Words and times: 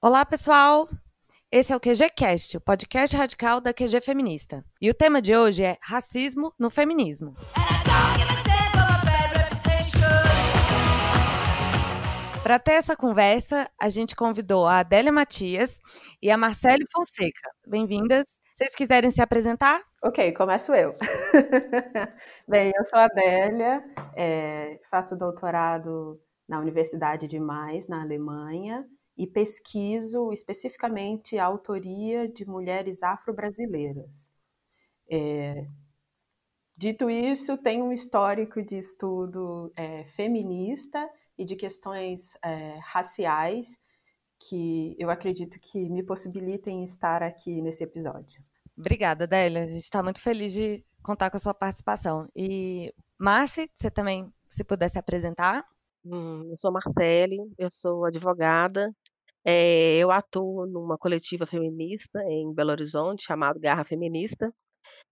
Olá, 0.00 0.24
pessoal! 0.24 0.88
Esse 1.50 1.72
é 1.72 1.76
o 1.76 1.80
QGCast, 1.80 2.56
o 2.56 2.60
podcast 2.60 3.16
radical 3.16 3.60
da 3.60 3.74
QG 3.74 4.00
Feminista. 4.00 4.64
E 4.80 4.88
o 4.88 4.94
tema 4.94 5.20
de 5.20 5.36
hoje 5.36 5.64
é 5.64 5.76
racismo 5.82 6.54
no 6.56 6.70
feminismo. 6.70 7.34
Para 12.44 12.60
ter 12.60 12.74
essa 12.74 12.96
conversa, 12.96 13.68
a 13.76 13.88
gente 13.88 14.14
convidou 14.14 14.68
a 14.68 14.78
Adélia 14.78 15.10
Matias 15.10 15.80
e 16.22 16.30
a 16.30 16.38
Marcele 16.38 16.86
Fonseca. 16.92 17.50
Bem-vindas. 17.66 18.24
Vocês 18.54 18.76
quiserem 18.76 19.10
se 19.10 19.20
apresentar? 19.20 19.82
Ok, 20.00 20.30
começo 20.30 20.72
eu. 20.74 20.94
Bem, 22.46 22.70
eu 22.72 22.84
sou 22.84 23.00
a 23.00 23.06
Adélia, 23.06 23.82
é, 24.16 24.78
faço 24.88 25.16
doutorado 25.16 26.20
na 26.48 26.60
Universidade 26.60 27.26
de 27.26 27.40
Mais, 27.40 27.88
na 27.88 28.00
Alemanha, 28.00 28.86
e 29.18 29.26
pesquiso 29.26 30.32
especificamente 30.32 31.36
a 31.36 31.44
autoria 31.44 32.28
de 32.28 32.46
mulheres 32.46 33.02
afro-brasileiras. 33.02 34.30
É, 35.10 35.66
dito 36.76 37.10
isso, 37.10 37.58
tenho 37.58 37.86
um 37.86 37.92
histórico 37.92 38.62
de 38.62 38.78
estudo 38.78 39.72
é, 39.74 40.04
feminista 40.04 41.10
e 41.36 41.44
de 41.44 41.56
questões 41.56 42.36
é, 42.44 42.78
raciais 42.80 43.80
que 44.38 44.94
eu 45.00 45.10
acredito 45.10 45.58
que 45.58 45.90
me 45.90 46.04
possibilitem 46.04 46.84
estar 46.84 47.20
aqui 47.20 47.60
nesse 47.60 47.82
episódio. 47.82 48.40
Obrigada, 48.76 49.24
Adélia. 49.24 49.64
A 49.64 49.66
gente 49.66 49.82
está 49.82 50.00
muito 50.00 50.22
feliz 50.22 50.52
de 50.52 50.84
contar 51.02 51.28
com 51.28 51.36
a 51.36 51.40
sua 51.40 51.52
participação. 51.52 52.28
E, 52.36 52.94
Marci, 53.18 53.68
você 53.74 53.90
também, 53.90 54.32
se 54.48 54.62
pudesse 54.62 54.96
apresentar? 54.96 55.64
Hum, 56.04 56.48
eu 56.48 56.56
sou 56.56 56.70
Marcele, 56.70 57.38
eu 57.58 57.68
sou 57.68 58.04
advogada. 58.04 58.94
É, 59.50 59.96
eu 59.96 60.10
atuo 60.10 60.66
numa 60.66 60.98
coletiva 60.98 61.46
feminista 61.46 62.22
em 62.24 62.52
Belo 62.52 62.70
Horizonte, 62.70 63.24
chamado 63.24 63.58
Garra 63.58 63.82
Feminista. 63.82 64.52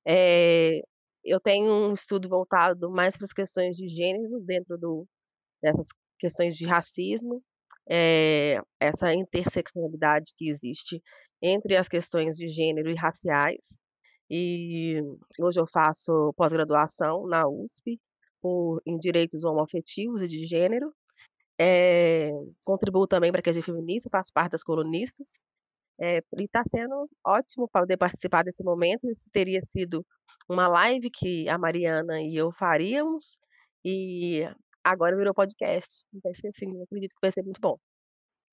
É, 0.07 0.83
eu 1.25 1.41
tenho 1.41 1.73
um 1.73 1.95
estudo 1.95 2.29
voltado 2.29 2.91
mais 2.91 3.17
para 3.17 3.25
as 3.25 3.33
questões 3.33 3.79
de 3.79 3.89
gênero 3.89 4.39
dentro 4.45 4.77
do, 4.77 5.07
dessas 5.63 5.87
questões 6.19 6.55
de 6.55 6.67
racismo, 6.67 7.43
é, 7.89 8.61
essa 8.79 9.15
interseccionalidade 9.15 10.33
que 10.37 10.51
existe 10.51 11.03
entre 11.41 11.75
as 11.75 11.89
questões 11.89 12.37
de 12.37 12.47
gênero 12.47 12.91
e 12.91 12.95
raciais. 12.95 13.81
E 14.31 15.01
hoje 15.41 15.59
eu 15.59 15.67
faço 15.67 16.35
pós-graduação 16.37 17.27
na 17.27 17.49
USP 17.49 17.99
por, 18.43 18.83
em 18.85 18.99
direitos 18.99 19.45
homoafetivos 19.45 20.21
e 20.21 20.29
de 20.29 20.45
gênero. 20.45 20.93
É, 21.59 22.31
contribuo 22.65 23.07
também 23.07 23.33
para 23.33 23.41
a 23.41 23.43
QG 23.43 23.63
Feminista, 23.63 24.11
faço 24.11 24.33
parte 24.33 24.53
das 24.53 24.63
colunistas. 24.63 25.43
É, 25.99 26.19
e 26.39 26.45
está 26.45 26.63
sendo 26.65 27.09
ótimo 27.25 27.69
poder 27.69 27.97
participar 27.97 28.45
desse 28.45 28.63
momento. 28.63 29.11
Isso 29.11 29.31
teria 29.33 29.61
sido 29.63 30.05
uma 30.49 30.69
live 30.69 31.11
que 31.11 31.49
a 31.49 31.59
Mariana 31.59 32.21
e 32.21 32.37
eu 32.37 32.53
faríamos, 32.53 33.39
e 33.85 34.43
agora 34.85 35.17
virou 35.17 35.35
podcast. 35.35 36.07
Vai 36.23 36.35
ser 36.35 36.49
assim, 36.49 36.77
eu 36.77 36.83
acredito 36.83 37.15
que 37.15 37.21
vai 37.21 37.33
ser 37.33 37.43
muito 37.43 37.61
bom. 37.61 37.79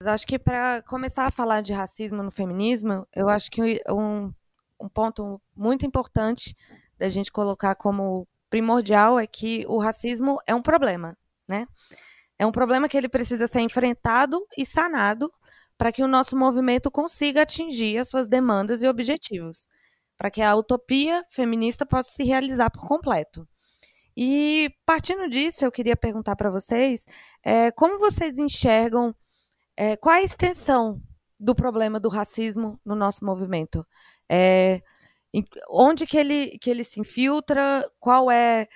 Acho 0.03 0.27
que 0.27 0.37
para 0.37 0.81
começar 0.83 1.25
a 1.25 1.31
falar 1.31 1.61
de 1.61 1.71
racismo 1.71 2.21
no 2.23 2.31
feminismo, 2.31 3.07
eu 3.15 3.29
acho 3.29 3.49
que 3.49 3.81
um, 3.89 4.33
um 4.79 4.89
ponto 4.89 5.41
muito 5.55 5.85
importante 5.85 6.55
da 6.97 7.07
gente 7.07 7.31
colocar 7.31 7.75
como 7.75 8.27
primordial 8.49 9.19
é 9.19 9.25
que 9.25 9.65
o 9.67 9.79
racismo 9.79 10.39
é 10.45 10.53
um 10.53 10.61
problema, 10.61 11.17
né? 11.47 11.67
É 12.43 12.45
um 12.45 12.51
problema 12.51 12.89
que 12.89 12.97
ele 12.97 13.07
precisa 13.07 13.47
ser 13.47 13.61
enfrentado 13.61 14.45
e 14.57 14.65
sanado 14.65 15.31
para 15.77 15.93
que 15.93 16.03
o 16.03 16.09
nosso 16.09 16.35
movimento 16.35 16.91
consiga 16.91 17.43
atingir 17.43 17.97
as 17.97 18.09
suas 18.09 18.27
demandas 18.27 18.83
e 18.83 18.87
objetivos, 18.87 19.65
para 20.17 20.29
que 20.29 20.41
a 20.41 20.53
utopia 20.53 21.23
feminista 21.29 21.85
possa 21.85 22.11
se 22.11 22.21
realizar 22.25 22.69
por 22.69 22.85
completo. 22.85 23.47
E 24.15 24.69
partindo 24.85 25.29
disso, 25.29 25.63
eu 25.63 25.71
queria 25.71 25.95
perguntar 25.95 26.35
para 26.35 26.51
vocês 26.51 27.05
é, 27.41 27.71
como 27.71 27.97
vocês 27.97 28.37
enxergam 28.37 29.15
é, 29.77 29.95
qual 29.95 30.15
a 30.15 30.21
extensão 30.21 31.01
do 31.39 31.55
problema 31.55 31.97
do 31.97 32.09
racismo 32.09 32.77
no 32.83 32.93
nosso 32.93 33.23
movimento? 33.23 33.87
É, 34.29 34.81
onde 35.69 36.05
que 36.05 36.17
ele, 36.17 36.57
que 36.59 36.69
ele 36.69 36.83
se 36.83 36.99
infiltra? 36.99 37.89
Qual 38.01 38.29
é, 38.29 38.67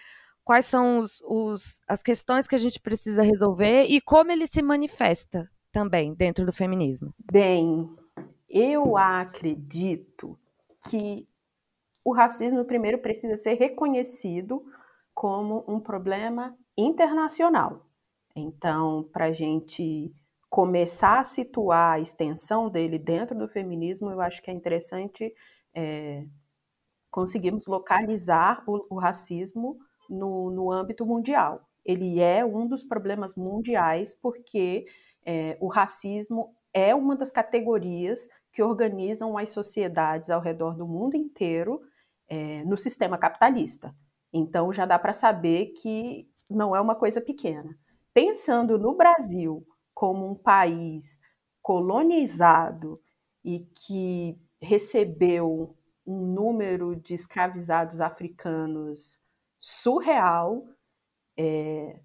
quais 0.47 0.65
são 0.65 0.99
os, 0.99 1.21
os, 1.25 1.81
as 1.85 2.01
questões 2.01 2.47
que 2.47 2.55
a 2.55 2.57
gente 2.57 2.79
precisa 2.79 3.21
resolver 3.21 3.83
e 3.83 3.99
como 3.99 4.31
ele 4.31 4.47
se 4.47 4.61
manifesta 4.61 5.51
também 5.73 6.13
dentro 6.13 6.45
do 6.45 6.53
feminismo? 6.53 7.13
Bem, 7.29 7.85
eu 8.47 8.95
acredito 8.95 10.39
que 10.89 11.27
o 12.01 12.13
racismo 12.13 12.63
primeiro 12.63 12.99
precisa 12.99 13.35
ser 13.35 13.55
reconhecido 13.55 14.63
como 15.13 15.65
um 15.67 15.81
problema 15.81 16.57
internacional. 16.77 17.85
Então, 18.33 19.03
para 19.11 19.25
a 19.25 19.33
gente 19.33 20.15
começar 20.49 21.19
a 21.19 21.25
situar 21.25 21.95
a 21.95 21.99
extensão 21.99 22.69
dele 22.69 22.97
dentro 22.97 23.37
do 23.37 23.49
feminismo, 23.49 24.09
eu 24.09 24.21
acho 24.21 24.41
que 24.41 24.49
é 24.49 24.53
interessante 24.53 25.33
é, 25.75 26.25
conseguirmos 27.11 27.67
localizar 27.67 28.63
o, 28.65 28.95
o 28.95 28.97
racismo 28.97 29.77
no, 30.09 30.49
no, 30.49 30.71
âmbito 30.71 31.05
mundial. 31.05 31.61
Ele 31.85 32.19
é 32.19 32.45
um 32.45 32.67
dos 32.67 32.83
problemas 32.83 33.35
mundiais 33.35 34.13
porque 34.13 34.85
é, 35.25 35.57
o 35.59 35.67
racismo 35.67 36.55
é 36.73 36.93
uma 36.93 37.15
das 37.15 37.31
categorias 37.31 38.27
que 38.51 38.61
organizam 38.61 39.37
as 39.37 39.51
sociedades 39.51 40.29
ao 40.29 40.41
redor 40.41 40.75
do 40.75 40.87
mundo 40.87 41.15
inteiro 41.15 41.81
é, 42.27 42.63
no 42.63 42.77
sistema 42.77 43.17
capitalista. 43.17 43.95
Então 44.33 44.71
já 44.73 44.85
dá 44.85 44.99
para 44.99 45.13
saber 45.13 45.67
que 45.67 46.29
não 46.49 46.75
é 46.75 46.81
uma 46.81 46.95
coisa 46.95 47.21
pequena. 47.21 47.77
Pensando 48.13 48.77
no 48.77 48.95
Brasil 48.95 49.65
como 49.93 50.29
um 50.29 50.35
país 50.35 51.19
colonizado 51.61 53.01
e 53.43 53.59
que 53.75 54.37
recebeu 54.61 55.75
um 56.05 56.25
número 56.25 56.95
de 56.95 57.13
escravizados 57.13 57.99
africanos 57.99 59.19
surreal, 59.59 60.67
é, 61.37 61.99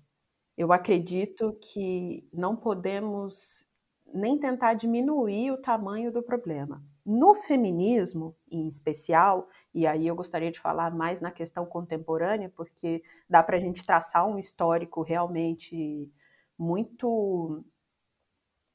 eu 0.57 0.73
acredito 0.73 1.57
que 1.61 2.29
não 2.33 2.57
podemos 2.57 3.67
nem 4.13 4.39
tentar 4.39 4.75
diminuir 4.75 5.51
o 5.53 5.57
tamanho 5.61 6.13
do 6.13 6.23
problema. 6.23 6.85
No 7.05 7.35
feminismo, 7.35 8.37
em 8.51 8.69
especial, 8.69 9.49
e 9.75 9.87
aí 9.87 10.07
eu 10.07 10.15
gostaria 10.15 10.51
de 10.53 10.61
falar 10.61 10.95
mais 10.95 11.21
na 11.21 11.31
questão 11.31 11.67
contemporânea, 11.67 12.49
porque 12.51 13.03
dá 13.29 13.43
para 13.43 13.57
a 13.57 13.61
gente 13.61 13.85
traçar 13.85 14.27
um 14.27 14.39
histórico 14.39 15.03
realmente 15.03 16.11
muito 16.59 17.65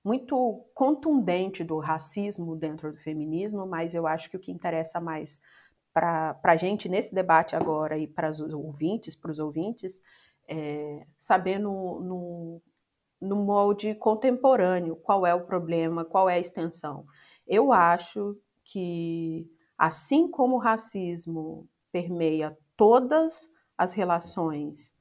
muito 0.04 0.66
contundente 0.74 1.66
do 1.66 1.80
racismo 1.80 2.56
dentro 2.56 2.94
do 2.94 2.98
feminismo, 3.00 3.66
mas 3.68 3.94
eu 3.94 4.08
acho 4.08 4.30
que 4.30 4.38
o 4.38 4.40
que 4.40 4.52
interessa 4.54 5.02
mais 5.02 5.42
para 5.94 6.40
a 6.44 6.56
gente 6.56 6.88
nesse 6.88 7.14
debate 7.14 7.56
agora 7.56 7.98
e 7.98 8.08
para 8.08 8.30
os 8.30 8.40
ouvintes, 8.40 9.16
para 9.16 9.32
os 9.32 9.40
ouvintes, 9.40 10.02
é 10.48 11.06
saber 11.18 11.60
no, 11.60 12.00
no, 12.00 12.62
no 13.20 13.36
molde 13.36 13.96
contemporâneo 13.96 14.96
qual 14.96 15.26
é 15.26 15.34
o 15.34 15.46
problema, 15.46 16.06
qual 16.06 16.30
é 16.30 16.36
a 16.36 16.40
extensão. 16.40 17.06
Eu 17.46 17.72
acho 17.72 18.38
que, 18.64 19.50
assim 19.78 20.30
como 20.30 20.56
o 20.56 20.60
racismo 20.60 21.68
permeia 21.92 22.58
todas 22.76 23.50
as 23.78 23.94
relações 23.94 24.96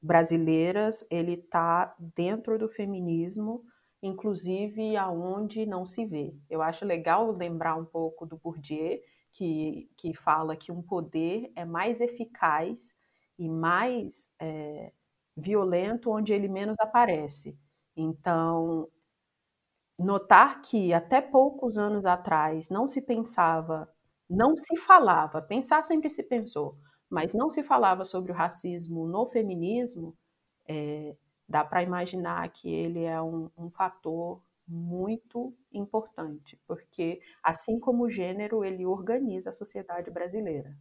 brasileiras, 0.00 1.04
ele 1.10 1.34
está 1.34 1.94
dentro 1.98 2.58
do 2.58 2.68
feminismo, 2.68 3.64
inclusive 4.02 4.96
aonde 4.96 5.66
não 5.66 5.84
se 5.86 6.04
vê. 6.04 6.34
Eu 6.48 6.62
acho 6.62 6.84
legal 6.84 7.30
lembrar 7.32 7.76
um 7.76 7.84
pouco 7.84 8.24
do 8.26 8.36
Bourdieu, 8.36 9.00
que, 9.32 9.90
que 9.96 10.14
fala 10.14 10.56
que 10.56 10.72
um 10.72 10.82
poder 10.82 11.52
é 11.54 11.64
mais 11.64 12.00
eficaz 12.00 12.94
e 13.38 13.48
mais 13.48 14.28
é, 14.40 14.92
violento 15.36 16.10
onde 16.10 16.32
ele 16.32 16.48
menos 16.48 16.76
aparece. 16.80 17.58
Então, 17.96 18.88
notar 19.98 20.60
que 20.62 20.92
até 20.92 21.20
poucos 21.20 21.78
anos 21.78 22.06
atrás 22.06 22.68
não 22.68 22.86
se 22.86 23.02
pensava, 23.02 23.88
não 24.28 24.56
se 24.56 24.76
falava, 24.76 25.42
pensar 25.42 25.82
sempre 25.82 26.08
se 26.08 26.22
pensou, 26.22 26.78
mas 27.10 27.34
não 27.34 27.50
se 27.50 27.62
falava 27.62 28.04
sobre 28.04 28.30
o 28.32 28.34
racismo 28.34 29.06
no 29.06 29.26
feminismo, 29.26 30.16
é, 30.68 31.16
dá 31.48 31.64
para 31.64 31.82
imaginar 31.82 32.48
que 32.50 32.68
ele 32.68 33.04
é 33.04 33.20
um, 33.20 33.50
um, 33.56 33.70
fator 33.70 34.42
muito 34.68 35.56
importante, 35.72 36.60
porque 36.66 37.20
assim 37.42 37.80
como 37.80 38.04
o 38.04 38.10
gênero, 38.10 38.62
ele 38.62 38.84
organiza 38.84 39.50
a 39.50 39.54
sociedade 39.54 40.10
brasileira. 40.10 40.76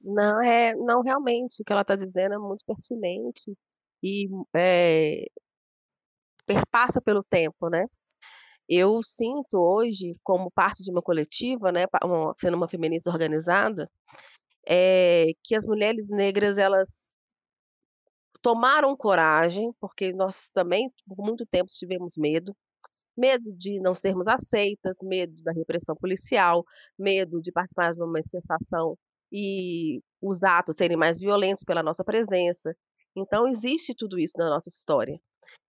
Não, 0.00 0.40
é, 0.40 0.74
não 0.74 1.02
realmente, 1.02 1.62
o 1.62 1.64
que 1.64 1.72
ela 1.72 1.82
está 1.82 1.96
dizendo 1.96 2.34
é 2.34 2.38
muito 2.38 2.64
pertinente 2.64 3.56
e 4.02 4.28
é, 4.54 5.26
perpassa 6.46 7.00
pelo 7.00 7.24
tempo, 7.24 7.68
né? 7.68 7.86
Eu 8.68 9.02
sinto 9.02 9.58
hoje, 9.58 10.12
como 10.22 10.50
parte 10.50 10.82
de 10.82 10.90
uma 10.90 11.02
coletiva, 11.02 11.70
né, 11.72 11.84
sendo 12.36 12.56
uma 12.56 12.68
feminista 12.68 13.10
organizada, 13.10 13.90
é, 14.66 15.32
que 15.42 15.54
as 15.54 15.66
mulheres 15.66 16.08
negras 16.10 16.58
elas 16.58 17.14
tomaram 18.42 18.96
coragem, 18.96 19.72
porque 19.80 20.12
nós 20.12 20.48
também 20.50 20.90
por 21.06 21.16
muito 21.24 21.46
tempo 21.46 21.68
tivemos 21.68 22.16
medo, 22.16 22.54
medo 23.16 23.52
de 23.56 23.80
não 23.80 23.94
sermos 23.94 24.28
aceitas, 24.28 24.98
medo 25.02 25.42
da 25.42 25.52
repressão 25.52 25.94
policial, 25.96 26.64
medo 26.98 27.40
de 27.40 27.52
participar 27.52 27.90
de 27.90 28.00
uma 28.00 28.06
manifestação 28.06 28.96
e 29.32 30.00
os 30.22 30.42
atos 30.42 30.76
serem 30.76 30.96
mais 30.96 31.18
violentos 31.18 31.64
pela 31.64 31.82
nossa 31.82 32.04
presença. 32.04 32.74
Então 33.16 33.48
existe 33.48 33.94
tudo 33.96 34.18
isso 34.18 34.34
na 34.36 34.48
nossa 34.50 34.68
história. 34.68 35.18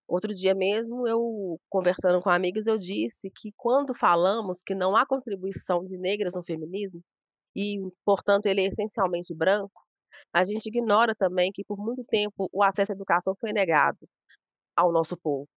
Outro 0.07 0.33
dia 0.33 0.53
mesmo, 0.53 1.07
eu 1.07 1.59
conversando 1.69 2.21
com 2.21 2.29
amigas, 2.29 2.67
eu 2.67 2.77
disse 2.77 3.31
que 3.35 3.51
quando 3.57 3.95
falamos 3.95 4.61
que 4.63 4.75
não 4.75 4.95
há 4.95 5.05
contribuição 5.05 5.83
de 5.85 5.97
negras 5.97 6.35
no 6.35 6.43
feminismo, 6.43 7.01
e, 7.55 7.79
portanto, 8.05 8.47
ele 8.47 8.61
é 8.61 8.67
essencialmente 8.67 9.33
branco, 9.33 9.81
a 10.33 10.43
gente 10.43 10.67
ignora 10.67 11.15
também 11.15 11.51
que 11.53 11.63
por 11.63 11.77
muito 11.77 12.03
tempo 12.05 12.49
o 12.51 12.63
acesso 12.63 12.91
à 12.91 12.95
educação 12.95 13.35
foi 13.39 13.53
negado 13.53 13.97
ao 14.75 14.91
nosso 14.91 15.17
povo. 15.17 15.47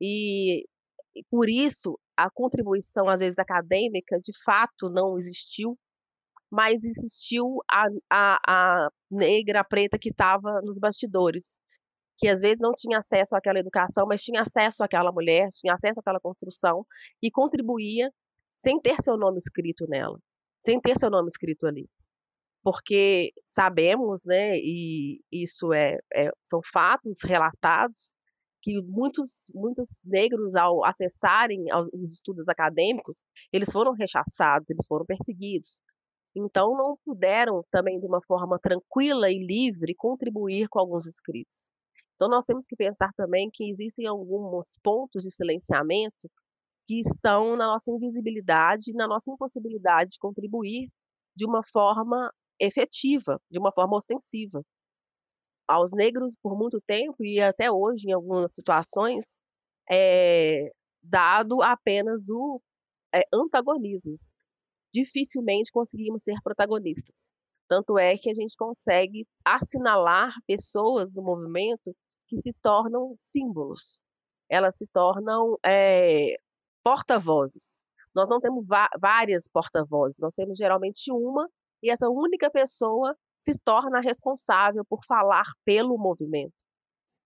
E, 0.00 0.66
e 1.14 1.24
por 1.30 1.48
isso 1.48 1.98
a 2.16 2.30
contribuição, 2.30 3.08
às 3.08 3.20
vezes, 3.20 3.38
acadêmica, 3.38 4.18
de 4.20 4.32
fato 4.44 4.90
não 4.90 5.18
existiu, 5.18 5.78
mas 6.50 6.84
existiu 6.84 7.62
a, 7.70 7.86
a, 8.10 8.38
a 8.46 8.88
negra, 9.10 9.60
a 9.60 9.64
preta 9.64 9.98
que 9.98 10.10
estava 10.10 10.60
nos 10.62 10.78
bastidores, 10.78 11.60
que 12.18 12.28
às 12.28 12.40
vezes 12.40 12.58
não 12.60 12.72
tinha 12.76 12.98
acesso 12.98 13.34
àquela 13.36 13.58
educação, 13.58 14.06
mas 14.06 14.22
tinha 14.22 14.42
acesso 14.42 14.84
àquela 14.84 15.10
mulher, 15.12 15.48
tinha 15.52 15.72
acesso 15.74 16.00
àquela 16.00 16.20
construção 16.20 16.84
e 17.22 17.30
contribuía 17.30 18.10
sem 18.58 18.78
ter 18.80 18.96
seu 19.00 19.16
nome 19.16 19.38
escrito 19.38 19.86
nela, 19.88 20.18
sem 20.60 20.78
ter 20.80 20.98
seu 20.98 21.10
nome 21.10 21.28
escrito 21.28 21.66
ali. 21.66 21.88
Porque 22.62 23.32
sabemos, 23.46 24.22
né, 24.26 24.58
e 24.58 25.22
isso 25.32 25.72
é, 25.72 25.96
é 26.12 26.30
são 26.42 26.60
fatos 26.62 27.18
relatados, 27.24 28.14
que 28.62 28.80
muitos, 28.82 29.50
muitos 29.54 30.02
negros, 30.04 30.54
ao 30.54 30.84
acessarem 30.84 31.64
os 31.92 32.12
estudos 32.12 32.48
acadêmicos, 32.48 33.22
eles 33.52 33.70
foram 33.72 33.92
rechaçados, 33.92 34.70
eles 34.70 34.86
foram 34.86 35.04
perseguidos. 35.06 35.80
Então, 36.36 36.76
não 36.76 36.96
puderam 37.04 37.64
também, 37.70 37.98
de 37.98 38.06
uma 38.06 38.20
forma 38.26 38.58
tranquila 38.58 39.30
e 39.30 39.44
livre, 39.44 39.94
contribuir 39.96 40.68
com 40.68 40.78
alguns 40.78 41.06
escritos. 41.06 41.72
Então, 42.14 42.28
nós 42.28 42.44
temos 42.44 42.66
que 42.66 42.76
pensar 42.76 43.10
também 43.16 43.50
que 43.52 43.68
existem 43.68 44.06
alguns 44.06 44.78
pontos 44.82 45.22
de 45.22 45.30
silenciamento 45.32 46.30
que 46.86 47.00
estão 47.00 47.56
na 47.56 47.66
nossa 47.66 47.90
invisibilidade, 47.90 48.92
na 48.94 49.08
nossa 49.08 49.32
impossibilidade 49.32 50.10
de 50.10 50.18
contribuir 50.18 50.88
de 51.36 51.46
uma 51.46 51.62
forma 51.62 52.30
efetiva, 52.60 53.40
de 53.50 53.58
uma 53.58 53.72
forma 53.72 53.96
ostensiva. 53.96 54.62
Aos 55.70 55.92
negros, 55.92 56.34
por 56.42 56.58
muito 56.58 56.80
tempo, 56.80 57.24
e 57.24 57.40
até 57.40 57.70
hoje, 57.70 58.08
em 58.08 58.12
algumas 58.12 58.52
situações, 58.52 59.38
é 59.88 60.72
dado 61.00 61.62
apenas 61.62 62.28
o 62.28 62.60
é, 63.14 63.22
antagonismo. 63.32 64.18
Dificilmente 64.92 65.70
conseguimos 65.70 66.24
ser 66.24 66.34
protagonistas. 66.42 67.30
Tanto 67.68 67.96
é 67.96 68.16
que 68.18 68.28
a 68.28 68.34
gente 68.34 68.56
consegue 68.58 69.24
assinalar 69.44 70.32
pessoas 70.44 71.12
do 71.12 71.22
movimento 71.22 71.94
que 72.26 72.36
se 72.36 72.50
tornam 72.60 73.14
símbolos, 73.16 74.02
elas 74.48 74.76
se 74.76 74.88
tornam 74.92 75.56
é, 75.64 76.34
porta-vozes. 76.82 77.80
Nós 78.12 78.28
não 78.28 78.40
temos 78.40 78.66
várias 79.00 79.48
porta-vozes, 79.48 80.18
nós 80.18 80.34
temos 80.34 80.58
geralmente 80.58 81.12
uma, 81.12 81.48
e 81.80 81.92
essa 81.92 82.08
única 82.08 82.50
pessoa 82.50 83.16
se 83.40 83.58
torna 83.64 84.00
responsável 84.00 84.84
por 84.84 85.00
falar 85.06 85.46
pelo 85.64 85.98
movimento. 85.98 86.54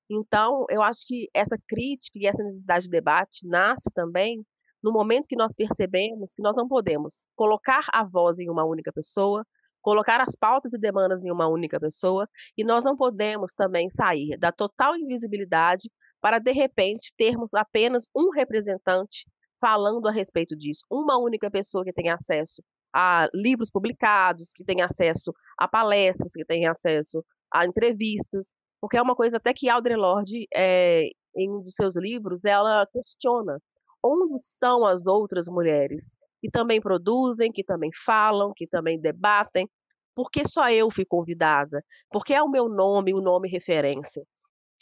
Então, 0.08 0.64
eu 0.70 0.80
acho 0.80 1.00
que 1.06 1.28
essa 1.34 1.56
crítica 1.66 2.18
e 2.18 2.26
essa 2.26 2.44
necessidade 2.44 2.84
de 2.84 2.90
debate 2.90 3.46
nasce 3.46 3.90
também 3.92 4.44
no 4.82 4.92
momento 4.92 5.26
que 5.26 5.36
nós 5.36 5.52
percebemos 5.52 6.32
que 6.34 6.42
nós 6.42 6.56
não 6.56 6.68
podemos 6.68 7.26
colocar 7.34 7.80
a 7.92 8.04
voz 8.04 8.38
em 8.38 8.50
uma 8.50 8.64
única 8.64 8.92
pessoa, 8.92 9.44
colocar 9.82 10.20
as 10.20 10.36
pautas 10.36 10.72
e 10.74 10.78
demandas 10.78 11.24
em 11.24 11.32
uma 11.32 11.48
única 11.48 11.80
pessoa, 11.80 12.28
e 12.56 12.62
nós 12.62 12.84
não 12.84 12.96
podemos 12.96 13.54
também 13.54 13.88
sair 13.90 14.38
da 14.38 14.52
total 14.52 14.96
invisibilidade 14.96 15.90
para, 16.20 16.38
de 16.38 16.52
repente, 16.52 17.12
termos 17.16 17.52
apenas 17.54 18.04
um 18.14 18.30
representante 18.30 19.26
falando 19.60 20.06
a 20.06 20.12
respeito 20.12 20.54
disso, 20.54 20.82
uma 20.90 21.18
única 21.18 21.50
pessoa 21.50 21.84
que 21.84 21.92
tem 21.92 22.10
acesso 22.10 22.62
a 22.94 23.28
livros 23.34 23.70
publicados, 23.70 24.52
que 24.54 24.64
tem 24.64 24.80
acesso 24.80 25.32
a 25.58 25.66
palestras, 25.66 26.32
que 26.32 26.44
tem 26.44 26.66
acesso 26.66 27.24
a 27.52 27.66
entrevistas, 27.66 28.54
porque 28.80 28.96
é 28.96 29.02
uma 29.02 29.16
coisa 29.16 29.38
até 29.38 29.52
que 29.52 29.68
Audre 29.68 29.96
Lorde, 29.96 30.46
é, 30.54 31.08
em 31.36 31.50
um 31.50 31.60
dos 31.60 31.74
seus 31.74 31.96
livros, 31.96 32.44
ela 32.44 32.86
questiona 32.92 33.58
onde 34.02 34.34
estão 34.34 34.84
as 34.84 35.06
outras 35.06 35.48
mulheres 35.48 36.14
que 36.40 36.50
também 36.50 36.80
produzem, 36.80 37.50
que 37.50 37.64
também 37.64 37.90
falam, 38.04 38.52
que 38.54 38.66
também 38.66 39.00
debatem. 39.00 39.66
Por 40.14 40.30
que 40.30 40.46
só 40.46 40.70
eu 40.70 40.90
fui 40.90 41.04
convidada? 41.04 41.82
Porque 42.10 42.34
é 42.34 42.42
o 42.42 42.50
meu 42.50 42.68
nome, 42.68 43.14
o 43.14 43.22
nome 43.22 43.48
referência. 43.48 44.22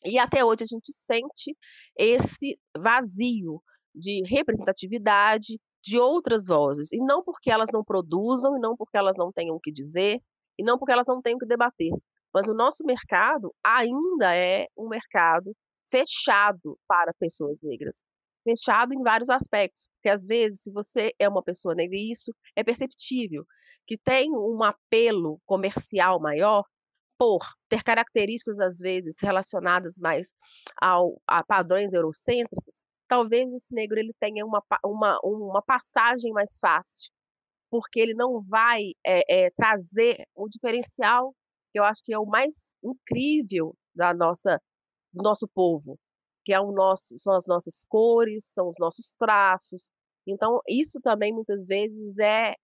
E 0.05 0.19
até 0.19 0.45
hoje 0.45 0.65
a 0.65 0.67
gente 0.67 0.93
sente 0.93 1.57
esse 1.97 2.59
vazio 2.77 3.63
de 3.95 4.23
representatividade 4.29 5.59
de 5.83 5.99
outras 5.99 6.47
vozes. 6.47 6.93
E 6.93 6.99
não 6.99 7.23
porque 7.23 7.51
elas 7.51 7.69
não 7.73 7.85
produzam, 7.85 8.57
e 8.57 8.61
não 8.61 8.77
porque 8.77 8.97
elas 8.97 9.17
não 9.19 9.33
tenham 9.33 9.57
o 9.57 9.61
que 9.61 9.73
dizer, 9.73 10.21
e 10.59 10.65
não 10.65 10.79
porque 10.79 10.93
elas 10.93 11.07
não 11.09 11.21
tenham 11.21 11.37
o 11.37 11.41
que 11.41 11.47
debater. 11.47 11.93
Mas 12.35 12.49
o 12.49 12.55
nosso 12.55 12.85
mercado 12.85 13.55
ainda 13.65 14.35
é 14.35 14.67
um 14.77 14.89
mercado 14.89 15.53
fechado 15.91 16.79
para 16.89 17.13
pessoas 17.19 17.59
negras 17.63 18.03
fechado 18.43 18.93
em 18.93 19.03
vários 19.03 19.31
aspectos, 19.31 19.89
porque 19.95 20.09
às 20.09 20.27
vezes, 20.27 20.63
se 20.63 20.73
você 20.73 21.13
é 21.19 21.29
uma 21.29 21.43
pessoa 21.43 21.75
negra, 21.75 21.97
e 21.97 22.11
isso 22.11 22.35
é 22.57 22.63
perceptível, 22.63 23.45
que 23.87 23.97
tem 23.97 24.31
um 24.31 24.63
apelo 24.63 25.41
comercial 25.47 26.21
maior 26.21 26.65
por 27.19 27.41
ter 27.69 27.83
características, 27.83 28.59
às 28.59 28.79
vezes, 28.79 29.17
relacionadas 29.21 29.97
mais 29.99 30.33
ao, 30.81 31.21
a 31.27 31.45
padrões 31.45 31.93
eurocêntricos, 31.93 32.85
talvez 33.13 33.53
esse 33.53 33.75
negro 33.75 33.99
ele 33.99 34.15
tenha 34.19 34.43
uma, 34.43 34.65
uma, 34.83 35.19
uma 35.23 35.63
passagem 35.63 36.33
mais 36.33 36.59
fácil, 36.59 37.13
porque 37.71 38.01
ele 38.01 38.15
não 38.15 38.41
vai 38.41 38.93
é, 39.07 39.45
é, 39.47 39.51
trazer 39.51 40.25
o 40.35 40.49
diferencial 40.49 41.35
que 41.71 41.79
eu 41.79 41.85
acho 41.85 42.01
que 42.03 42.15
é 42.15 42.19
o 42.19 42.25
mais 42.25 42.73
incrível 42.83 43.77
da 43.95 44.15
nossa, 44.15 44.59
do 45.13 45.23
nosso 45.23 45.47
povo, 45.55 45.99
que 46.43 46.55
é 46.55 46.61
o 46.61 46.73
nosso, 46.73 47.19
são 47.19 47.37
as 47.37 47.47
nossas 47.47 47.85
cores, 47.87 48.47
são 48.47 48.67
os 48.67 48.77
nossos 48.79 49.13
traços. 49.19 49.91
Então, 50.27 50.61
isso 50.67 50.99
também 51.03 51.35
muitas 51.35 51.67
vezes 51.67 52.19
é 52.19 52.55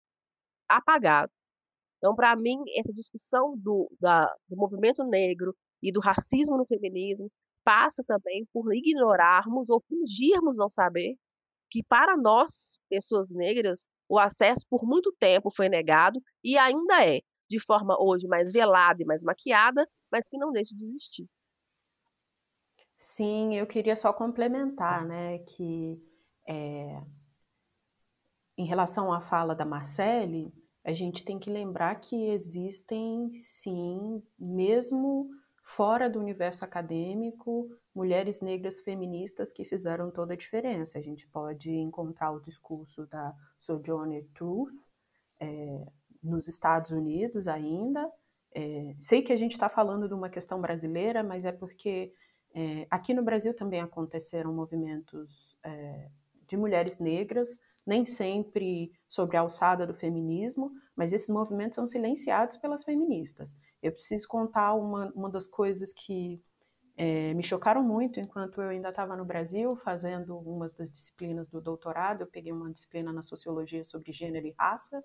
apagado. 0.66 1.30
Então, 1.98 2.14
para 2.14 2.34
mim, 2.36 2.56
essa 2.74 2.92
discussão 2.94 3.54
do, 3.58 3.86
da, 4.00 4.24
do 4.48 4.56
movimento 4.56 5.04
negro 5.04 5.54
e 5.82 5.92
do 5.92 6.00
racismo 6.00 6.56
no 6.56 6.66
feminismo 6.66 7.30
passa 7.68 8.02
também 8.02 8.48
por 8.50 8.74
ignorarmos 8.74 9.68
ou 9.68 9.84
fingirmos 9.86 10.56
não 10.56 10.70
saber 10.70 11.18
que, 11.70 11.82
para 11.82 12.16
nós, 12.16 12.80
pessoas 12.88 13.30
negras, 13.30 13.86
o 14.08 14.18
acesso 14.18 14.64
por 14.70 14.86
muito 14.86 15.14
tempo 15.20 15.50
foi 15.54 15.68
negado 15.68 16.18
e 16.42 16.56
ainda 16.56 17.06
é, 17.06 17.20
de 17.46 17.60
forma 17.60 17.94
hoje 18.00 18.26
mais 18.26 18.50
velada 18.50 19.02
e 19.02 19.04
mais 19.04 19.22
maquiada, 19.22 19.86
mas 20.10 20.26
que 20.26 20.38
não 20.38 20.50
deixa 20.50 20.74
de 20.74 20.82
existir. 20.82 21.28
Sim, 22.96 23.54
eu 23.54 23.66
queria 23.66 23.96
só 23.96 24.14
complementar, 24.14 25.04
né, 25.04 25.40
que 25.40 26.02
é, 26.48 27.02
em 28.56 28.64
relação 28.64 29.12
à 29.12 29.20
fala 29.20 29.54
da 29.54 29.66
Marcele, 29.66 30.54
a 30.82 30.92
gente 30.92 31.22
tem 31.22 31.38
que 31.38 31.50
lembrar 31.50 31.96
que 31.96 32.30
existem, 32.30 33.30
sim, 33.30 34.22
mesmo 34.38 35.28
fora 35.68 36.08
do 36.08 36.18
universo 36.18 36.64
acadêmico, 36.64 37.68
mulheres 37.94 38.40
negras 38.40 38.80
feministas 38.80 39.52
que 39.52 39.66
fizeram 39.66 40.10
toda 40.10 40.32
a 40.32 40.36
diferença. 40.36 40.96
A 40.96 41.02
gente 41.02 41.28
pode 41.28 41.70
encontrar 41.70 42.32
o 42.32 42.40
discurso 42.40 43.06
da 43.06 43.34
Sojourner 43.60 44.26
Truth 44.32 44.80
é, 45.38 45.86
nos 46.22 46.48
Estados 46.48 46.90
Unidos 46.90 47.46
ainda. 47.46 48.10
É, 48.54 48.96
sei 48.98 49.20
que 49.20 49.30
a 49.30 49.36
gente 49.36 49.52
está 49.52 49.68
falando 49.68 50.08
de 50.08 50.14
uma 50.14 50.30
questão 50.30 50.58
brasileira, 50.58 51.22
mas 51.22 51.44
é 51.44 51.52
porque 51.52 52.14
é, 52.54 52.86
aqui 52.90 53.12
no 53.12 53.22
Brasil 53.22 53.54
também 53.54 53.82
aconteceram 53.82 54.54
movimentos 54.54 55.54
é, 55.62 56.08
de 56.48 56.56
mulheres 56.56 56.98
negras, 56.98 57.60
nem 57.86 58.06
sempre 58.06 58.90
sobre 59.06 59.36
a 59.36 59.40
alçada 59.40 59.86
do 59.86 59.92
feminismo, 59.92 60.72
mas 60.96 61.12
esses 61.12 61.28
movimentos 61.28 61.76
são 61.76 61.86
silenciados 61.86 62.56
pelas 62.56 62.84
feministas. 62.84 63.54
Eu 63.82 63.92
preciso 63.92 64.26
contar 64.26 64.74
uma, 64.74 65.12
uma 65.14 65.30
das 65.30 65.46
coisas 65.46 65.92
que 65.92 66.42
é, 66.96 67.32
me 67.34 67.42
chocaram 67.42 67.82
muito 67.82 68.18
enquanto 68.18 68.60
eu 68.60 68.68
ainda 68.68 68.88
estava 68.88 69.16
no 69.16 69.24
Brasil 69.24 69.76
fazendo 69.76 70.36
umas 70.38 70.72
das 70.72 70.90
disciplinas 70.90 71.48
do 71.48 71.60
doutorado. 71.60 72.22
Eu 72.22 72.26
peguei 72.26 72.52
uma 72.52 72.70
disciplina 72.70 73.12
na 73.12 73.22
sociologia 73.22 73.84
sobre 73.84 74.12
gênero 74.12 74.46
e 74.46 74.54
raça 74.58 75.02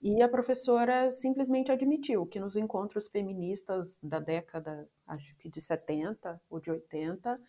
e 0.00 0.22
a 0.22 0.28
professora 0.28 1.10
simplesmente 1.10 1.72
admitiu 1.72 2.26
que 2.26 2.38
nos 2.38 2.56
encontros 2.56 3.08
feministas 3.08 3.98
da 4.02 4.18
década, 4.18 4.88
acho 5.06 5.34
que 5.36 5.48
de 5.48 5.60
70 5.60 6.40
ou 6.50 6.60
de 6.60 6.70
80, 6.70 7.40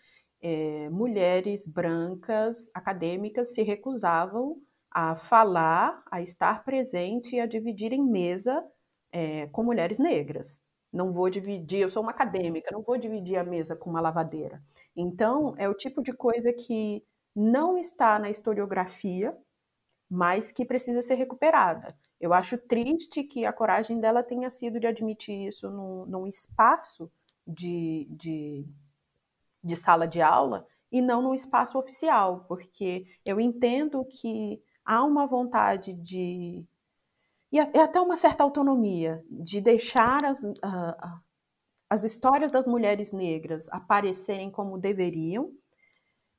é, 0.42 0.90
mulheres 0.90 1.68
brancas 1.68 2.70
acadêmicas 2.74 3.54
se 3.54 3.64
recusavam 3.64 4.62
a 4.90 5.16
falar, 5.16 6.02
a 6.10 6.22
estar 6.22 6.64
presente 6.64 7.36
e 7.36 7.40
a 7.40 7.46
dividir 7.46 7.92
em 7.92 8.04
mesa 8.04 8.64
é, 9.12 9.48
com 9.48 9.64
mulheres 9.64 10.00
negras. 10.00 10.60
Não 10.92 11.12
vou 11.12 11.30
dividir, 11.30 11.80
eu 11.82 11.90
sou 11.90 12.02
uma 12.02 12.12
acadêmica, 12.12 12.72
não 12.72 12.82
vou 12.82 12.98
dividir 12.98 13.38
a 13.38 13.44
mesa 13.44 13.76
com 13.76 13.90
uma 13.90 14.02
lavadeira. 14.02 14.62
Então, 14.96 15.54
é 15.58 15.68
o 15.70 15.74
tipo 15.74 16.02
de 16.02 16.14
coisa 16.14 16.52
que 16.54 17.04
não 17.36 17.78
está 17.78 18.18
na 18.18 18.30
historiografia, 18.30 19.38
mas 20.10 20.52
que 20.52 20.66
precisa 20.66 21.02
ser 21.02 21.16
recuperada. 21.16 21.96
Eu 22.20 22.34
acho 22.34 22.58
triste 22.58 23.24
que 23.24 23.46
a 23.46 23.54
coragem 23.54 24.00
dela 24.00 24.24
tenha 24.24 24.50
sido 24.50 24.80
de 24.80 24.88
admitir 24.88 25.48
isso 25.48 25.70
num, 25.70 26.06
num 26.06 26.28
espaço 26.28 27.12
de, 27.46 28.08
de, 28.10 28.66
de 29.64 29.76
sala 29.76 30.08
de 30.08 30.22
aula 30.22 30.66
e 30.92 31.02
não 31.02 31.22
num 31.22 31.34
espaço 31.34 31.78
oficial, 31.78 32.46
porque 32.48 33.06
eu 33.26 33.40
entendo 33.40 34.04
que 34.06 34.62
há 34.86 35.04
uma 35.04 35.28
vontade 35.28 35.94
de. 35.94 36.66
E 37.52 37.60
até 37.60 38.00
uma 38.00 38.18
certa 38.18 38.44
autonomia 38.44 39.24
de 39.30 39.62
deixar 39.62 40.26
as, 40.26 40.44
uh, 40.44 41.22
as 41.90 42.04
histórias 42.04 42.52
das 42.52 42.68
mulheres 42.68 43.12
negras 43.12 43.70
aparecerem 43.70 44.52
como 44.52 44.78
deveriam, 44.78 45.52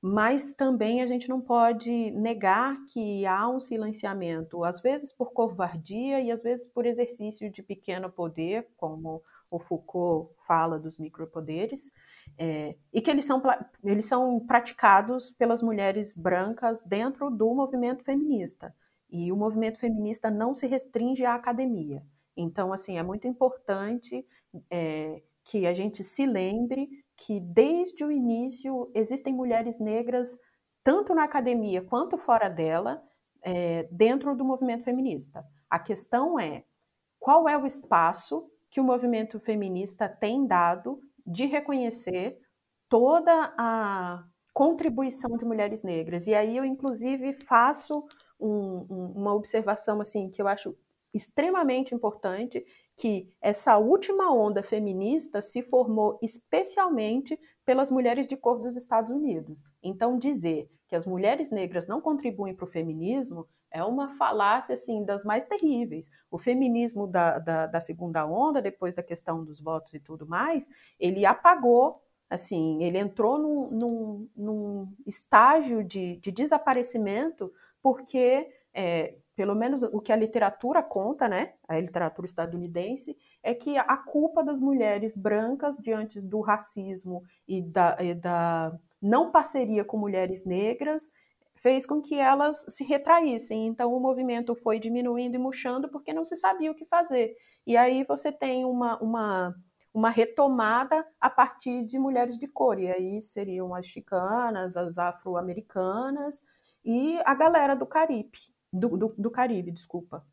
mas 0.00 0.52
também 0.52 1.02
a 1.02 1.06
gente 1.06 1.28
não 1.28 1.40
pode 1.40 2.10
negar 2.12 2.76
que 2.92 3.26
há 3.26 3.48
um 3.48 3.58
silenciamento, 3.58 4.62
às 4.62 4.80
vezes 4.80 5.12
por 5.12 5.32
covardia 5.32 6.20
e 6.20 6.30
às 6.30 6.42
vezes 6.42 6.68
por 6.68 6.86
exercício 6.86 7.50
de 7.50 7.62
pequeno 7.62 8.10
poder, 8.10 8.68
como 8.76 9.22
o 9.50 9.58
Foucault 9.58 10.32
fala 10.46 10.78
dos 10.78 10.98
micropoderes, 10.98 11.90
é, 12.36 12.76
e 12.92 13.00
que 13.00 13.10
eles 13.10 13.24
são, 13.24 13.42
eles 13.82 14.04
são 14.04 14.38
praticados 14.46 15.30
pelas 15.30 15.62
mulheres 15.62 16.14
brancas 16.14 16.82
dentro 16.82 17.30
do 17.30 17.52
movimento 17.54 18.04
feminista. 18.04 18.74
E 19.10 19.32
o 19.32 19.36
movimento 19.36 19.78
feminista 19.78 20.30
não 20.30 20.54
se 20.54 20.66
restringe 20.66 21.24
à 21.24 21.34
academia. 21.34 22.02
Então, 22.36 22.72
assim, 22.72 22.98
é 22.98 23.02
muito 23.02 23.26
importante 23.26 24.24
é, 24.70 25.22
que 25.44 25.66
a 25.66 25.74
gente 25.74 26.04
se 26.04 26.26
lembre 26.26 26.88
que 27.16 27.40
desde 27.40 28.04
o 28.04 28.12
início 28.12 28.90
existem 28.94 29.32
mulheres 29.32 29.78
negras, 29.78 30.38
tanto 30.84 31.14
na 31.14 31.24
academia 31.24 31.82
quanto 31.82 32.16
fora 32.16 32.48
dela, 32.48 33.02
é, 33.42 33.88
dentro 33.90 34.36
do 34.36 34.44
movimento 34.44 34.84
feminista. 34.84 35.44
A 35.68 35.78
questão 35.78 36.38
é 36.38 36.64
qual 37.18 37.48
é 37.48 37.56
o 37.56 37.66
espaço 37.66 38.48
que 38.70 38.80
o 38.80 38.84
movimento 38.84 39.40
feminista 39.40 40.08
tem 40.08 40.46
dado 40.46 41.00
de 41.26 41.46
reconhecer 41.46 42.38
toda 42.88 43.54
a 43.58 44.24
contribuição 44.52 45.36
de 45.36 45.44
mulheres 45.44 45.82
negras. 45.82 46.26
E 46.26 46.34
aí 46.34 46.56
eu, 46.56 46.64
inclusive, 46.64 47.32
faço 47.32 48.06
um, 48.38 48.86
um, 48.90 49.12
uma 49.16 49.34
observação 49.34 50.00
assim 50.00 50.30
que 50.30 50.40
eu 50.40 50.48
acho 50.48 50.76
extremamente 51.12 51.94
importante, 51.94 52.64
que 52.96 53.32
essa 53.40 53.78
última 53.78 54.32
onda 54.32 54.62
feminista 54.62 55.40
se 55.40 55.62
formou 55.62 56.18
especialmente 56.22 57.38
pelas 57.64 57.90
mulheres 57.90 58.28
de 58.28 58.36
cor 58.36 58.58
dos 58.58 58.76
Estados 58.76 59.10
Unidos. 59.10 59.64
Então, 59.82 60.18
dizer 60.18 60.70
que 60.86 60.96
as 60.96 61.06
mulheres 61.06 61.50
negras 61.50 61.86
não 61.86 62.00
contribuem 62.00 62.54
para 62.54 62.64
o 62.64 62.68
feminismo 62.68 63.46
é 63.70 63.84
uma 63.84 64.08
falácia 64.08 64.74
assim 64.74 65.04
das 65.04 65.24
mais 65.24 65.44
terríveis. 65.44 66.10
O 66.30 66.38
feminismo 66.38 67.06
da, 67.06 67.38
da, 67.38 67.66
da, 67.66 67.80
segunda 67.80 68.26
onda, 68.26 68.62
depois 68.62 68.94
da 68.94 69.02
questão 69.02 69.44
dos 69.44 69.60
votos 69.60 69.92
e 69.92 70.00
tudo 70.00 70.26
mais, 70.26 70.66
ele 70.98 71.26
apagou, 71.26 72.02
assim, 72.30 72.82
ele 72.82 72.98
entrou 72.98 73.38
num, 73.38 73.70
num, 73.70 74.28
num 74.34 74.94
estágio 75.06 75.84
de, 75.84 76.16
de, 76.16 76.32
desaparecimento 76.32 77.52
porque, 77.88 78.46
é, 78.74 79.14
pelo 79.34 79.54
menos 79.54 79.82
o 79.82 79.98
que 79.98 80.12
a 80.12 80.16
literatura 80.16 80.82
conta, 80.82 81.26
né, 81.26 81.54
a 81.66 81.80
literatura 81.80 82.26
estadunidense, 82.26 83.16
é 83.42 83.54
que 83.54 83.78
a 83.78 83.96
culpa 83.96 84.44
das 84.44 84.60
mulheres 84.60 85.16
brancas 85.16 85.74
diante 85.78 86.20
do 86.20 86.42
racismo 86.42 87.22
e 87.46 87.62
da, 87.62 87.96
e 87.98 88.14
da 88.14 88.78
não 89.00 89.30
parceria 89.30 89.86
com 89.86 89.96
mulheres 89.96 90.44
negras 90.44 91.10
fez 91.54 91.86
com 91.86 92.02
que 92.02 92.16
elas 92.16 92.62
se 92.68 92.84
retraíssem. 92.84 93.66
Então 93.68 93.94
o 93.94 94.00
movimento 94.00 94.54
foi 94.54 94.78
diminuindo 94.78 95.36
e 95.36 95.38
murchando 95.38 95.88
porque 95.88 96.12
não 96.12 96.26
se 96.26 96.36
sabia 96.36 96.70
o 96.70 96.74
que 96.74 96.84
fazer. 96.84 97.34
E 97.66 97.74
aí 97.74 98.04
você 98.04 98.30
tem 98.30 98.66
uma, 98.66 98.98
uma, 98.98 99.54
uma 99.94 100.10
retomada 100.10 101.06
a 101.18 101.30
partir 101.30 101.86
de 101.86 101.98
mulheres 101.98 102.38
de 102.38 102.46
cor. 102.46 102.78
E 102.78 102.92
aí 102.92 103.18
seriam 103.22 103.74
as 103.74 103.86
chicanas, 103.86 104.76
as 104.76 104.98
afro-americanas 104.98 106.42
e 106.84 107.18
a 107.24 107.34
galera 107.34 107.74
do 107.74 107.86
Caribe. 107.86 108.38
Do, 108.72 108.96
do, 108.96 109.14
do 109.16 109.30
Caribe, 109.30 109.72
desculpa. 109.72 110.24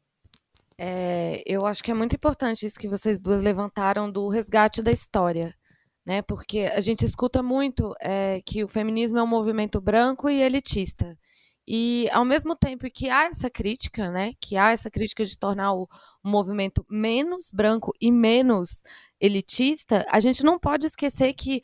É, 0.77 1.41
eu 1.45 1.65
acho 1.65 1.81
que 1.81 1.91
é 1.91 1.93
muito 1.93 2.15
importante 2.15 2.65
isso 2.65 2.79
que 2.79 2.87
vocês 2.87 3.19
duas 3.21 3.41
levantaram 3.41 4.11
do 4.11 4.27
resgate 4.27 4.81
da 4.81 4.91
história 4.91 5.55
né? 6.05 6.21
Porque 6.21 6.59
a 6.73 6.79
gente 6.79 7.03
escuta 7.03 7.41
muito 7.41 7.95
é, 7.99 8.41
que 8.45 8.63
o 8.63 8.67
feminismo 8.67 9.17
é 9.17 9.23
um 9.23 9.27
movimento 9.27 9.81
branco 9.81 10.29
e 10.29 10.41
elitista. 10.41 11.17
E 11.67 12.07
ao 12.11 12.23
mesmo 12.23 12.55
tempo 12.55 12.85
que 12.91 13.09
há 13.09 13.23
essa 13.25 13.49
crítica, 13.49 14.11
né, 14.11 14.33
que 14.39 14.55
há 14.55 14.69
essa 14.71 14.91
crítica 14.91 15.25
de 15.25 15.35
tornar 15.35 15.73
o, 15.73 15.89
o 16.23 16.29
movimento 16.29 16.85
menos 16.87 17.49
branco 17.51 17.91
e 17.99 18.11
menos 18.11 18.83
elitista, 19.19 20.05
a 20.11 20.19
gente 20.19 20.43
não 20.43 20.59
pode 20.59 20.85
esquecer 20.85 21.33
que 21.33 21.63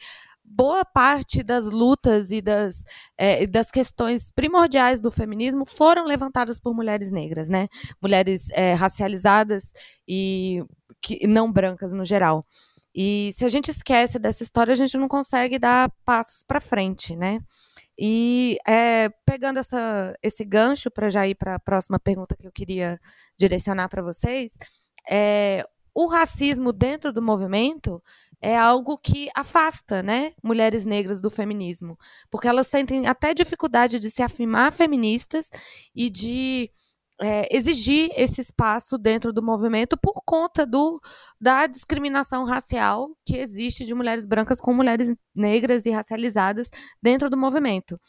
boa 0.55 0.83
parte 0.83 1.43
das 1.43 1.65
lutas 1.65 2.31
e 2.31 2.41
das, 2.41 2.83
é, 3.17 3.47
das 3.47 3.71
questões 3.71 4.31
primordiais 4.31 4.99
do 4.99 5.11
feminismo 5.11 5.65
foram 5.65 6.05
levantadas 6.05 6.59
por 6.59 6.73
mulheres 6.73 7.11
negras, 7.11 7.49
né? 7.49 7.67
Mulheres 8.01 8.49
é, 8.51 8.73
racializadas 8.73 9.71
e 10.07 10.63
que, 11.01 11.25
não 11.27 11.51
brancas 11.51 11.93
no 11.93 12.05
geral. 12.05 12.45
E 12.93 13.31
se 13.33 13.45
a 13.45 13.49
gente 13.49 13.71
esquece 13.71 14.19
dessa 14.19 14.43
história, 14.43 14.73
a 14.73 14.75
gente 14.75 14.97
não 14.97 15.07
consegue 15.07 15.57
dar 15.57 15.89
passos 16.05 16.43
para 16.43 16.59
frente, 16.59 17.15
né? 17.15 17.39
E 17.97 18.57
é, 18.67 19.09
pegando 19.25 19.59
essa, 19.59 20.13
esse 20.21 20.43
gancho 20.43 20.89
para 20.91 21.09
já 21.09 21.27
ir 21.27 21.35
para 21.35 21.55
a 21.55 21.59
próxima 21.59 21.99
pergunta 21.99 22.35
que 22.35 22.47
eu 22.47 22.51
queria 22.51 22.99
direcionar 23.37 23.89
para 23.89 24.01
vocês, 24.01 24.57
é, 25.09 25.65
o 25.93 26.07
racismo 26.07 26.71
dentro 26.71 27.11
do 27.11 27.21
movimento 27.21 28.01
é 28.41 28.57
algo 28.57 28.97
que 28.97 29.29
afasta, 29.35 30.01
né, 30.01 30.33
mulheres 30.41 30.85
negras 30.85 31.21
do 31.21 31.29
feminismo, 31.29 31.97
porque 32.29 32.47
elas 32.47 32.67
sentem 32.67 33.07
até 33.07 33.33
dificuldade 33.33 33.99
de 33.99 34.09
se 34.09 34.23
afirmar 34.23 34.73
feministas 34.73 35.49
e 35.95 36.09
de 36.09 36.71
é, 37.21 37.55
exigir 37.55 38.09
esse 38.15 38.41
espaço 38.41 38.97
dentro 38.97 39.31
do 39.31 39.43
movimento 39.43 39.95
por 39.95 40.23
conta 40.25 40.65
do, 40.65 40.99
da 41.39 41.67
discriminação 41.67 42.43
racial 42.43 43.09
que 43.23 43.37
existe 43.37 43.85
de 43.85 43.93
mulheres 43.93 44.25
brancas 44.25 44.59
com 44.59 44.73
mulheres 44.73 45.13
negras 45.35 45.85
e 45.85 45.91
racializadas 45.91 46.67
dentro 47.01 47.29
do 47.29 47.37
movimento. 47.37 47.99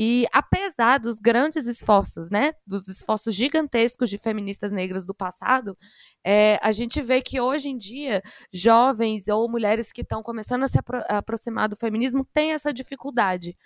E 0.00 0.28
apesar 0.32 0.98
dos 0.98 1.18
grandes 1.18 1.66
esforços, 1.66 2.30
né, 2.30 2.52
dos 2.64 2.86
esforços 2.86 3.34
gigantescos 3.34 4.08
de 4.08 4.16
feministas 4.16 4.70
negras 4.70 5.04
do 5.04 5.12
passado, 5.12 5.76
é, 6.22 6.56
a 6.62 6.70
gente 6.70 7.02
vê 7.02 7.20
que 7.20 7.40
hoje 7.40 7.68
em 7.68 7.76
dia 7.76 8.22
jovens 8.52 9.26
ou 9.26 9.50
mulheres 9.50 9.90
que 9.90 10.02
estão 10.02 10.22
começando 10.22 10.62
a 10.62 10.68
se 10.68 10.78
apro 10.78 11.02
aproximar 11.08 11.68
do 11.68 11.74
feminismo 11.74 12.24
têm 12.32 12.52
essa 12.52 12.72
dificuldade 12.72 13.56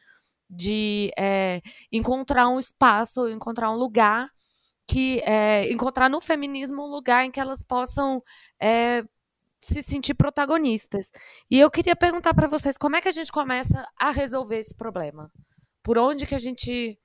de 0.49 1.11
é, 1.19 1.61
encontrar 1.93 2.49
um 2.49 2.59
espaço, 2.59 3.29
encontrar 3.29 3.71
um 3.71 3.77
lugar 3.77 4.31
que 4.87 5.21
é, 5.27 5.71
encontrar 5.71 6.09
no 6.09 6.21
feminismo 6.21 6.83
um 6.83 6.91
lugar 6.91 7.27
em 7.27 7.31
que 7.31 7.41
elas 7.41 7.63
possam 7.63 8.23
é, 8.59 9.05
se 9.61 9.83
sentir 9.83 10.15
protagonistas. 10.15 11.11
E 11.51 11.61
eu 11.61 11.71
queria 11.71 11.95
perguntar 11.95 12.33
para 12.33 12.49
vocês 12.49 12.79
como 12.79 12.97
é 12.97 13.03
que 13.03 13.09
a 13.09 13.13
gente 13.13 13.31
começa 13.31 13.87
a 13.99 14.11
resolver 14.11 14.57
esse 14.57 14.75
problema? 14.75 15.31
Por 15.83 15.99
onde 15.99 16.27
que 16.27 16.35
a 16.35 16.39
gente 16.39 16.99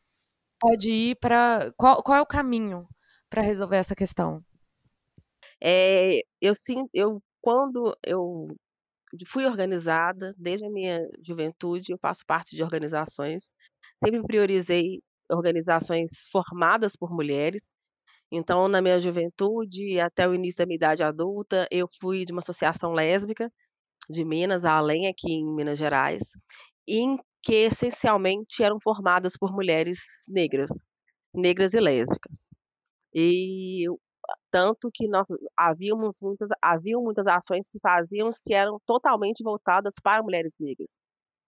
pode 0.59 0.89
ir 0.91 1.17
para 1.17 1.71
qual, 1.77 2.03
qual 2.03 2.17
é 2.17 2.21
o 2.21 2.25
caminho 2.25 2.87
para 3.29 3.41
resolver 3.41 3.77
essa 3.77 3.95
questão? 3.95 4.43
É, 5.61 6.21
eu 6.41 6.53
sim, 6.55 6.87
eu 6.93 7.21
quando 7.41 7.97
eu 8.03 8.47
fui 9.27 9.45
organizada 9.45 10.33
desde 10.37 10.65
a 10.65 10.69
minha 10.69 10.99
juventude, 11.25 11.93
eu 11.93 11.97
faço 11.99 12.25
parte 12.25 12.55
de 12.55 12.63
organizações, 12.63 13.53
sempre 13.97 14.21
priorizei 14.23 15.01
organizações 15.31 16.27
formadas 16.31 16.95
por 16.95 17.11
mulheres. 17.11 17.73
Então, 18.31 18.67
na 18.67 18.81
minha 18.81 18.99
juventude, 18.99 19.99
até 19.99 20.27
o 20.27 20.35
início 20.35 20.59
da 20.59 20.65
minha 20.65 20.77
idade 20.77 21.03
adulta, 21.03 21.67
eu 21.71 21.87
fui 22.01 22.25
de 22.25 22.33
uma 22.33 22.39
associação 22.41 22.93
lésbica, 22.93 23.51
de 24.09 24.25
Minas, 24.25 24.65
além 24.65 25.07
aqui 25.07 25.31
em 25.31 25.55
Minas 25.55 25.79
Gerais, 25.79 26.23
em 26.87 27.17
que 27.43 27.53
essencialmente 27.53 28.63
eram 28.63 28.79
formadas 28.81 29.37
por 29.37 29.51
mulheres 29.53 29.99
negras, 30.29 30.71
negras 31.33 31.73
e 31.73 31.79
lésbicas. 31.79 32.49
E 33.13 33.85
tanto 34.51 34.89
que 34.93 35.07
nós 35.07 35.27
havíamos 35.57 36.17
muitas 36.21 36.49
haviam 36.61 37.01
muitas 37.03 37.27
ações 37.27 37.67
que 37.69 37.79
fazíamos 37.79 38.37
que 38.43 38.53
eram 38.53 38.79
totalmente 38.85 39.43
voltadas 39.43 39.95
para 40.03 40.23
mulheres 40.23 40.55
negras. 40.59 40.99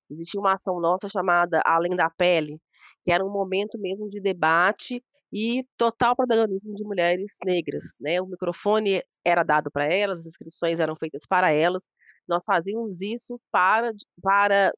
Existia 0.09 0.39
uma 0.39 0.53
ação 0.53 0.79
nossa 0.79 1.07
chamada 1.07 1.61
Além 1.65 1.95
da 1.95 2.09
Pele, 2.09 2.59
que 3.05 3.11
era 3.11 3.25
um 3.25 3.31
momento 3.31 3.77
mesmo 3.79 4.09
de 4.09 4.21
debate 4.21 5.03
e 5.31 5.63
total 5.77 6.15
protagonismo 6.15 6.73
de 6.73 6.83
mulheres 6.83 7.37
negras, 7.45 7.83
né? 8.01 8.21
O 8.21 8.25
microfone 8.27 9.03
era 9.23 9.43
dado 9.43 9.69
para 9.71 9.85
elas, 9.85 10.19
as 10.19 10.25
inscrições 10.27 10.79
eram 10.79 10.95
feitas 10.95 11.23
para 11.27 11.51
elas. 11.53 11.87
Nós 12.27 12.43
fazíamos 12.45 13.01
isso 13.01 13.39
para 13.51 13.91
para 14.21 14.73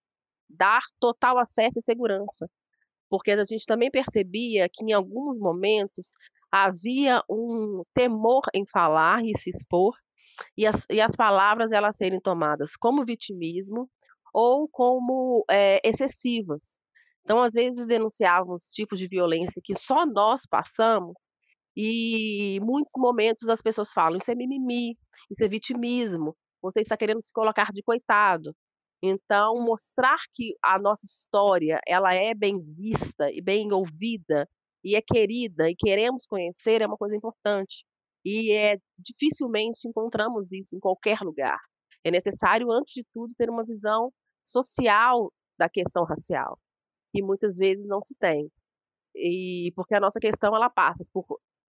dar 0.58 0.82
total 1.00 1.38
acesso 1.38 1.80
e 1.80 1.82
segurança, 1.82 2.48
porque 3.10 3.32
a 3.32 3.44
gente 3.44 3.66
também 3.66 3.92
percebia 3.92 4.68
que 4.72 4.86
em 4.86 4.94
alguns 4.94 5.38
momentos 5.38 6.14
havia 6.52 7.24
um 7.30 7.84
temor 7.94 8.42
em 8.54 8.64
falar 8.68 9.24
e 9.24 9.38
se 9.38 9.50
expor, 9.50 9.94
e 10.58 10.66
as, 10.66 10.86
e 10.90 11.00
as 11.02 11.16
palavras 11.16 11.72
elas 11.72 11.98
serem 11.98 12.20
tomadas 12.20 12.76
como 12.76 13.06
vitimismo 13.06 13.90
ou 14.34 14.68
como 14.70 15.46
é, 15.50 15.80
excessivas. 15.88 16.80
Então, 17.24 17.42
às 17.44 17.54
vezes, 17.54 17.86
denunciávamos 17.86 18.72
tipos 18.72 18.98
de 18.98 19.08
violência 19.08 19.62
que 19.64 19.78
só 19.78 20.06
nós 20.06 20.42
passamos, 20.50 21.16
e 21.76 22.60
muitos 22.62 22.94
momentos 22.98 23.48
as 23.48 23.62
pessoas 23.62 23.94
falam: 23.94 24.18
isso 24.18 24.32
é 24.32 24.36
mimimi, 24.36 24.98
isso 25.30 25.44
é 25.44 25.48
vitimismo, 25.48 26.36
você 26.62 26.82
está 26.82 26.98
querendo 26.98 27.22
se 27.22 27.32
colocar 27.34 27.72
de 27.72 27.82
coitado. 27.84 28.56
Então, 29.02 29.60
mostrar 29.64 30.20
que 30.34 30.56
a 30.64 30.78
nossa 30.80 31.06
história 31.06 31.80
ela 31.88 32.14
é 32.14 32.34
bem 32.36 32.60
vista 32.60 33.32
e 33.32 33.42
bem 33.42 33.72
ouvida 33.74 34.48
e 34.84 34.96
é 34.96 35.02
querida 35.02 35.70
e 35.70 35.76
queremos 35.76 36.26
conhecer 36.26 36.82
é 36.82 36.88
uma 36.88 36.98
coisa 36.98 37.16
importante. 37.16 37.86
E 38.24 38.54
é 38.54 38.78
dificilmente 39.00 39.88
encontramos 39.88 40.52
isso 40.52 40.76
em 40.76 40.80
qualquer 40.80 41.20
lugar. 41.22 41.58
É 42.04 42.12
necessário, 42.12 42.72
antes 42.72 42.94
de 42.94 43.04
tudo, 43.14 43.34
ter 43.36 43.50
uma 43.50 43.64
visão 43.66 44.12
social 44.44 45.32
da 45.58 45.70
questão 45.70 46.04
racial, 46.04 46.58
e 47.14 47.22
muitas 47.22 47.58
vezes 47.58 47.86
não 47.88 48.02
se 48.02 48.16
tem. 48.18 48.50
E 49.16 49.72
porque 49.76 49.96
a 49.96 50.00
nossa 50.00 50.20
questão 50.20 50.56
ela 50.56 50.70
passa 50.70 51.06
por, 51.14 51.26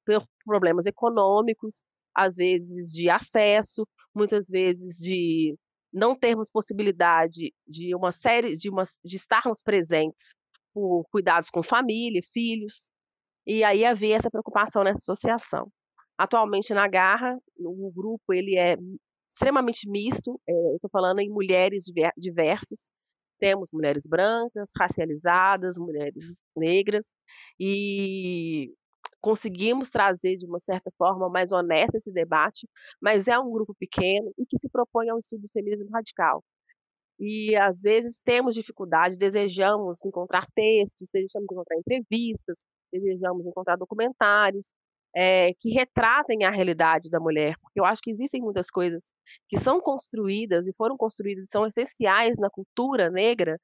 por 0.06 0.26
problemas 0.44 0.86
econômicos, 0.86 1.82
às 2.14 2.36
vezes 2.36 2.92
de 2.92 3.10
acesso, 3.10 3.86
muitas 4.14 4.48
vezes 4.48 4.96
de 4.98 5.56
não 5.92 6.16
termos 6.16 6.50
possibilidade 6.50 7.52
de 7.66 7.94
uma 7.94 8.12
série 8.12 8.56
de 8.56 8.70
uma 8.70 8.84
de 9.04 9.16
estarmos 9.16 9.62
presentes 9.62 10.34
por 10.72 11.04
cuidados 11.10 11.50
com 11.50 11.62
família, 11.62 12.20
filhos, 12.32 12.90
e 13.46 13.62
aí 13.62 13.84
havia 13.84 14.16
essa 14.16 14.30
preocupação 14.30 14.82
nessa 14.84 15.12
associação. 15.12 15.70
Atualmente 16.16 16.72
na 16.72 16.88
Garra, 16.88 17.36
o 17.58 17.92
grupo 17.94 18.32
ele 18.32 18.56
é 18.56 18.76
extremamente 19.30 19.88
misto, 19.88 20.40
é, 20.48 20.52
eu 20.52 20.76
estou 20.76 20.90
falando 20.90 21.20
em 21.20 21.28
mulheres 21.28 21.84
diversas, 22.16 22.90
temos 23.38 23.70
mulheres 23.72 24.06
brancas, 24.06 24.70
racializadas, 24.78 25.76
mulheres 25.76 26.42
negras, 26.56 27.12
e 27.58 28.72
conseguimos 29.22 29.90
trazer 29.90 30.36
de 30.36 30.44
uma 30.46 30.58
certa 30.58 30.90
forma 30.98 31.30
mais 31.30 31.52
honesta 31.52 31.96
esse 31.96 32.12
debate, 32.12 32.68
mas 33.00 33.28
é 33.28 33.38
um 33.38 33.50
grupo 33.50 33.74
pequeno 33.78 34.32
e 34.36 34.44
que 34.44 34.58
se 34.58 34.68
propõe 34.68 35.08
ao 35.08 35.18
estudo 35.18 35.42
do 35.42 35.52
feminismo 35.52 35.88
radical. 35.90 36.44
E 37.18 37.54
às 37.56 37.82
vezes 37.82 38.20
temos 38.20 38.54
dificuldade, 38.54 39.16
desejamos 39.16 40.04
encontrar 40.04 40.44
textos, 40.54 41.08
desejamos 41.12 41.46
encontrar 41.52 41.78
entrevistas, 41.78 42.64
desejamos 42.92 43.46
encontrar 43.46 43.76
documentários 43.76 44.72
é, 45.14 45.52
que 45.60 45.70
retratem 45.70 46.44
a 46.44 46.50
realidade 46.50 47.10
da 47.10 47.20
mulher, 47.20 47.54
porque 47.60 47.78
eu 47.78 47.84
acho 47.84 48.02
que 48.02 48.10
existem 48.10 48.40
muitas 48.40 48.70
coisas 48.70 49.12
que 49.48 49.58
são 49.58 49.80
construídas 49.80 50.66
e 50.66 50.74
foram 50.74 50.96
construídas 50.96 51.46
e 51.46 51.50
são 51.50 51.66
essenciais 51.66 52.38
na 52.38 52.50
cultura 52.50 53.10
negra, 53.10 53.58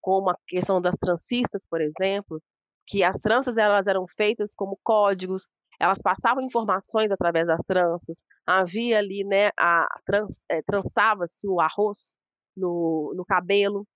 como 0.00 0.30
a 0.30 0.36
questão 0.48 0.80
das 0.80 0.96
transistas, 0.96 1.66
por 1.68 1.80
exemplo, 1.80 2.40
que 2.86 3.02
as 3.02 3.18
tranças 3.18 3.56
elas 3.56 3.86
eram 3.86 4.06
feitas 4.06 4.54
como 4.54 4.78
códigos, 4.82 5.48
elas 5.80 6.00
passavam 6.02 6.42
informações 6.42 7.10
através 7.10 7.46
das 7.46 7.62
tranças, 7.62 8.22
havia 8.46 8.98
ali, 8.98 9.24
né, 9.24 9.50
a 9.58 9.86
trans, 10.04 10.44
é, 10.50 10.62
trançava-se 10.62 11.48
o 11.48 11.60
arroz 11.60 12.16
no, 12.56 13.12
no 13.16 13.24
cabelo, 13.24 13.86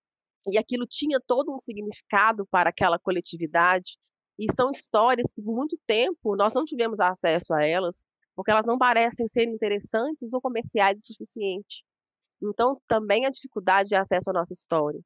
e 0.46 0.58
aquilo 0.58 0.86
tinha 0.88 1.20
todo 1.26 1.52
um 1.52 1.58
significado 1.58 2.46
para 2.50 2.70
aquela 2.70 2.98
coletividade, 2.98 3.96
e 4.38 4.52
são 4.52 4.70
histórias 4.70 5.30
que 5.30 5.42
por 5.42 5.54
muito 5.54 5.76
tempo 5.86 6.36
nós 6.36 6.54
não 6.54 6.64
tivemos 6.64 7.00
acesso 7.00 7.54
a 7.54 7.64
elas, 7.64 8.04
porque 8.34 8.50
elas 8.50 8.66
não 8.66 8.78
parecem 8.78 9.26
ser 9.26 9.44
interessantes 9.44 10.32
ou 10.32 10.40
comerciais 10.40 10.98
o 10.98 11.06
suficiente. 11.06 11.82
Então, 12.40 12.80
também 12.86 13.26
a 13.26 13.30
dificuldade 13.30 13.88
de 13.88 13.96
acesso 13.96 14.30
à 14.30 14.32
nossa 14.32 14.52
história. 14.52 15.00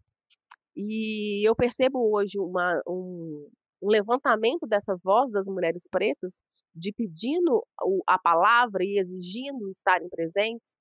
E 0.76 1.46
eu 1.46 1.56
percebo 1.56 2.14
hoje 2.14 2.38
uma, 2.38 2.80
um, 2.86 3.48
um 3.82 3.88
levantamento 3.88 4.66
dessa 4.66 4.96
voz 5.02 5.32
das 5.32 5.46
mulheres 5.46 5.88
pretas, 5.90 6.40
de 6.74 6.92
pedindo 6.92 7.62
a 8.06 8.18
palavra 8.18 8.84
e 8.84 8.98
exigindo 8.98 9.68
estarem 9.70 10.08
presentes, 10.08 10.74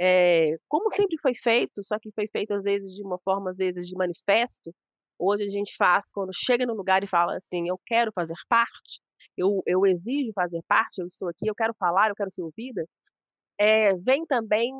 é, 0.00 0.56
como 0.68 0.90
sempre 0.92 1.16
foi 1.20 1.34
feito, 1.34 1.82
só 1.82 1.98
que 1.98 2.10
foi 2.12 2.28
feito 2.28 2.52
às 2.52 2.64
vezes 2.64 2.94
de 2.94 3.02
uma 3.02 3.18
forma, 3.24 3.50
às 3.50 3.56
vezes 3.56 3.86
de 3.86 3.96
manifesto, 3.96 4.72
Hoje 5.24 5.44
a 5.44 5.48
gente 5.48 5.76
faz 5.76 6.10
quando 6.10 6.32
chega 6.34 6.66
no 6.66 6.74
lugar 6.74 7.04
e 7.04 7.06
fala 7.06 7.36
assim: 7.36 7.68
eu 7.68 7.78
quero 7.86 8.10
fazer 8.12 8.34
parte, 8.48 9.00
eu, 9.36 9.62
eu 9.66 9.86
exijo 9.86 10.32
fazer 10.34 10.60
parte, 10.66 11.00
eu 11.00 11.06
estou 11.06 11.28
aqui, 11.28 11.46
eu 11.46 11.54
quero 11.54 11.72
falar, 11.78 12.08
eu 12.08 12.16
quero 12.16 12.30
ser 12.30 12.42
ouvida. 12.42 12.84
É, 13.56 13.94
vem 13.98 14.26
também 14.26 14.72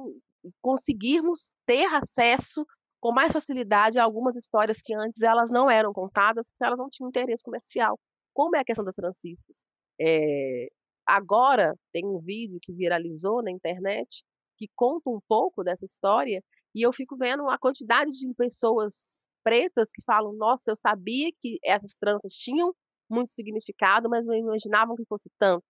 conseguirmos 0.60 1.52
ter 1.64 1.84
acesso 1.94 2.66
com 3.02 3.12
mais 3.12 3.32
facilidade 3.32 3.98
algumas 3.98 4.36
histórias 4.36 4.80
que 4.80 4.94
antes 4.94 5.20
elas 5.22 5.50
não 5.50 5.68
eram 5.68 5.92
contadas 5.92 6.48
porque 6.50 6.64
elas 6.64 6.78
não 6.78 6.88
tinham 6.88 7.08
interesse 7.08 7.42
comercial, 7.42 7.98
como 8.32 8.54
é 8.54 8.60
a 8.60 8.64
questão 8.64 8.84
das 8.84 8.94
francistas. 8.94 9.64
É, 10.00 10.68
agora 11.04 11.74
tem 11.92 12.06
um 12.06 12.20
vídeo 12.20 12.60
que 12.62 12.72
viralizou 12.72 13.42
na 13.42 13.50
internet 13.50 14.22
que 14.56 14.68
conta 14.76 15.10
um 15.10 15.18
pouco 15.28 15.64
dessa 15.64 15.84
história 15.84 16.40
e 16.72 16.86
eu 16.86 16.92
fico 16.92 17.16
vendo 17.16 17.50
a 17.50 17.58
quantidade 17.58 18.12
de 18.12 18.32
pessoas 18.34 19.26
pretas 19.42 19.90
que 19.90 20.02
falam: 20.04 20.32
nossa, 20.34 20.70
eu 20.70 20.76
sabia 20.76 21.28
que 21.40 21.58
essas 21.64 21.96
tranças 21.96 22.32
tinham 22.32 22.72
muito 23.10 23.30
significado, 23.30 24.08
mas 24.08 24.24
não 24.26 24.34
imaginavam 24.34 24.94
que 24.94 25.04
fosse 25.06 25.28
tanto. 25.40 25.66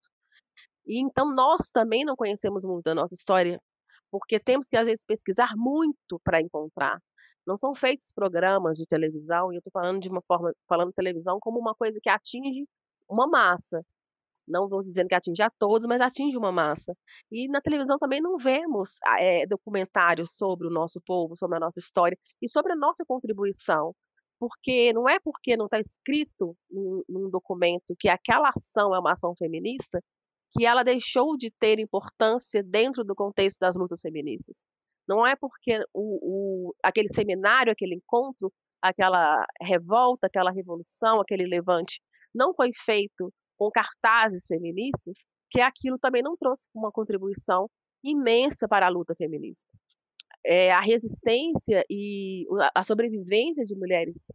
E 0.85 1.01
então 1.01 1.33
nós 1.33 1.71
também 1.71 2.05
não 2.05 2.15
conhecemos 2.15 2.63
muito 2.63 2.87
a 2.87 2.95
nossa 2.95 3.15
história, 3.15 3.59
porque 4.11 4.39
temos 4.39 4.67
que 4.67 4.77
às 4.77 4.85
vezes 4.85 5.03
pesquisar 5.03 5.55
muito 5.57 6.19
para 6.23 6.39
encontrar. 6.39 6.99
Não 7.45 7.57
são 7.57 7.75
feitos 7.75 8.11
programas 8.13 8.77
de 8.77 8.85
televisão, 8.85 9.51
e 9.51 9.55
eu 9.55 9.59
estou 9.59 9.71
falando 9.71 9.99
de 9.99 10.09
uma 10.09 10.21
forma, 10.21 10.53
falando 10.67 10.91
televisão 10.93 11.39
como 11.39 11.59
uma 11.59 11.75
coisa 11.75 11.99
que 12.01 12.09
atinge 12.09 12.65
uma 13.09 13.27
massa 13.27 13.83
não 14.47 14.67
vou 14.67 14.81
dizendo 14.81 15.07
que 15.07 15.15
atinge 15.15 15.41
a 15.41 15.49
todos, 15.49 15.87
mas 15.87 16.01
atinge 16.01 16.37
uma 16.37 16.51
massa. 16.51 16.95
E 17.31 17.47
na 17.47 17.61
televisão 17.61 17.97
também 17.97 18.21
não 18.21 18.37
vemos 18.37 18.97
é, 19.19 19.45
documentários 19.47 20.35
sobre 20.35 20.67
o 20.67 20.71
nosso 20.71 21.01
povo, 21.05 21.35
sobre 21.35 21.57
a 21.57 21.59
nossa 21.59 21.79
história 21.79 22.17
e 22.41 22.49
sobre 22.49 22.73
a 22.73 22.75
nossa 22.75 23.05
contribuição. 23.05 23.95
Porque 24.39 24.91
não 24.93 25.07
é 25.07 25.19
porque 25.19 25.55
não 25.55 25.65
está 25.65 25.79
escrito 25.79 26.55
num, 26.69 27.03
num 27.07 27.29
documento 27.29 27.95
que 27.97 28.09
aquela 28.09 28.49
ação 28.49 28.93
é 28.93 28.99
uma 28.99 29.13
ação 29.13 29.33
feminista 29.37 30.01
que 30.51 30.65
ela 30.65 30.83
deixou 30.83 31.37
de 31.37 31.49
ter 31.51 31.79
importância 31.79 32.61
dentro 32.61 33.03
do 33.03 33.15
contexto 33.15 33.59
das 33.59 33.75
lutas 33.75 34.01
feministas. 34.01 34.63
Não 35.07 35.25
é 35.25 35.35
porque 35.35 35.79
o, 35.93 36.69
o, 36.69 36.75
aquele 36.81 37.09
seminário, 37.09 37.71
aquele 37.71 37.95
encontro, 37.95 38.51
aquela 38.81 39.45
revolta, 39.61 40.27
aquela 40.27 40.51
revolução, 40.51 41.19
aquele 41.21 41.45
levante 41.45 42.01
não 42.33 42.53
foi 42.53 42.71
feito 42.73 43.31
com 43.57 43.69
cartazes 43.69 44.45
feministas, 44.47 45.25
que 45.51 45.61
aquilo 45.61 45.97
também 45.99 46.23
não 46.23 46.35
trouxe 46.35 46.67
uma 46.73 46.91
contribuição 46.91 47.69
imensa 48.03 48.67
para 48.67 48.87
a 48.87 48.89
luta 48.89 49.13
feminista. 49.15 49.67
É, 50.45 50.73
a 50.73 50.81
resistência 50.81 51.85
e 51.89 52.45
a 52.75 52.83
sobrevivência 52.83 53.63
de 53.63 53.75
mulheres 53.75 54.27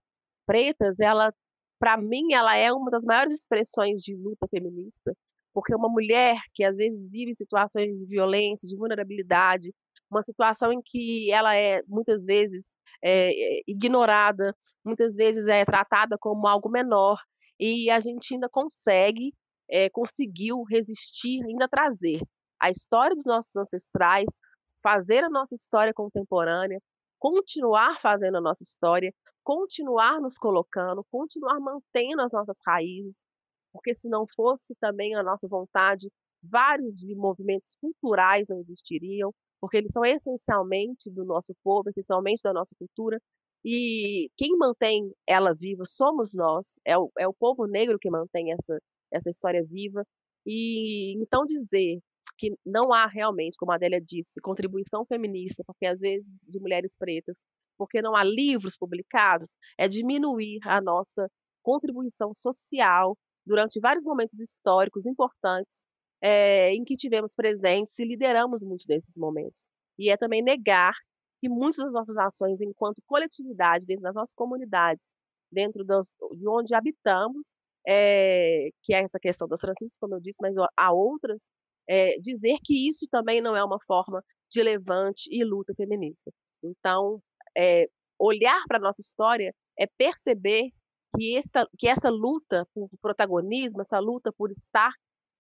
pretas, 0.47 1.01
ela, 1.01 1.33
para 1.79 1.99
mim, 1.99 2.33
ela 2.33 2.57
é 2.57 2.73
uma 2.73 2.91
das 2.91 3.05
maiores 3.05 3.35
expressões 3.35 4.01
de 4.01 4.17
luta 4.17 4.47
feminista, 4.49 5.13
porque 5.53 5.75
uma 5.75 5.89
mulher 5.89 6.39
que 6.55 6.65
às 6.65 6.77
vezes 6.77 7.11
vive 7.11 7.35
situações 7.35 7.89
de 7.99 8.07
violência, 8.07 8.67
de 8.67 8.77
vulnerabilidade, 8.77 9.71
uma 10.11 10.23
situação 10.23 10.73
em 10.73 10.81
que 10.85 11.31
ela 11.31 11.55
é 11.55 11.83
muitas 11.87 12.25
vezes 12.25 12.75
é, 13.03 13.31
ignorada, 13.67 14.55
muitas 14.85 15.15
vezes 15.15 15.47
é 15.49 15.65
tratada 15.65 16.17
como 16.19 16.47
algo 16.47 16.69
menor, 16.69 17.19
e 17.59 17.91
a 17.91 18.01
gente 18.01 18.35
ainda 18.35 18.49
consegue, 18.49 19.35
é, 19.69 19.91
conseguiu 19.91 20.63
resistir, 20.63 21.43
ainda 21.45 21.69
trazer 21.69 22.21
a 22.61 22.71
história 22.71 23.15
dos 23.15 23.27
nossos 23.27 23.55
ancestrais 23.57 24.41
fazer 24.83 25.25
a 25.25 25.31
nossa 25.31 25.55
história 25.55 25.93
contemporânea, 25.93 26.81
continuar 27.19 28.01
fazendo 28.01 28.37
a 28.37 28.41
nossa 28.41 28.63
história, 28.63 29.13
continuar 29.43 30.21
nos 30.21 30.37
colocando, 30.37 31.05
continuar 31.11 31.59
mantendo 31.61 32.23
as 32.23 32.33
nossas 32.33 32.59
raízes, 32.67 33.25
porque 33.73 33.95
se 33.95 34.09
não 34.09 34.25
fosse 34.37 34.75
também 34.81 35.15
a 35.15 35.23
nossa 35.23 35.49
vontade, 35.49 36.09
vários 36.43 37.01
movimentos 37.17 37.77
culturais 37.81 38.47
não 38.49 38.61
existiriam, 38.61 39.33
porque 39.61 39.77
eles 39.79 39.93
são 39.93 40.05
essencialmente 40.05 41.11
do 41.11 41.25
nosso 41.25 41.55
povo, 41.63 41.89
essencialmente 41.91 42.43
da 42.43 42.53
nossa 42.53 42.75
cultura, 42.79 43.19
e 43.65 44.31
quem 44.37 44.57
mantém 44.57 45.13
ela 45.27 45.55
viva 45.55 45.85
somos 45.85 46.33
nós, 46.35 46.79
é 46.85 46.97
o, 46.97 47.11
é 47.19 47.27
o 47.27 47.35
povo 47.35 47.67
negro 47.67 47.99
que 48.01 48.11
mantém 48.11 48.53
essa, 48.53 48.79
essa 49.13 49.31
história 49.31 49.65
viva. 49.65 50.05
E 50.47 51.21
então 51.21 51.45
dizer 51.45 51.99
que 52.39 52.55
não 52.65 52.93
há 52.93 53.07
realmente, 53.07 53.57
como 53.59 53.73
a 53.73 53.75
Adélia 53.75 54.01
disse, 54.01 54.41
contribuição 54.41 55.05
feminista, 55.05 55.63
porque 55.67 55.87
às 55.87 56.01
vezes 56.01 56.47
de 56.49 56.61
mulheres 56.61 56.97
pretas, 56.97 57.43
porque 57.77 58.01
não 58.01 58.15
há 58.15 58.23
livros 58.25 58.77
publicados, 58.77 59.57
é 59.77 59.89
diminuir 59.89 60.61
a 60.65 60.81
nossa 60.81 61.29
contribuição 61.63 62.33
social 62.33 63.17
durante 63.45 63.81
vários 63.81 64.05
momentos 64.05 64.39
históricos 64.41 65.05
importantes 65.07 65.85
é, 66.21 66.73
em 66.75 66.85
que 66.85 66.97
tivemos 66.97 67.35
presentes 67.35 67.99
e 67.99 68.05
lideramos 68.05 68.63
muito 68.63 68.87
desses 68.87 69.17
momentos. 69.17 69.69
E 69.99 70.11
é 70.11 70.17
também 70.17 70.43
negar 70.43 70.95
que 71.41 71.49
muitas 71.49 71.85
das 71.85 71.95
nossas 71.95 72.17
ações 72.19 72.61
enquanto 72.61 73.03
coletividade, 73.07 73.87
dentro 73.87 74.03
das 74.03 74.17
nossas 74.17 74.35
comunidades, 74.35 75.15
dentro 75.51 75.85
dos, 75.85 76.17
de 76.37 76.49
onde 76.49 76.75
habitamos, 76.75 77.55
é, 77.87 78.69
que 78.83 78.93
é 78.95 79.03
essa 79.03 79.19
questão 79.19 79.49
das 79.49 79.61
franciscas, 79.61 79.97
como 79.99 80.15
eu 80.15 80.21
disse, 80.21 80.39
mas 80.43 80.55
há 80.77 80.93
outras, 80.93 81.49
é, 81.89 82.19
dizer 82.21 82.57
que 82.63 82.89
isso 82.89 83.07
também 83.11 83.41
não 83.41 83.57
é 83.57 83.65
uma 83.65 83.79
forma 83.87 84.23
de 84.51 84.63
levante 84.63 85.29
e 85.31 85.45
luta 85.45 85.73
feminista. 85.75 86.31
Então, 86.63 87.21
é, 87.57 87.87
olhar 88.19 88.61
para 88.67 88.79
a 88.79 88.81
nossa 88.81 89.01
história 89.01 89.55
é 89.79 89.87
perceber 89.97 90.71
que 91.17 91.37
essa, 91.37 91.67
que 91.79 91.89
essa 91.89 92.11
luta 92.11 92.67
por 92.75 92.91
protagonismo, 93.01 93.81
essa 93.81 93.99
luta 93.99 94.33
por 94.37 94.51
estar 94.51 94.93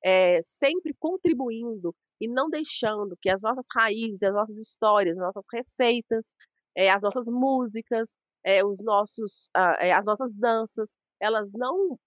é, 0.04 0.40
sempre 0.42 0.94
contribuindo 0.98 1.94
e 2.20 2.28
não 2.28 2.48
deixando 2.48 3.16
que 3.20 3.30
as 3.30 3.42
nossas 3.42 3.66
raízes, 3.74 4.22
as 4.22 4.34
nossas 4.34 4.58
histórias, 4.58 5.18
as 5.18 5.24
nossas 5.24 5.46
receitas, 5.52 6.32
é, 6.76 6.90
as 6.90 7.02
nossas 7.02 7.26
músicas, 7.28 8.14
é, 8.44 8.64
os 8.64 8.82
nossos, 8.82 9.48
as 9.54 10.06
nossas 10.06 10.36
danças, 10.36 10.94
elas 11.20 11.52
não 11.54 11.98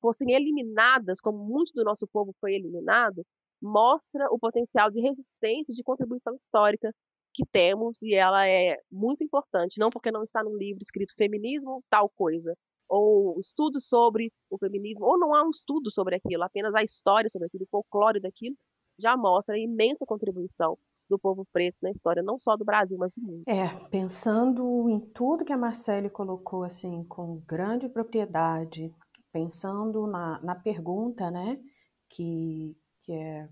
fossem 0.00 0.32
eliminadas, 0.32 1.20
como 1.20 1.38
muito 1.38 1.72
do 1.74 1.84
nosso 1.84 2.06
povo 2.12 2.32
foi 2.40 2.54
eliminado, 2.54 3.24
mostra 3.60 4.26
o 4.30 4.38
potencial 4.38 4.90
de 4.90 5.00
resistência 5.00 5.72
e 5.72 5.76
de 5.76 5.82
contribuição 5.82 6.34
histórica 6.34 6.92
que 7.32 7.44
temos 7.46 8.02
e 8.02 8.14
ela 8.14 8.46
é 8.46 8.76
muito 8.90 9.22
importante, 9.22 9.78
não 9.78 9.90
porque 9.90 10.10
não 10.10 10.22
está 10.22 10.42
no 10.42 10.56
livro 10.56 10.80
escrito 10.82 11.14
feminismo 11.16 11.82
tal 11.88 12.08
coisa, 12.08 12.54
ou 12.90 13.38
estudo 13.38 13.80
sobre 13.80 14.32
o 14.50 14.58
feminismo, 14.58 15.06
ou 15.06 15.18
não 15.18 15.32
há 15.32 15.44
um 15.44 15.50
estudo 15.50 15.90
sobre 15.90 16.16
aquilo, 16.16 16.42
apenas 16.42 16.74
a 16.74 16.82
história 16.82 17.28
sobre 17.30 17.46
aquilo, 17.46 17.64
o 17.64 17.68
folclore 17.68 18.20
daquilo, 18.20 18.56
já 18.98 19.16
mostra 19.16 19.54
a 19.54 19.58
imensa 19.58 20.04
contribuição 20.04 20.76
do 21.08 21.18
povo 21.18 21.46
preto 21.52 21.76
na 21.82 21.90
história, 21.90 22.22
não 22.22 22.38
só 22.38 22.56
do 22.56 22.64
Brasil, 22.64 22.98
mas 22.98 23.12
do 23.12 23.22
mundo. 23.22 23.44
É, 23.46 23.68
pensando 23.88 24.88
em 24.88 25.00
tudo 25.00 25.44
que 25.44 25.52
a 25.52 25.56
Marcele 25.56 26.10
colocou 26.10 26.64
assim 26.64 27.04
com 27.04 27.40
grande 27.46 27.88
propriedade, 27.88 28.92
pensando 29.32 30.06
na, 30.06 30.40
na 30.42 30.54
pergunta, 30.54 31.30
né, 31.30 31.58
que, 32.08 32.76
que 33.02 33.12
é 33.12 33.48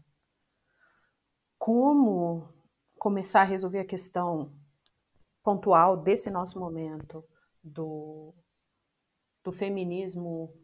como 1.59 2.49
começar 2.99 3.43
a 3.43 3.45
resolver 3.45 3.81
a 3.81 3.87
questão 3.87 4.53
pontual 5.43 5.97
desse 5.97 6.31
nosso 6.31 6.59
momento 6.59 7.25
do 7.63 8.35
do 9.49 9.53
feminismo 9.53 10.55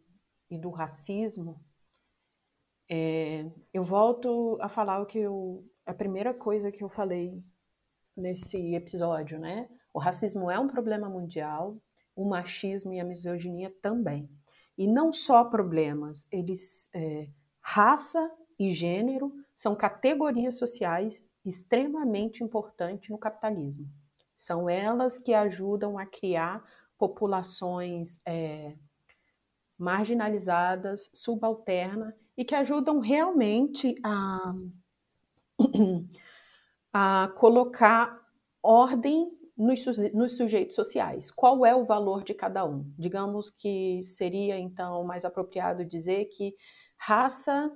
e 0.50 0.58
do 0.58 0.68
racismo, 0.68 1.58
é, 2.86 3.50
eu 3.72 3.82
volto 3.82 4.58
a 4.60 4.68
falar 4.68 5.00
o 5.00 5.06
que 5.06 5.20
eu, 5.20 5.64
a 5.86 5.94
primeira 5.94 6.34
coisa 6.34 6.70
que 6.70 6.84
eu 6.84 6.90
falei 6.90 7.42
nesse 8.14 8.74
episódio, 8.74 9.38
né? 9.38 9.70
O 9.94 9.98
racismo 9.98 10.50
é 10.50 10.58
um 10.58 10.68
problema 10.68 11.08
mundial, 11.08 11.78
o 12.14 12.28
machismo 12.28 12.92
e 12.92 13.00
a 13.00 13.04
misoginia 13.04 13.74
também. 13.80 14.28
E 14.76 14.86
não 14.86 15.14
só 15.14 15.44
problemas, 15.44 16.28
eles 16.30 16.90
é, 16.94 17.30
raça 17.62 18.30
e 18.58 18.70
gênero 18.70 19.32
são 19.54 19.74
categorias 19.74 20.58
sociais 20.58 21.24
extremamente 21.42 22.44
importantes 22.44 23.08
no 23.08 23.16
capitalismo. 23.16 23.88
São 24.36 24.68
elas 24.68 25.18
que 25.18 25.32
ajudam 25.32 25.96
a 25.96 26.04
criar 26.04 26.62
populações 26.98 28.20
é, 28.26 28.74
marginalizadas, 29.78 31.10
subalternas 31.12 32.14
e 32.36 32.44
que 32.44 32.54
ajudam 32.54 33.00
realmente 33.00 33.94
a, 34.04 34.54
a 36.92 37.32
colocar 37.36 38.20
ordem 38.62 39.30
nos, 39.56 39.84
nos, 40.12 40.36
sujeitos 40.36 40.74
sociais. 40.74 41.30
Qual 41.30 41.64
é 41.64 41.74
o 41.74 41.84
valor 41.84 42.24
de 42.24 42.34
cada 42.34 42.64
um? 42.64 42.90
Digamos 42.98 43.50
que 43.50 44.02
seria 44.02 44.58
então 44.58 45.04
mais 45.04 45.24
apropriado 45.24 45.84
dizer 45.84 46.26
que 46.26 46.56
raça, 46.96 47.70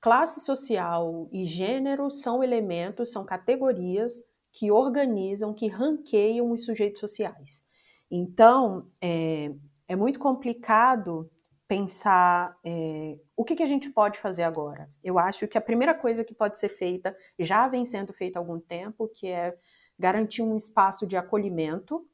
classe 0.00 0.40
social 0.40 1.28
e 1.32 1.44
gênero 1.44 2.10
são 2.10 2.42
elementos, 2.42 3.10
são 3.10 3.24
categorias 3.24 4.22
que 4.52 4.70
organizam, 4.70 5.52
que 5.52 5.66
ranqueiam 5.66 6.50
os 6.50 6.64
sujeitos 6.64 7.00
sociais. 7.00 7.65
Então, 8.10 8.90
é, 9.00 9.52
é 9.88 9.96
muito 9.96 10.18
complicado 10.18 11.30
pensar 11.68 12.56
é, 12.64 13.18
o 13.36 13.44
que, 13.44 13.56
que, 13.56 13.62
a 13.62 13.66
gente 13.66 13.90
pode 13.90 14.18
fazer 14.18 14.44
agora. 14.44 14.88
Eu 15.02 15.18
acho 15.18 15.48
que 15.48 15.58
a 15.58 15.60
primeira 15.60 15.94
coisa 15.94 16.24
que 16.24 16.34
pode 16.34 16.58
ser 16.58 16.68
feita, 16.68 17.16
já 17.38 17.66
vem 17.66 17.84
sendo 17.84 18.12
feita 18.12 18.38
há 18.38 18.40
algum 18.40 18.60
tempo, 18.60 19.08
que 19.08 19.26
é 19.26 19.56
garantir 19.98 20.42
um 20.42 20.56
espaço 20.56 21.06
de 21.06 21.16
acolhimento. 21.16 22.06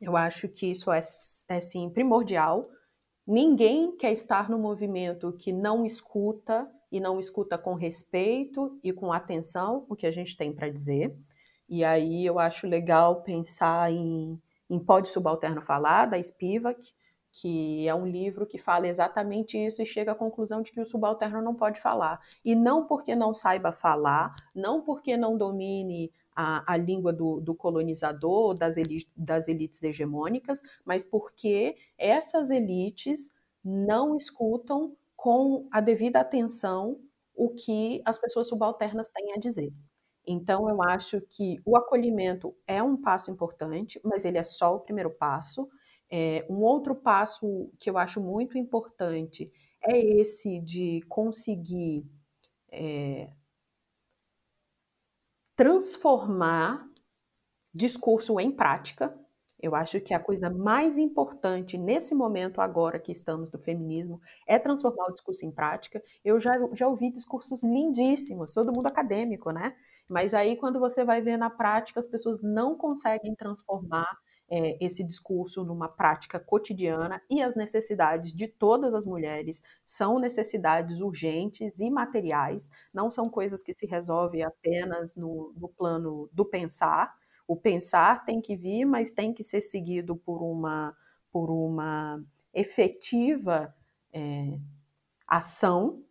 Eu 0.00 0.16
acho 0.16 0.48
que 0.48 0.70
isso 0.70 0.90
é, 0.90 1.00
é 1.48 1.60
primordial. 1.92 2.68
Ninguém 3.26 3.96
quer 3.96 4.12
estar 4.12 4.50
no 4.50 4.58
movimento 4.58 5.32
que 5.32 5.52
não 5.52 5.84
escuta 5.84 6.68
e 6.90 7.00
não 7.00 7.18
escuta 7.18 7.56
com 7.56 7.74
respeito 7.74 8.78
e 8.82 8.92
com 8.92 9.12
atenção 9.12 9.84
o 9.88 9.96
que 9.96 10.06
a 10.06 10.10
gente 10.10 10.36
tem 10.36 10.52
para 10.52 10.68
dizer. 10.68 11.16
E 11.68 11.84
aí 11.84 12.24
eu 12.24 12.38
acho 12.38 12.66
legal 12.66 13.22
pensar 13.22 13.92
em 13.92 14.40
em 14.68 14.78
Pode 14.78 15.08
Subalterno 15.08 15.62
Falar, 15.62 16.06
da 16.06 16.22
Spivak, 16.22 16.92
que 17.40 17.86
é 17.86 17.94
um 17.94 18.06
livro 18.06 18.46
que 18.46 18.58
fala 18.58 18.88
exatamente 18.88 19.58
isso 19.58 19.82
e 19.82 19.86
chega 19.86 20.12
à 20.12 20.14
conclusão 20.14 20.62
de 20.62 20.72
que 20.72 20.80
o 20.80 20.86
subalterno 20.86 21.42
não 21.42 21.54
pode 21.54 21.80
falar. 21.80 22.18
E 22.42 22.54
não 22.54 22.86
porque 22.86 23.14
não 23.14 23.34
saiba 23.34 23.72
falar, 23.72 24.34
não 24.54 24.80
porque 24.80 25.16
não 25.18 25.36
domine 25.36 26.10
a, 26.34 26.72
a 26.72 26.76
língua 26.78 27.12
do, 27.12 27.40
do 27.40 27.54
colonizador, 27.54 28.54
das 28.54 28.76
das 29.14 29.48
elites 29.48 29.82
hegemônicas, 29.82 30.62
mas 30.84 31.04
porque 31.04 31.76
essas 31.98 32.50
elites 32.50 33.30
não 33.62 34.16
escutam 34.16 34.96
com 35.14 35.68
a 35.70 35.80
devida 35.80 36.20
atenção 36.20 36.98
o 37.34 37.50
que 37.50 38.00
as 38.04 38.18
pessoas 38.18 38.48
subalternas 38.48 39.08
têm 39.10 39.34
a 39.34 39.38
dizer. 39.38 39.72
Então, 40.26 40.68
eu 40.68 40.82
acho 40.82 41.20
que 41.20 41.60
o 41.64 41.76
acolhimento 41.76 42.54
é 42.66 42.82
um 42.82 42.96
passo 43.00 43.30
importante, 43.30 44.00
mas 44.04 44.24
ele 44.24 44.38
é 44.38 44.44
só 44.44 44.74
o 44.74 44.80
primeiro 44.80 45.10
passo. 45.10 45.68
É, 46.10 46.44
um 46.50 46.62
outro 46.62 46.94
passo 46.94 47.70
que 47.78 47.88
eu 47.88 47.96
acho 47.96 48.20
muito 48.20 48.58
importante 48.58 49.50
é 49.82 49.98
esse 49.98 50.60
de 50.60 51.00
conseguir 51.08 52.04
é, 52.70 53.30
transformar 55.54 56.86
discurso 57.72 58.38
em 58.40 58.50
prática. 58.50 59.16
Eu 59.60 59.74
acho 59.74 60.00
que 60.00 60.12
a 60.12 60.20
coisa 60.20 60.50
mais 60.50 60.98
importante 60.98 61.78
nesse 61.78 62.14
momento 62.14 62.60
agora 62.60 62.98
que 62.98 63.10
estamos 63.10 63.50
do 63.50 63.58
feminismo 63.58 64.20
é 64.46 64.58
transformar 64.58 65.06
o 65.06 65.12
discurso 65.12 65.46
em 65.46 65.50
prática. 65.50 66.02
Eu 66.24 66.38
já, 66.38 66.58
já 66.74 66.86
ouvi 66.86 67.10
discursos 67.10 67.62
lindíssimos, 67.62 68.52
todo 68.52 68.72
mundo 68.72 68.86
acadêmico, 68.86 69.50
né? 69.50 69.74
Mas 70.08 70.34
aí, 70.34 70.56
quando 70.56 70.78
você 70.78 71.04
vai 71.04 71.20
ver 71.20 71.36
na 71.36 71.50
prática, 71.50 72.00
as 72.00 72.06
pessoas 72.06 72.40
não 72.42 72.76
conseguem 72.76 73.34
transformar 73.34 74.06
é, 74.48 74.76
esse 74.84 75.02
discurso 75.02 75.64
numa 75.64 75.88
prática 75.88 76.38
cotidiana 76.38 77.20
e 77.28 77.42
as 77.42 77.56
necessidades 77.56 78.32
de 78.32 78.46
todas 78.46 78.94
as 78.94 79.04
mulheres 79.04 79.62
são 79.84 80.18
necessidades 80.18 81.00
urgentes 81.00 81.80
e 81.80 81.90
materiais, 81.90 82.68
não 82.94 83.10
são 83.10 83.28
coisas 83.28 83.62
que 83.62 83.74
se 83.74 83.86
resolvem 83.86 84.44
apenas 84.44 85.16
no, 85.16 85.52
no 85.56 85.68
plano 85.68 86.28
do 86.32 86.44
pensar. 86.44 87.14
O 87.48 87.56
pensar 87.56 88.24
tem 88.24 88.40
que 88.40 88.56
vir, 88.56 88.84
mas 88.84 89.10
tem 89.10 89.32
que 89.32 89.42
ser 89.42 89.60
seguido 89.60 90.16
por 90.16 90.42
uma, 90.42 90.96
por 91.32 91.50
uma 91.50 92.22
efetiva 92.54 93.74
é, 94.12 94.58
ação. 95.26 96.02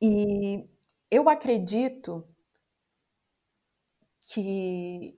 E 0.00 0.68
eu 1.10 1.28
acredito 1.28 2.26
que 4.26 5.16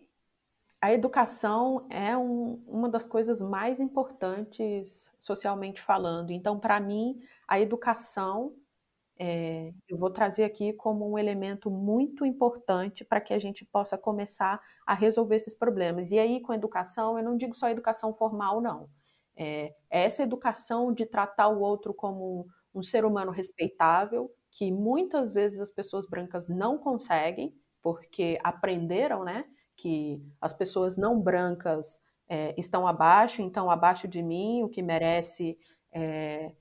a 0.80 0.92
educação 0.92 1.86
é 1.90 2.16
um, 2.16 2.62
uma 2.66 2.88
das 2.88 3.06
coisas 3.06 3.40
mais 3.42 3.80
importantes 3.80 5.10
socialmente 5.18 5.82
falando. 5.82 6.30
Então, 6.30 6.58
para 6.60 6.80
mim, 6.80 7.20
a 7.48 7.60
educação 7.60 8.54
é, 9.18 9.72
eu 9.88 9.98
vou 9.98 10.10
trazer 10.10 10.44
aqui 10.44 10.72
como 10.72 11.10
um 11.10 11.18
elemento 11.18 11.70
muito 11.70 12.24
importante 12.26 13.04
para 13.04 13.20
que 13.20 13.34
a 13.34 13.38
gente 13.38 13.64
possa 13.64 13.98
começar 13.98 14.60
a 14.86 14.94
resolver 14.94 15.36
esses 15.36 15.54
problemas. 15.54 16.12
E 16.12 16.18
aí, 16.18 16.40
com 16.40 16.54
educação, 16.54 17.18
eu 17.18 17.24
não 17.24 17.36
digo 17.36 17.56
só 17.56 17.68
educação 17.68 18.14
formal, 18.14 18.60
não. 18.60 18.88
É, 19.36 19.74
é 19.90 20.04
essa 20.04 20.22
educação 20.22 20.92
de 20.92 21.06
tratar 21.06 21.48
o 21.48 21.60
outro 21.60 21.94
como 21.94 22.46
um 22.74 22.82
ser 22.82 23.04
humano 23.04 23.32
respeitável, 23.32 24.30
que 24.50 24.70
muitas 24.70 25.32
vezes 25.32 25.60
as 25.60 25.70
pessoas 25.70 26.06
brancas 26.06 26.48
não 26.48 26.78
conseguem, 26.78 27.54
porque 27.82 28.38
aprenderam, 28.42 29.24
né? 29.24 29.44
que 29.78 30.20
as 30.40 30.52
pessoas 30.52 30.96
não 30.96 31.20
brancas 31.20 32.00
é, 32.28 32.52
estão 32.58 32.86
abaixo, 32.86 33.40
então 33.40 33.70
abaixo 33.70 34.08
de 34.08 34.22
mim, 34.22 34.62
o 34.64 34.68
que 34.68 34.82
merece 34.82 35.56
é, 35.92 36.52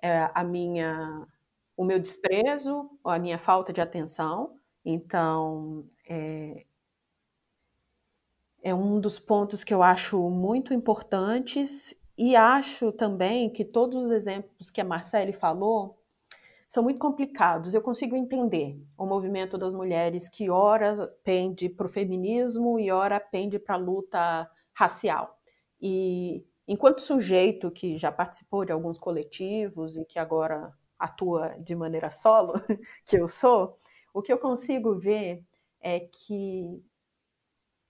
é 0.00 0.30
a 0.34 0.42
minha, 0.42 1.28
o 1.76 1.84
meu 1.84 2.00
desprezo, 2.00 2.90
ou 3.04 3.12
a 3.12 3.18
minha 3.18 3.38
falta 3.38 3.72
de 3.72 3.80
atenção. 3.80 4.58
Então, 4.84 5.84
é, 6.08 6.64
é 8.62 8.74
um 8.74 8.98
dos 8.98 9.20
pontos 9.20 9.62
que 9.62 9.74
eu 9.74 9.82
acho 9.82 10.18
muito 10.30 10.72
importantes 10.72 11.94
e 12.16 12.34
acho 12.34 12.90
também 12.90 13.50
que 13.50 13.66
todos 13.66 14.06
os 14.06 14.10
exemplos 14.10 14.70
que 14.70 14.80
a 14.80 14.84
Marcele 14.84 15.34
falou 15.34 16.01
são 16.72 16.82
muito 16.82 16.98
complicados. 16.98 17.74
Eu 17.74 17.82
consigo 17.82 18.16
entender 18.16 18.82
o 18.96 19.04
movimento 19.04 19.58
das 19.58 19.74
mulheres 19.74 20.26
que 20.26 20.48
ora 20.48 21.06
pende 21.22 21.68
para 21.68 21.84
o 21.84 21.90
feminismo 21.90 22.80
e 22.80 22.90
ora 22.90 23.20
pende 23.20 23.58
para 23.58 23.74
a 23.74 23.78
luta 23.78 24.50
racial. 24.72 25.38
E 25.78 26.42
enquanto 26.66 27.02
sujeito 27.02 27.70
que 27.70 27.98
já 27.98 28.10
participou 28.10 28.64
de 28.64 28.72
alguns 28.72 28.96
coletivos 28.98 29.98
e 29.98 30.04
que 30.06 30.18
agora 30.18 30.72
atua 30.98 31.50
de 31.58 31.74
maneira 31.76 32.10
solo, 32.10 32.54
que 33.04 33.18
eu 33.18 33.28
sou, 33.28 33.78
o 34.14 34.22
que 34.22 34.32
eu 34.32 34.38
consigo 34.38 34.98
ver 34.98 35.44
é 35.78 36.00
que 36.00 36.82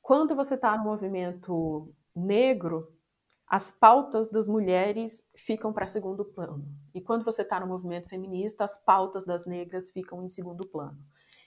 quando 0.02 0.34
você 0.34 0.56
está 0.56 0.76
no 0.76 0.82
movimento 0.82 1.88
negro, 2.16 2.92
as 3.52 3.70
pautas 3.70 4.30
das 4.30 4.48
mulheres 4.48 5.28
ficam 5.34 5.74
para 5.74 5.86
segundo 5.86 6.24
plano. 6.24 6.64
E 6.94 7.02
quando 7.02 7.22
você 7.22 7.42
está 7.42 7.60
no 7.60 7.66
movimento 7.66 8.08
feminista, 8.08 8.64
as 8.64 8.82
pautas 8.82 9.26
das 9.26 9.44
negras 9.44 9.90
ficam 9.90 10.24
em 10.24 10.28
segundo 10.30 10.66
plano. 10.66 10.96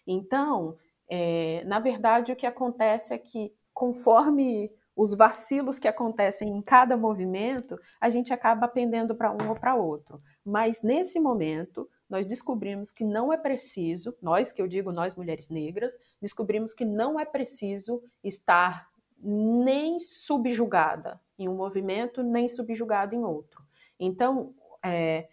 Então, 0.05 0.77
é, 1.09 1.63
na 1.65 1.79
verdade, 1.79 2.31
o 2.31 2.35
que 2.35 2.45
acontece 2.45 3.11
é 3.11 3.17
que, 3.17 3.51
conforme 3.73 4.71
os 4.95 5.15
vacilos 5.15 5.79
que 5.79 5.87
acontecem 5.87 6.47
em 6.47 6.61
cada 6.61 6.95
movimento, 6.95 7.75
a 7.99 8.11
gente 8.11 8.31
acaba 8.31 8.67
pendendo 8.67 9.15
para 9.15 9.31
um 9.31 9.49
ou 9.49 9.55
para 9.55 9.73
outro. 9.73 10.21
Mas 10.45 10.83
nesse 10.83 11.19
momento, 11.19 11.89
nós 12.07 12.27
descobrimos 12.27 12.91
que 12.91 13.03
não 13.03 13.33
é 13.33 13.37
preciso, 13.37 14.15
nós 14.21 14.53
que 14.53 14.61
eu 14.61 14.67
digo, 14.67 14.91
nós 14.91 15.15
mulheres 15.15 15.49
negras, 15.49 15.97
descobrimos 16.21 16.71
que 16.71 16.85
não 16.85 17.19
é 17.19 17.25
preciso 17.25 17.99
estar 18.23 18.87
nem 19.17 19.99
subjugada 19.99 21.19
em 21.37 21.47
um 21.47 21.55
movimento, 21.55 22.23
nem 22.23 22.47
subjugada 22.47 23.15
em 23.15 23.23
outro. 23.23 23.63
Então, 23.99 24.53
é, 24.83 25.27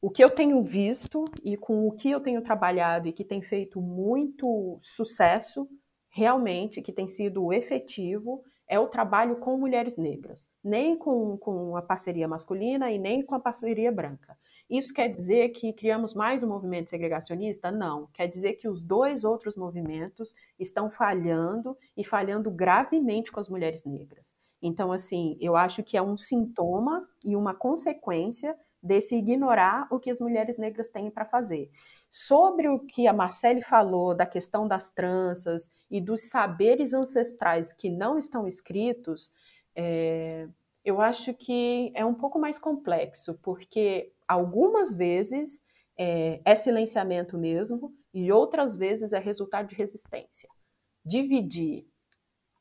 o 0.00 0.10
que 0.10 0.22
eu 0.22 0.30
tenho 0.30 0.62
visto 0.62 1.24
e 1.44 1.56
com 1.56 1.86
o 1.86 1.92
que 1.92 2.10
eu 2.10 2.20
tenho 2.20 2.42
trabalhado 2.42 3.08
e 3.08 3.12
que 3.12 3.24
tem 3.24 3.42
feito 3.42 3.80
muito 3.80 4.78
sucesso, 4.80 5.68
realmente, 6.08 6.82
que 6.82 6.92
tem 6.92 7.06
sido 7.06 7.52
efetivo, 7.52 8.42
é 8.70 8.78
o 8.78 8.86
trabalho 8.86 9.36
com 9.36 9.58
mulheres 9.58 9.96
negras, 9.96 10.48
nem 10.62 10.96
com, 10.96 11.36
com 11.38 11.76
a 11.76 11.82
parceria 11.82 12.28
masculina 12.28 12.88
e 12.90 12.98
nem 12.98 13.20
com 13.20 13.34
a 13.34 13.40
parceria 13.40 13.90
branca. 13.90 14.38
Isso 14.70 14.94
quer 14.94 15.08
dizer 15.08 15.48
que 15.48 15.72
criamos 15.72 16.14
mais 16.14 16.44
um 16.44 16.48
movimento 16.48 16.88
segregacionista? 16.88 17.72
Não. 17.72 18.06
Quer 18.14 18.28
dizer 18.28 18.52
que 18.52 18.68
os 18.68 18.80
dois 18.80 19.24
outros 19.24 19.56
movimentos 19.56 20.36
estão 20.56 20.88
falhando 20.88 21.76
e 21.96 22.04
falhando 22.04 22.48
gravemente 22.48 23.32
com 23.32 23.40
as 23.40 23.48
mulheres 23.48 23.84
negras. 23.84 24.36
Então, 24.62 24.92
assim, 24.92 25.36
eu 25.40 25.56
acho 25.56 25.82
que 25.82 25.96
é 25.96 26.02
um 26.02 26.16
sintoma 26.16 27.08
e 27.24 27.34
uma 27.34 27.54
consequência 27.54 28.56
desse 28.82 29.14
ignorar 29.14 29.86
o 29.90 29.98
que 29.98 30.10
as 30.10 30.20
mulheres 30.20 30.56
negras 30.56 30.88
têm 30.88 31.10
para 31.10 31.24
fazer. 31.24 31.70
Sobre 32.08 32.68
o 32.68 32.78
que 32.78 33.06
a 33.06 33.12
Marcele 33.12 33.62
falou 33.62 34.14
da 34.14 34.26
questão 34.26 34.66
das 34.66 34.90
tranças 34.90 35.70
e 35.90 36.00
dos 36.00 36.28
saberes 36.28 36.94
ancestrais 36.94 37.72
que 37.72 37.90
não 37.90 38.18
estão 38.18 38.48
escritos, 38.48 39.30
é, 39.76 40.48
eu 40.84 41.00
acho 41.00 41.34
que 41.34 41.92
é 41.94 42.04
um 42.04 42.14
pouco 42.14 42.38
mais 42.38 42.58
complexo, 42.58 43.38
porque 43.42 44.12
algumas 44.26 44.94
vezes 44.94 45.62
é, 45.96 46.40
é 46.44 46.54
silenciamento 46.54 47.36
mesmo 47.36 47.94
e 48.12 48.32
outras 48.32 48.76
vezes 48.76 49.12
é 49.12 49.18
resultado 49.18 49.68
de 49.68 49.74
resistência. 49.74 50.48
Dividir 51.04 51.86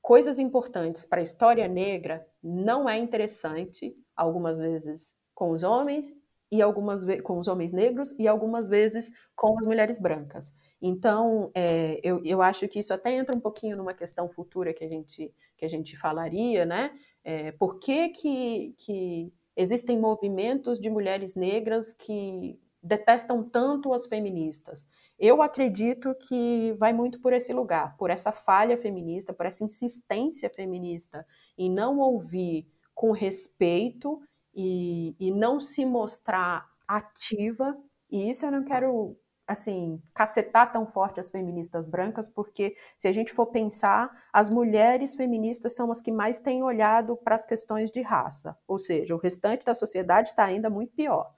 coisas 0.01 0.39
importantes 0.39 1.05
para 1.05 1.19
a 1.19 1.23
história 1.23 1.67
negra 1.67 2.25
não 2.41 2.89
é 2.89 2.97
interessante, 2.97 3.95
algumas 4.15 4.59
vezes 4.59 5.13
com 5.33 5.51
os 5.51 5.63
homens 5.63 6.13
e 6.51 6.61
algumas 6.61 7.05
com 7.23 7.39
os 7.39 7.47
homens 7.47 7.71
negros 7.71 8.13
e 8.17 8.27
algumas 8.27 8.67
vezes 8.67 9.11
com 9.35 9.57
as 9.59 9.65
mulheres 9.65 9.99
brancas. 9.99 10.51
Então, 10.81 11.51
é, 11.53 11.99
eu, 12.03 12.21
eu 12.25 12.41
acho 12.41 12.67
que 12.67 12.79
isso 12.79 12.93
até 12.93 13.13
entra 13.13 13.35
um 13.35 13.39
pouquinho 13.39 13.77
numa 13.77 13.93
questão 13.93 14.27
futura 14.29 14.73
que 14.73 14.83
a 14.83 14.87
gente, 14.87 15.33
que 15.57 15.65
a 15.65 15.69
gente 15.69 15.95
falaria, 15.95 16.65
né? 16.65 16.91
É, 17.23 17.51
por 17.51 17.79
que, 17.79 18.09
que, 18.09 18.73
que 18.77 19.33
existem 19.55 19.99
movimentos 19.99 20.79
de 20.79 20.89
mulheres 20.89 21.35
negras 21.35 21.93
que 21.93 22.59
detestam 22.81 23.43
tanto 23.43 23.93
as 23.93 24.05
feministas. 24.07 24.87
Eu 25.19 25.41
acredito 25.41 26.15
que 26.15 26.73
vai 26.79 26.93
muito 26.93 27.19
por 27.19 27.33
esse 27.33 27.51
lugar, 27.51 27.97
por 27.97 28.09
essa 28.09 28.31
falha 28.31 28.77
feminista, 28.77 29.33
por 29.33 29.45
essa 29.45 29.65
insistência 29.65 30.49
feminista 30.49 31.25
em 31.57 31.69
não 31.69 31.99
ouvir 31.99 32.65
com 32.95 33.11
respeito 33.11 34.21
e, 34.55 35.15
e 35.19 35.31
não 35.31 35.59
se 35.59 35.85
mostrar 35.85 36.65
ativa. 36.87 37.77
E 38.09 38.29
isso 38.29 38.45
eu 38.45 38.51
não 38.51 38.63
quero 38.63 39.17
assim, 39.49 39.99
cacetar 40.13 40.71
tão 40.71 40.85
forte 40.85 41.19
as 41.19 41.29
feministas 41.29 41.87
brancas, 41.87 42.29
porque 42.29 42.75
se 42.95 43.07
a 43.07 43.11
gente 43.11 43.33
for 43.33 43.47
pensar, 43.47 44.09
as 44.31 44.47
mulheres 44.47 45.15
feministas 45.15 45.75
são 45.75 45.91
as 45.91 46.01
que 46.01 46.11
mais 46.11 46.39
têm 46.39 46.61
olhado 46.61 47.17
para 47.17 47.33
as 47.33 47.45
questões 47.45 47.89
de 47.89 47.99
raça, 48.03 48.55
ou 48.67 48.77
seja, 48.77 49.15
o 49.15 49.17
restante 49.17 49.65
da 49.65 49.73
sociedade 49.73 50.29
está 50.29 50.45
ainda 50.45 50.69
muito 50.69 50.93
pior. 50.93 51.33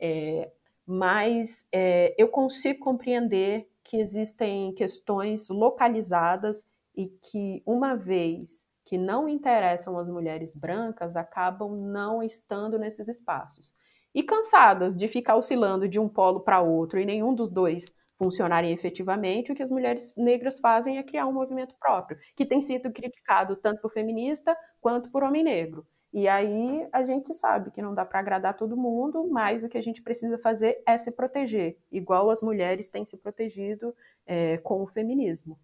É, 0.00 0.50
mas 0.86 1.64
é, 1.72 2.14
eu 2.18 2.28
consigo 2.28 2.80
compreender 2.80 3.68
que 3.82 3.96
existem 3.98 4.74
questões 4.74 5.48
localizadas 5.48 6.66
e 6.96 7.08
que, 7.08 7.62
uma 7.66 7.94
vez 7.94 8.64
que 8.84 8.98
não 8.98 9.28
interessam 9.28 9.98
as 9.98 10.08
mulheres 10.08 10.54
brancas, 10.54 11.16
acabam 11.16 11.74
não 11.76 12.22
estando 12.22 12.78
nesses 12.78 13.08
espaços 13.08 13.72
e 14.14 14.22
cansadas 14.22 14.96
de 14.96 15.08
ficar 15.08 15.36
oscilando 15.36 15.88
de 15.88 15.98
um 15.98 16.08
polo 16.08 16.40
para 16.40 16.60
outro 16.60 17.00
e 17.00 17.04
nenhum 17.04 17.34
dos 17.34 17.50
dois 17.50 17.92
funcionarem 18.16 18.72
efetivamente, 18.72 19.50
o 19.50 19.54
que 19.54 19.62
as 19.62 19.70
mulheres 19.70 20.12
negras 20.16 20.60
fazem 20.60 20.98
é 20.98 21.02
criar 21.02 21.26
um 21.26 21.32
movimento 21.32 21.74
próprio, 21.80 22.18
que 22.36 22.46
tem 22.46 22.60
sido 22.60 22.92
criticado 22.92 23.56
tanto 23.56 23.80
por 23.82 23.92
feminista 23.92 24.56
quanto 24.80 25.10
por 25.10 25.24
homem 25.24 25.42
negro. 25.42 25.84
E 26.14 26.28
aí 26.28 26.86
a 26.92 27.04
gente 27.04 27.34
sabe 27.34 27.72
que 27.72 27.82
não 27.82 27.92
dá 27.92 28.04
para 28.04 28.20
agradar 28.20 28.56
todo 28.56 28.76
mundo, 28.76 29.28
mas 29.28 29.64
o 29.64 29.68
que 29.68 29.76
a 29.76 29.82
gente 29.82 30.00
precisa 30.00 30.38
fazer 30.38 30.80
é 30.86 30.96
se 30.96 31.10
proteger, 31.10 31.76
igual 31.90 32.30
as 32.30 32.40
mulheres 32.40 32.88
têm 32.88 33.04
se 33.04 33.16
protegido 33.16 33.92
é, 34.24 34.58
com 34.58 34.80
o 34.80 34.86
feminismo. 34.86 35.58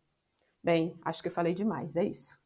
Bem, 0.60 0.98
acho 1.04 1.22
que 1.22 1.30
falei 1.30 1.54
demais, 1.54 1.94
é 1.94 2.02
isso. 2.02 2.36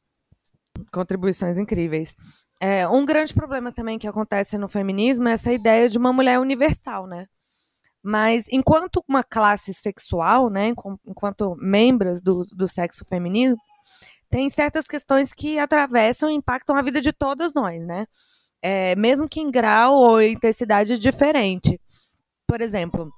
Contribuições 0.93 1.57
incríveis. 1.57 2.15
É, 2.61 2.87
um 2.87 3.07
grande 3.07 3.33
problema 3.33 3.73
também 3.73 3.99
que 3.99 4.07
acontece 4.07 4.59
no 4.59 4.69
feminismo 4.69 5.27
é 5.27 5.33
essa 5.33 5.51
ideia 5.51 5.89
de 5.89 5.97
uma 5.97 6.13
mulher 6.13 6.39
universal, 6.39 7.07
né? 7.07 7.27
Mas 8.03 8.45
enquanto 8.53 9.03
uma 9.09 9.25
classe 9.25 9.73
sexual, 9.73 10.51
né, 10.51 10.75
enquanto 11.07 11.57
membros 11.57 12.21
do, 12.21 12.45
do 12.45 12.69
sexo 12.69 13.03
feminino, 13.07 13.57
tem 14.35 14.51
certas 14.51 14.85
questões 14.89 15.33
que 15.33 15.61
atravessam 15.61 16.29
e 16.29 16.35
impactam 16.35 16.75
a 16.75 16.83
vida 16.83 17.01
de 17.01 17.13
todas 17.13 17.55
nós, 17.55 17.81
né? 17.87 18.05
É, 18.61 18.97
mesmo 18.97 19.29
que 19.29 19.39
em 19.39 19.49
grau 19.49 19.95
ou 19.95 20.21
intensidade 20.21 20.99
diferente. 20.99 21.81
Por 22.45 22.61
exemplo, 22.61 23.09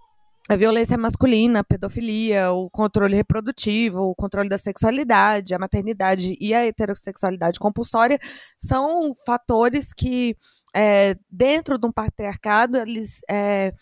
a 0.47 0.57
violência 0.57 0.99
masculina, 0.99 1.61
a 1.61 1.65
pedofilia, 1.65 2.53
o 2.53 2.69
controle 2.69 3.17
reprodutivo, 3.17 4.01
o 4.01 4.15
controle 4.15 4.51
da 4.51 4.59
sexualidade, 4.59 5.55
a 5.55 5.59
maternidade 5.59 6.37
e 6.39 6.53
a 6.53 6.67
heterossexualidade 6.67 7.59
compulsória 7.59 8.19
são 8.59 9.15
fatores 9.25 9.95
que, 9.95 10.37
é, 10.75 11.17
dentro 11.31 11.79
de 11.79 11.87
um 11.87 11.93
patriarcado, 11.93 12.77
eles 12.77 13.21
é, 13.31 13.73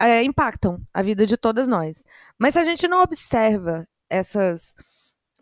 é, 0.00 0.22
impactam 0.22 0.80
a 0.94 1.02
vida 1.02 1.26
de 1.26 1.36
todas 1.36 1.66
nós. 1.66 2.04
Mas 2.38 2.52
se 2.54 2.60
a 2.60 2.64
gente 2.64 2.86
não 2.86 3.02
observa 3.02 3.84
essas 4.08 4.72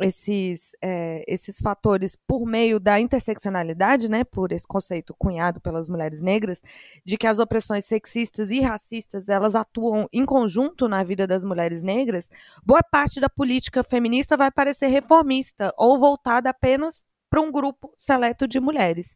esses, 0.02 0.72
é, 0.80 1.24
esses 1.26 1.58
fatores 1.60 2.16
por 2.16 2.44
meio 2.46 2.78
da 2.80 3.00
interseccionalidade, 3.00 4.08
né, 4.08 4.24
por 4.24 4.52
esse 4.52 4.66
conceito 4.66 5.14
cunhado 5.14 5.60
pelas 5.60 5.88
mulheres 5.88 6.22
negras, 6.22 6.60
de 7.04 7.16
que 7.16 7.26
as 7.26 7.38
opressões 7.38 7.84
sexistas 7.84 8.50
e 8.50 8.60
racistas 8.60 9.28
elas 9.28 9.54
atuam 9.54 10.08
em 10.12 10.24
conjunto 10.24 10.88
na 10.88 11.02
vida 11.02 11.26
das 11.26 11.44
mulheres 11.44 11.82
negras, 11.82 12.28
boa 12.64 12.82
parte 12.82 13.20
da 13.20 13.28
política 13.28 13.82
feminista 13.82 14.36
vai 14.36 14.50
parecer 14.50 14.88
reformista 14.88 15.72
ou 15.76 15.98
voltada 15.98 16.50
apenas 16.50 17.04
para 17.30 17.40
um 17.40 17.50
grupo 17.50 17.92
seleto 17.96 18.46
de 18.46 18.60
mulheres. 18.60 19.14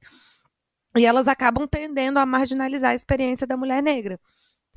E 0.96 1.04
elas 1.04 1.28
acabam 1.28 1.68
tendendo 1.68 2.18
a 2.18 2.24
marginalizar 2.24 2.92
a 2.92 2.94
experiência 2.94 3.46
da 3.46 3.56
mulher 3.56 3.82
negra 3.82 4.18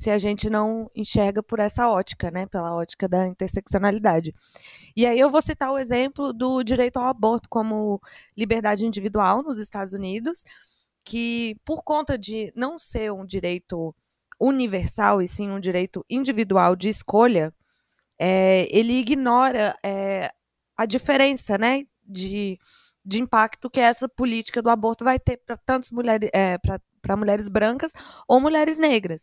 se 0.00 0.08
a 0.08 0.18
gente 0.18 0.48
não 0.48 0.90
enxerga 0.94 1.42
por 1.42 1.58
essa 1.58 1.86
ótica, 1.86 2.30
né, 2.30 2.46
pela 2.46 2.74
ótica 2.74 3.06
da 3.06 3.26
interseccionalidade. 3.26 4.34
E 4.96 5.04
aí 5.04 5.20
eu 5.20 5.30
vou 5.30 5.42
citar 5.42 5.70
o 5.70 5.76
exemplo 5.76 6.32
do 6.32 6.62
direito 6.62 6.96
ao 6.96 7.04
aborto 7.04 7.46
como 7.50 8.00
liberdade 8.34 8.86
individual 8.86 9.42
nos 9.42 9.58
Estados 9.58 9.92
Unidos, 9.92 10.42
que 11.04 11.54
por 11.66 11.82
conta 11.82 12.16
de 12.16 12.50
não 12.56 12.78
ser 12.78 13.12
um 13.12 13.26
direito 13.26 13.94
universal 14.40 15.20
e 15.20 15.28
sim 15.28 15.50
um 15.50 15.60
direito 15.60 16.02
individual 16.08 16.74
de 16.74 16.88
escolha, 16.88 17.52
é, 18.18 18.66
ele 18.70 18.94
ignora 18.94 19.76
é, 19.84 20.32
a 20.78 20.86
diferença, 20.86 21.58
né, 21.58 21.84
de, 22.02 22.58
de 23.04 23.20
impacto 23.20 23.68
que 23.68 23.80
essa 23.80 24.08
política 24.08 24.62
do 24.62 24.70
aborto 24.70 25.04
vai 25.04 25.18
ter 25.18 25.36
para 25.44 25.58
tantas 25.58 25.90
mulheres, 25.90 26.30
é, 26.32 26.56
para 26.56 27.16
mulheres 27.18 27.50
brancas 27.50 27.92
ou 28.26 28.40
mulheres 28.40 28.78
negras. 28.78 29.20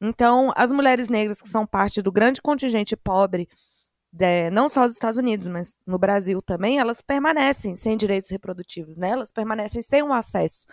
Então, 0.00 0.52
as 0.54 0.70
mulheres 0.70 1.08
negras 1.08 1.40
que 1.40 1.48
são 1.48 1.66
parte 1.66 2.02
do 2.02 2.12
grande 2.12 2.42
contingente 2.42 2.96
pobre, 2.96 3.48
de, 4.12 4.50
não 4.50 4.68
só 4.68 4.84
dos 4.86 4.92
Estados 4.92 5.18
Unidos, 5.18 5.46
mas 5.48 5.74
no 5.86 5.98
Brasil 5.98 6.42
também, 6.42 6.78
elas 6.78 7.00
permanecem 7.00 7.76
sem 7.76 7.96
direitos 7.96 8.30
reprodutivos, 8.30 8.98
né? 8.98 9.10
Elas 9.10 9.32
permanecem 9.32 9.82
sem 9.82 10.02
um 10.02 10.12
acesso 10.12 10.66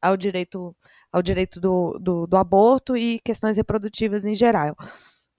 ao 0.00 0.16
direito, 0.16 0.76
ao 1.10 1.22
direito 1.22 1.60
do, 1.60 1.98
do, 1.98 2.26
do 2.26 2.36
aborto 2.36 2.96
e 2.96 3.20
questões 3.20 3.56
reprodutivas 3.56 4.24
em 4.24 4.34
geral. 4.34 4.76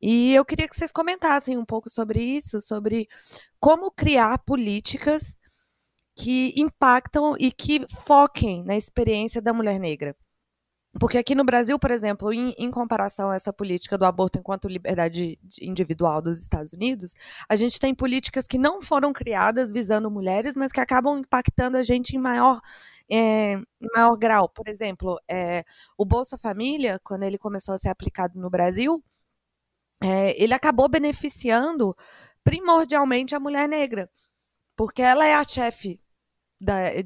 E 0.02 0.34
eu 0.34 0.44
queria 0.46 0.68
que 0.68 0.76
vocês 0.76 0.92
comentassem 0.92 1.58
um 1.58 1.66
pouco 1.66 1.90
sobre 1.90 2.22
isso, 2.22 2.62
sobre 2.62 3.08
como 3.60 3.92
criar 3.92 4.40
políticas 4.40 5.36
que 6.16 6.54
impactam 6.56 7.36
e 7.40 7.52
que 7.52 7.86
foquem 7.90 8.64
na 8.64 8.76
experiência 8.76 9.42
da 9.42 9.54
mulher 9.54 9.80
negra. 9.80 10.16
Porque 11.00 11.18
aqui 11.18 11.36
no 11.36 11.44
Brasil, 11.44 11.78
por 11.78 11.92
exemplo, 11.92 12.32
em, 12.32 12.56
em, 12.58 12.72
comparação 12.72 13.30
a 13.30 13.36
essa 13.36 13.52
política 13.52 13.98
do 13.98 14.06
aborto 14.06 14.40
enquanto 14.40 14.70
liberdade 14.70 15.38
individual 15.62 16.22
dos 16.22 16.40
Estados 16.40 16.72
Unidos, 16.72 17.14
a 17.50 17.56
gente 17.58 17.78
tem 17.80 17.94
políticas 17.94 18.48
que 18.48 18.58
não 18.58 18.82
foram 18.82 19.12
criadas 19.12 19.70
visando 19.70 20.10
mulheres, 20.10 20.56
mas 20.56 20.72
que 20.72 20.80
acabam 20.80 21.20
impactando 21.20 21.76
a 21.78 21.84
gente 21.84 22.16
em 22.16 22.20
maior, 22.20 22.62
é, 23.12 23.56
em 23.56 23.88
maior 23.94 24.16
grau. 24.16 24.48
Por 24.48 24.70
exemplo, 24.70 25.20
é, 25.28 25.66
o 25.98 26.06
Bolsa 26.06 26.38
Família, 26.38 27.00
quando 27.04 27.24
ele 27.24 27.38
começou 27.38 27.76
a 27.76 27.78
ser 27.78 27.90
aplicado 27.90 28.40
no 28.40 28.50
Brasil, 28.50 29.04
é, 30.02 30.42
ele 30.42 30.54
acabou 30.54 30.88
beneficiando 30.88 31.96
primordialmente 32.44 33.36
a 33.36 33.40
mulher 33.40 33.68
negra, 33.68 34.10
porque 34.76 35.02
ela 35.02 35.26
é 35.26 35.36
a 35.36 35.44
chefe 35.44 36.00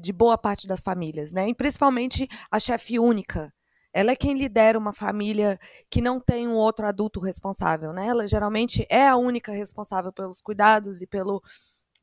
de 0.00 0.12
boa 0.12 0.38
parte 0.38 0.66
das 0.66 0.80
famílias, 0.82 1.32
né? 1.32 1.48
E 1.48 1.54
principalmente 1.54 2.28
a 2.50 2.58
chefe 2.60 2.98
única 2.98 3.52
ela 3.92 4.12
é 4.12 4.16
quem 4.16 4.34
lidera 4.34 4.78
uma 4.78 4.92
família 4.92 5.58
que 5.90 6.00
não 6.00 6.20
tem 6.20 6.46
um 6.46 6.54
outro 6.54 6.86
adulto 6.86 7.20
responsável, 7.20 7.92
né? 7.92 8.06
Ela 8.06 8.28
geralmente 8.28 8.86
é 8.88 9.06
a 9.06 9.16
única 9.16 9.52
responsável 9.52 10.12
pelos 10.12 10.40
cuidados 10.40 11.02
e 11.02 11.06
pelo, 11.06 11.42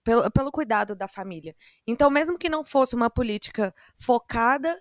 pelo, 0.03 0.29
pelo 0.31 0.51
cuidado 0.51 0.95
da 0.95 1.07
família. 1.07 1.55
Então, 1.85 2.09
mesmo 2.09 2.37
que 2.37 2.49
não 2.49 2.63
fosse 2.63 2.95
uma 2.95 3.09
política 3.09 3.73
focada 3.97 4.77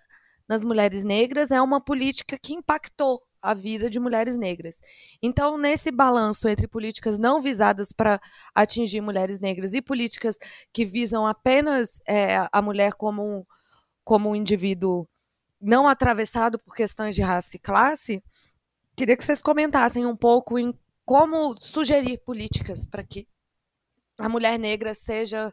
nas 0.49 0.65
mulheres 0.65 1.05
negras, 1.05 1.51
é 1.51 1.61
uma 1.61 1.81
política 1.81 2.39
que 2.39 2.55
impactou 2.55 3.23
a 3.41 3.55
vida 3.55 3.89
de 3.89 4.01
mulheres 4.01 4.37
negras. 4.37 4.81
Então, 5.23 5.57
nesse 5.57 5.93
balanço 5.93 6.49
entre 6.49 6.67
políticas 6.67 7.17
não 7.17 7.41
visadas 7.41 7.93
para 7.93 8.21
atingir 8.53 9.01
mulheres 9.01 9.39
negras 9.39 9.73
e 9.73 9.81
políticas 9.81 10.37
que 10.73 10.85
visam 10.85 11.25
apenas 11.25 12.01
é, 12.07 12.49
a 12.51 12.61
mulher 12.61 12.95
como 12.95 13.23
um, 13.23 13.45
como 14.05 14.31
um 14.31 14.37
indivíduo 14.37 15.09
não 15.61 15.89
atravessado 15.89 16.59
por 16.59 16.75
questões 16.75 17.15
de 17.15 17.23
raça 17.23 17.57
e 17.57 17.61
classe, 17.61 18.23
queria 18.97 19.17
que 19.17 19.25
vocês 19.25 19.43
comentassem 19.43 20.07
um 20.07 20.17
pouco 20.17 20.59
em 20.59 20.77
como 21.05 21.55
sugerir 21.61 22.19
políticas 22.19 22.87
para 22.87 23.05
que 23.05 23.29
a 24.19 24.29
mulher 24.29 24.59
negra 24.59 24.95
seja 24.95 25.53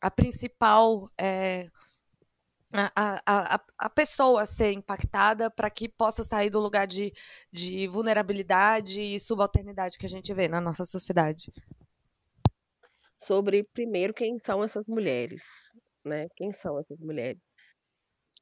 a 0.00 0.10
principal 0.10 1.10
é, 1.18 1.68
a, 2.72 3.20
a, 3.26 3.60
a, 3.78 3.90
pessoa 3.90 4.42
a 4.42 4.46
ser 4.46 4.72
impactada 4.72 5.50
para 5.50 5.70
que 5.70 5.88
possa 5.88 6.22
sair 6.22 6.50
do 6.50 6.60
lugar 6.60 6.86
de, 6.86 7.12
de 7.50 7.88
vulnerabilidade 7.88 9.00
e 9.00 9.18
subalternidade 9.18 9.98
que 9.98 10.06
a 10.06 10.08
gente 10.08 10.32
vê 10.34 10.48
na 10.48 10.60
nossa 10.60 10.84
sociedade. 10.84 11.52
Sobre, 13.16 13.64
primeiro, 13.64 14.12
quem 14.14 14.38
são 14.38 14.62
essas 14.62 14.86
mulheres, 14.86 15.72
né? 16.04 16.28
Quem 16.36 16.52
são 16.52 16.78
essas 16.78 17.00
mulheres? 17.00 17.54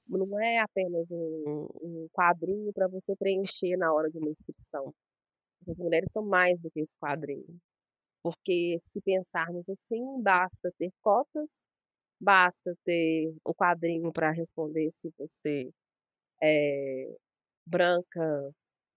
Não 0.09 0.41
é 0.41 0.59
apenas 0.59 1.11
um, 1.11 1.69
um 1.83 2.09
quadrinho 2.13 2.73
para 2.73 2.89
você 2.89 3.15
preencher 3.17 3.77
na 3.77 3.93
hora 3.93 4.11
de 4.11 4.19
uma 4.19 4.31
inscrição. 4.31 4.95
Essas 5.63 5.81
mulheres 5.81 6.13
são 6.13 6.25
mais 6.25 6.61
do 6.61 6.71
que 6.71 6.81
esse 6.81 6.97
quadrinho. 6.99 7.59
Porque 8.23 8.77
se 8.79 9.01
pensarmos 9.03 9.69
assim, 9.69 10.03
basta 10.23 10.73
ter 10.79 10.91
cotas, 11.03 11.67
basta 12.21 12.75
ter 12.85 13.35
o 13.45 13.55
quadrinho 13.55 14.13
para 14.13 14.33
responder 14.33 14.91
se 14.91 15.13
você 15.19 15.71
é 16.43 17.17
branca, 17.67 18.53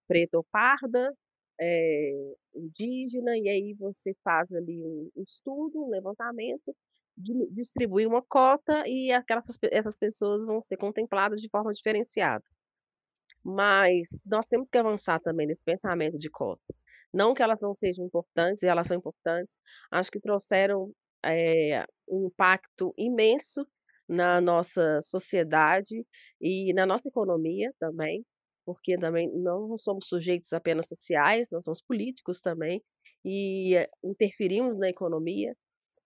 preta 0.07 0.37
ou 0.37 0.45
parda, 0.51 1.13
é, 1.59 2.33
indígena, 2.55 3.37
e 3.37 3.49
aí 3.49 3.73
você 3.75 4.13
faz 4.23 4.51
ali 4.53 4.81
um 4.83 5.11
estudo, 5.23 5.85
um 5.85 5.89
levantamento, 5.89 6.75
distribuir 7.51 8.07
uma 8.07 8.21
cota 8.21 8.83
e 8.87 9.11
aquelas, 9.11 9.45
essas 9.71 9.97
pessoas 9.97 10.45
vão 10.45 10.61
ser 10.61 10.77
contempladas 10.77 11.41
de 11.41 11.49
forma 11.49 11.71
diferenciada. 11.71 12.43
Mas 13.43 14.23
nós 14.25 14.47
temos 14.47 14.69
que 14.69 14.77
avançar 14.77 15.19
também 15.21 15.47
nesse 15.47 15.63
pensamento 15.63 16.17
de 16.17 16.29
cota. 16.29 16.73
Não 17.13 17.33
que 17.33 17.41
elas 17.41 17.59
não 17.61 17.73
sejam 17.73 18.05
importantes, 18.05 18.63
elas 18.63 18.87
são 18.87 18.97
importantes, 18.97 19.59
acho 19.91 20.11
que 20.11 20.19
trouxeram 20.19 20.91
é, 21.25 21.85
um 22.07 22.27
impacto 22.27 22.93
imenso 22.97 23.65
na 24.07 24.41
nossa 24.41 24.99
sociedade 25.01 26.05
e 26.41 26.73
na 26.73 26.85
nossa 26.85 27.09
economia 27.09 27.71
também, 27.79 28.25
porque 28.65 28.97
também 28.97 29.31
não 29.33 29.77
somos 29.77 30.07
sujeitos 30.07 30.53
apenas 30.53 30.87
sociais, 30.87 31.49
nós 31.51 31.63
somos 31.63 31.81
políticos 31.81 32.41
também 32.41 32.83
e 33.25 33.75
eh, 33.75 33.89
interferimos 34.03 34.77
na 34.77 34.89
economia. 34.89 35.55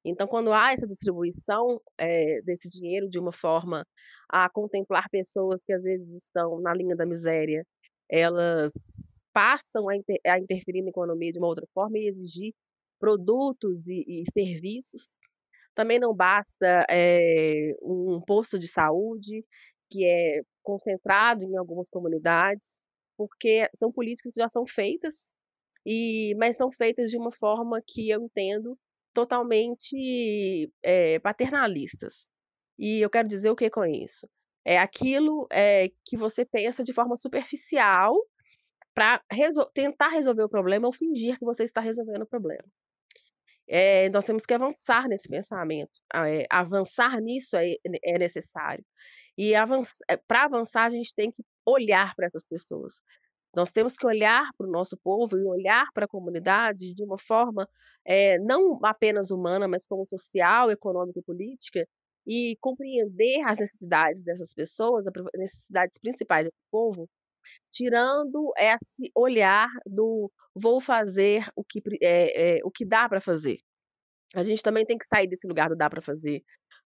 Então, 0.05 0.27
quando 0.27 0.51
há 0.51 0.73
essa 0.73 0.85
distribuição 0.85 1.79
é, 1.97 2.41
desse 2.41 2.67
dinheiro 2.67 3.09
de 3.09 3.19
uma 3.19 3.31
forma 3.31 3.85
a 4.29 4.49
contemplar 4.49 5.09
pessoas 5.09 5.63
que 5.63 5.73
às 5.73 5.83
vezes 5.83 6.23
estão 6.23 6.59
na 6.59 6.73
linha 6.73 6.95
da 6.95 7.05
miséria, 7.05 7.65
elas 8.09 9.19
passam 9.33 9.87
a, 9.89 9.95
inter 9.95 10.19
a 10.27 10.39
interferir 10.39 10.81
na 10.81 10.89
economia 10.89 11.31
de 11.31 11.39
uma 11.39 11.47
outra 11.47 11.65
forma 11.73 11.97
e 11.97 12.07
exigir 12.07 12.53
produtos 12.99 13.87
e, 13.87 14.03
e 14.07 14.23
serviços. 14.31 15.17
Também 15.75 15.99
não 15.99 16.13
basta 16.13 16.85
é, 16.89 17.71
um 17.81 18.21
posto 18.25 18.59
de 18.59 18.67
saúde 18.67 19.43
que 19.89 20.05
é 20.05 20.41
concentrado 20.63 21.43
em 21.43 21.57
algumas 21.57 21.89
comunidades, 21.89 22.79
porque 23.17 23.69
são 23.75 23.91
políticas 23.91 24.31
que 24.31 24.41
já 24.41 24.47
são 24.47 24.65
feitas, 24.65 25.33
e 25.85 26.33
mas 26.37 26.57
são 26.57 26.71
feitas 26.71 27.09
de 27.09 27.17
uma 27.17 27.31
forma 27.31 27.81
que 27.85 28.09
eu 28.09 28.21
entendo 28.23 28.77
totalmente 29.13 30.71
é, 30.81 31.19
paternalistas. 31.19 32.29
E 32.77 32.99
eu 32.99 33.09
quero 33.09 33.27
dizer 33.27 33.49
o 33.49 33.55
que 33.55 33.69
com 33.69 33.85
isso? 33.85 34.27
É 34.65 34.79
aquilo 34.79 35.47
é, 35.51 35.89
que 36.05 36.17
você 36.17 36.45
pensa 36.45 36.83
de 36.83 36.93
forma 36.93 37.15
superficial 37.17 38.15
para 38.93 39.21
resol 39.31 39.65
tentar 39.73 40.09
resolver 40.09 40.43
o 40.43 40.49
problema 40.49 40.87
ou 40.87 40.93
fingir 40.93 41.37
que 41.37 41.45
você 41.45 41.63
está 41.63 41.81
resolvendo 41.81 42.23
o 42.23 42.27
problema. 42.27 42.63
É, 43.67 44.09
nós 44.09 44.25
temos 44.25 44.45
que 44.45 44.53
avançar 44.53 45.07
nesse 45.07 45.29
pensamento. 45.29 45.99
É, 46.13 46.45
avançar 46.49 47.19
nisso 47.21 47.57
é, 47.57 47.75
é 48.03 48.17
necessário. 48.17 48.85
E 49.37 49.55
avanç 49.55 49.99
para 50.27 50.43
avançar, 50.43 50.85
a 50.85 50.89
gente 50.91 51.13
tem 51.15 51.31
que 51.31 51.43
olhar 51.65 52.13
para 52.15 52.25
essas 52.25 52.45
pessoas. 52.45 53.01
Nós 53.55 53.71
temos 53.71 53.95
que 53.95 54.05
olhar 54.05 54.49
para 54.57 54.67
o 54.67 54.71
nosso 54.71 54.97
povo 54.97 55.37
e 55.37 55.43
olhar 55.43 55.87
para 55.93 56.05
a 56.05 56.07
comunidade 56.07 56.93
de 56.93 57.03
uma 57.03 57.17
forma 57.17 57.67
é, 58.05 58.37
não 58.39 58.79
apenas 58.83 59.31
humana, 59.31 59.67
mas 59.67 59.85
como 59.85 60.05
social, 60.07 60.71
econômica 60.71 61.19
e 61.19 61.23
política, 61.23 61.87
e 62.25 62.57
compreender 62.61 63.41
as 63.45 63.59
necessidades 63.59 64.23
dessas 64.23 64.53
pessoas, 64.53 65.05
as 65.07 65.13
necessidades 65.35 65.97
principais 65.99 66.45
do 66.45 66.53
povo, 66.71 67.09
tirando 67.71 68.53
esse 68.57 69.11
olhar 69.15 69.67
do 69.85 70.31
vou 70.55 70.79
fazer 70.79 71.45
o 71.55 71.63
que, 71.63 71.81
é, 72.01 72.57
é, 72.57 72.59
o 72.63 72.71
que 72.71 72.85
dá 72.85 73.09
para 73.09 73.19
fazer. 73.19 73.59
a 74.35 74.43
gente 74.43 74.63
também 74.63 74.85
tem 74.85 74.97
que 74.97 75.05
sair 75.05 75.27
desse 75.27 75.47
lugar 75.47 75.69
do 75.69 75.75
dá 75.75 75.89
para 75.89 76.01
fazer, 76.01 76.43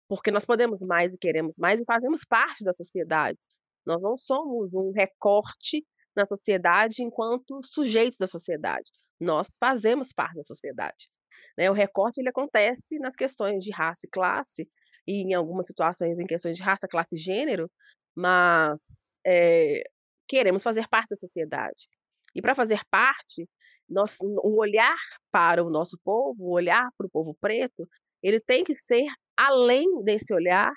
porque 0.08 0.32
nós 0.32 0.46
podemos 0.46 0.82
mais 0.82 1.14
e 1.14 1.18
queremos 1.18 1.58
mais 1.60 1.82
e 1.82 1.86
fazemos 1.86 2.26
parte 2.26 2.64
da 2.64 2.74
sociedade. 2.74 3.40
Nós 3.86 4.04
não 4.04 4.18
somos 4.18 4.74
um 4.74 4.92
recorte 4.92 5.86
na 6.16 6.26
sociedade 6.26 7.04
enquanto 7.04 7.60
sujeitos 7.64 8.18
da 8.18 8.28
sociedade. 8.28 8.92
Nós 9.20 9.58
fazemos 9.60 10.12
parte 10.14 10.36
da 10.36 10.44
sociedade. 10.44 11.10
Né? 11.58 11.70
O 11.70 11.74
recorte 11.74 12.20
ele 12.20 12.30
acontece 12.30 12.98
nas 13.00 13.16
questões 13.16 13.64
de 13.64 13.72
raça 13.72 14.06
e 14.06 14.10
classe, 14.10 14.70
e 15.08 15.24
em 15.24 15.34
algumas 15.34 15.68
situações 15.68 16.20
em 16.20 16.26
questões 16.26 16.56
de 16.56 16.64
raça, 16.64 16.88
classe 16.88 17.16
e 17.16 17.20
gênero, 17.20 17.70
mas 18.16 19.18
é, 19.26 19.84
queremos 20.28 20.64
fazer 20.64 20.88
parte 20.88 21.10
da 21.10 21.16
sociedade. 21.16 21.88
E 22.36 22.42
para 22.42 22.56
fazer 22.56 22.82
parte, 22.92 23.48
nós, 23.90 24.18
o 24.22 24.60
olhar 24.60 24.98
para 25.32 25.64
o 25.64 25.70
nosso 25.70 25.98
povo, 26.04 26.44
o 26.44 26.52
olhar 26.52 26.90
para 26.98 27.08
o 27.08 27.10
povo 27.10 27.36
preto, 27.42 27.88
ele 28.22 28.40
tem 28.40 28.64
que 28.64 28.74
ser 28.74 29.08
além 29.36 30.04
desse 30.04 30.34
olhar 30.34 30.72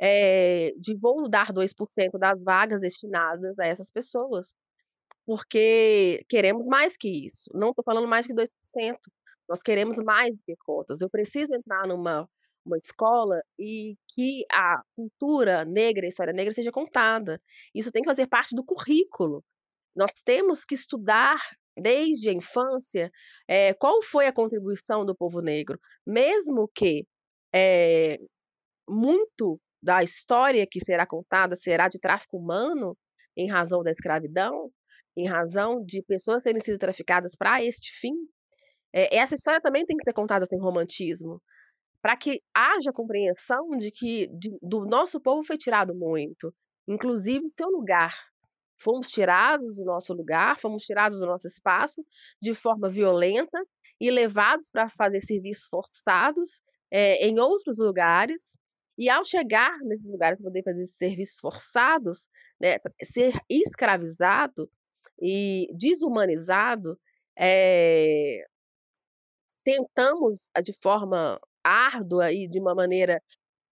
é, 0.00 0.72
de 0.78 0.96
vou 0.96 1.28
dar 1.28 1.52
2% 1.52 2.18
das 2.18 2.42
vagas 2.42 2.80
destinadas 2.80 3.58
a 3.58 3.66
essas 3.66 3.90
pessoas. 3.90 4.54
Porque 5.26 6.24
queremos 6.28 6.66
mais 6.66 6.96
que 6.96 7.08
isso. 7.26 7.50
Não 7.54 7.70
estou 7.70 7.84
falando 7.84 8.08
mais 8.08 8.26
que 8.26 8.34
2%. 8.34 8.46
Nós 9.48 9.62
queremos 9.62 9.98
mais 9.98 10.34
do 10.34 10.42
que 10.44 10.54
cotas. 10.64 11.00
Eu 11.00 11.10
preciso 11.10 11.54
entrar 11.54 11.86
numa 11.86 12.28
uma 12.64 12.78
escola 12.78 13.42
e 13.58 13.94
que 14.08 14.44
a 14.50 14.80
cultura 14.96 15.64
negra, 15.64 16.06
a 16.06 16.08
história 16.08 16.32
negra 16.32 16.52
seja 16.52 16.72
contada. 16.72 17.40
Isso 17.74 17.90
tem 17.92 18.02
que 18.02 18.08
fazer 18.08 18.26
parte 18.26 18.54
do 18.56 18.64
currículo. 18.64 19.44
Nós 19.94 20.22
temos 20.24 20.64
que 20.64 20.74
estudar 20.74 21.36
desde 21.76 22.30
a 22.30 22.32
infância 22.32 23.10
é, 23.48 23.74
qual 23.74 24.02
foi 24.02 24.26
a 24.26 24.32
contribuição 24.32 25.04
do 25.04 25.14
povo 25.14 25.40
negro, 25.40 25.78
mesmo 26.06 26.68
que 26.74 27.06
é, 27.54 28.18
muito 28.88 29.60
da 29.82 30.02
história 30.02 30.66
que 30.68 30.82
será 30.82 31.06
contada 31.06 31.54
será 31.56 31.88
de 31.88 32.00
tráfico 32.00 32.38
humano 32.38 32.96
em 33.36 33.50
razão 33.50 33.82
da 33.82 33.90
escravidão, 33.90 34.70
em 35.16 35.28
razão 35.28 35.84
de 35.84 36.02
pessoas 36.02 36.42
serem 36.42 36.60
sido 36.60 36.78
traficadas 36.78 37.34
para 37.36 37.62
este 37.62 37.90
fim. 38.00 38.14
É, 38.92 39.16
essa 39.16 39.34
história 39.34 39.60
também 39.60 39.84
tem 39.84 39.96
que 39.96 40.04
ser 40.04 40.12
contada 40.12 40.46
sem 40.46 40.58
romantismo, 40.58 41.42
para 42.02 42.16
que 42.16 42.42
haja 42.54 42.92
compreensão 42.92 43.70
de 43.78 43.90
que 43.90 44.28
de, 44.28 44.56
do 44.60 44.84
nosso 44.84 45.20
povo 45.20 45.42
foi 45.42 45.56
tirado 45.56 45.94
muito, 45.94 46.54
inclusive 46.86 47.48
seu 47.48 47.68
lugar. 47.68 48.14
Fomos 48.76 49.10
tirados 49.10 49.76
do 49.78 49.84
nosso 49.84 50.12
lugar, 50.12 50.58
fomos 50.58 50.84
tirados 50.84 51.20
do 51.20 51.26
nosso 51.26 51.46
espaço 51.46 52.04
de 52.40 52.54
forma 52.54 52.90
violenta 52.90 53.58
e 54.00 54.10
levados 54.10 54.68
para 54.70 54.90
fazer 54.90 55.20
serviços 55.20 55.66
forçados 55.68 56.60
é, 56.90 57.26
em 57.26 57.38
outros 57.38 57.78
lugares. 57.78 58.56
E 58.96 59.08
ao 59.08 59.24
chegar 59.24 59.76
nesses 59.82 60.10
lugares 60.10 60.38
para 60.38 60.50
poder 60.50 60.62
fazer 60.62 60.86
serviços 60.86 61.38
forçados, 61.40 62.28
né, 62.60 62.76
ser 63.02 63.32
escravizado 63.48 64.70
e 65.20 65.66
desumanizado, 65.76 66.98
é, 67.38 68.44
tentamos 69.64 70.50
de 70.62 70.72
forma 70.80 71.40
árdua 71.62 72.32
e 72.32 72.48
de 72.48 72.60
uma 72.60 72.74
maneira 72.74 73.22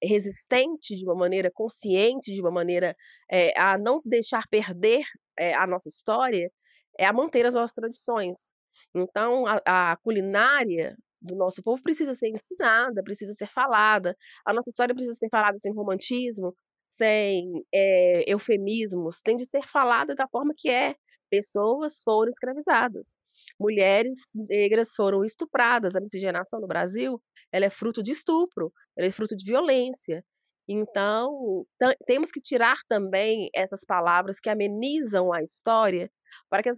resistente, 0.03 0.97
de 0.97 1.05
uma 1.05 1.14
maneira 1.14 1.51
consciente, 1.53 2.32
de 2.32 2.40
uma 2.40 2.51
maneira 2.51 2.97
é, 3.30 3.59
a 3.59 3.78
não 3.78 4.01
deixar 4.05 4.47
perder 4.49 5.05
é, 5.38 5.55
a 5.55 5.66
nossa 5.66 5.88
história, 5.88 6.51
é 6.99 7.07
a 7.07 7.12
manter 7.12 7.47
as 7.47 7.55
nossas 7.55 7.74
tradições. 7.74 8.53
Então, 8.95 9.47
a, 9.47 9.93
a 9.93 9.97
culinária 9.99 10.97
do 11.20 11.36
nosso 11.36 11.62
povo 11.62 11.82
precisa 11.82 12.14
ser 12.14 12.28
ensinada, 12.28 13.03
precisa 13.03 13.32
ser 13.32 13.49
falada. 13.49 14.16
A 14.45 14.53
nossa 14.53 14.70
história 14.70 14.95
precisa 14.95 15.14
ser 15.14 15.28
falada 15.30 15.59
sem 15.59 15.72
romantismo, 15.72 16.55
sem 16.88 17.64
é, 17.72 18.24
eufemismos, 18.30 19.20
tem 19.22 19.36
de 19.36 19.47
ser 19.47 19.62
falada 19.66 20.14
da 20.14 20.28
forma 20.28 20.53
que 20.57 20.68
é. 20.68 20.95
Pessoas 21.32 22.02
foram 22.04 22.28
escravizadas, 22.28 23.16
mulheres 23.58 24.18
negras 24.50 24.90
foram 24.94 25.24
estupradas. 25.24 25.96
A 25.96 26.00
miscigenação 26.00 26.60
no 26.60 26.66
Brasil 26.66 27.18
ela 27.50 27.64
é 27.64 27.70
fruto 27.70 28.02
de 28.02 28.12
estupro, 28.12 28.70
ela 28.94 29.08
é 29.08 29.10
fruto 29.10 29.34
de 29.34 29.46
violência. 29.46 30.22
Então, 30.68 31.64
temos 32.06 32.30
que 32.30 32.40
tirar 32.40 32.76
também 32.86 33.48
essas 33.54 33.82
palavras 33.82 34.40
que 34.40 34.50
amenizam 34.50 35.32
a 35.32 35.42
história 35.42 36.10
para 36.50 36.62
que, 36.62 36.70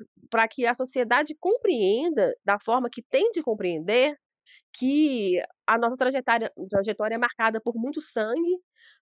que 0.53 0.67
a 0.67 0.75
sociedade 0.75 1.35
compreenda, 1.41 2.33
da 2.45 2.57
forma 2.65 2.89
que 2.91 3.03
tem 3.11 3.33
de 3.33 3.43
compreender, 3.43 4.17
que 4.73 5.41
a 5.67 5.77
nossa 5.79 5.97
trajetória, 5.97 6.53
trajetória 6.71 7.17
é 7.17 7.19
marcada 7.19 7.61
por 7.61 7.75
muito 7.75 8.01
sangue, 8.01 8.59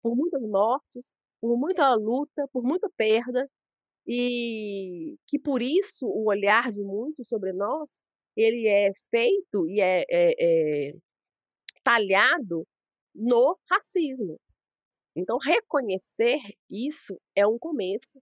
por 0.02 0.14
muitas 0.14 0.42
mortes, 0.42 1.14
por 1.40 1.58
muita 1.58 1.94
luta, 1.94 2.46
por 2.52 2.62
muita 2.62 2.90
perda, 2.98 3.48
e 4.08 5.16
que 5.26 5.38
por 5.38 5.60
isso 5.62 6.06
o 6.06 6.28
olhar 6.28 6.72
de 6.72 6.80
muitos 6.82 7.28
sobre 7.28 7.52
nós 7.52 8.00
ele 8.36 8.68
é 8.68 8.92
feito 9.10 9.68
e 9.68 9.80
é, 9.80 10.04
é, 10.08 10.88
é 10.90 10.92
talhado 11.82 12.66
no 13.14 13.58
racismo. 13.70 14.38
Então, 15.16 15.38
reconhecer 15.38 16.38
isso 16.70 17.18
é 17.34 17.46
um 17.46 17.58
começo. 17.58 18.20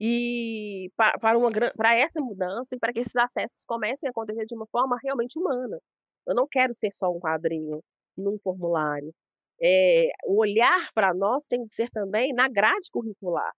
E 0.00 0.90
para, 0.96 1.38
uma, 1.38 1.50
para 1.76 1.94
essa 1.94 2.20
mudança 2.20 2.74
e 2.74 2.78
para 2.78 2.92
que 2.92 3.00
esses 3.00 3.16
acessos 3.16 3.64
comecem 3.66 4.08
a 4.08 4.10
acontecer 4.10 4.46
de 4.46 4.54
uma 4.54 4.66
forma 4.68 4.96
realmente 5.02 5.38
humana. 5.38 5.78
Eu 6.26 6.34
não 6.34 6.46
quero 6.50 6.74
ser 6.74 6.92
só 6.92 7.10
um 7.10 7.20
quadrinho 7.20 7.82
num 8.16 8.38
formulário. 8.42 9.12
É, 9.62 10.08
o 10.26 10.40
olhar 10.40 10.90
para 10.94 11.14
nós 11.14 11.44
tem 11.46 11.62
de 11.62 11.70
ser 11.70 11.90
também 11.90 12.32
na 12.32 12.48
grade 12.48 12.88
curricular. 12.90 13.52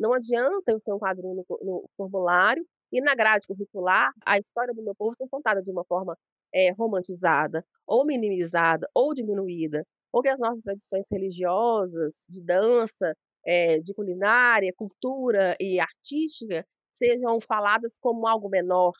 Não 0.00 0.14
adianta 0.14 0.72
eu 0.72 0.80
ser 0.80 0.94
um 0.94 0.98
quadrinho 0.98 1.34
no, 1.34 1.44
no 1.62 1.84
formulário 1.94 2.64
e 2.90 3.02
na 3.02 3.14
grade 3.14 3.46
curricular 3.46 4.10
a 4.24 4.38
história 4.38 4.72
do 4.72 4.82
meu 4.82 4.94
povo 4.94 5.14
ser 5.14 5.28
contada 5.28 5.60
de 5.60 5.70
uma 5.70 5.84
forma 5.84 6.16
é, 6.54 6.72
romantizada, 6.72 7.62
ou 7.86 8.06
minimizada, 8.06 8.88
ou 8.94 9.12
diminuída, 9.12 9.86
ou 10.10 10.22
que 10.22 10.30
as 10.30 10.40
nossas 10.40 10.62
tradições 10.62 11.06
religiosas, 11.12 12.24
de 12.30 12.42
dança, 12.42 13.14
é, 13.46 13.78
de 13.80 13.92
culinária, 13.92 14.72
cultura 14.74 15.54
e 15.60 15.78
artística 15.78 16.64
sejam 16.90 17.38
faladas 17.40 17.98
como 18.00 18.26
algo 18.26 18.48
menor, 18.48 18.92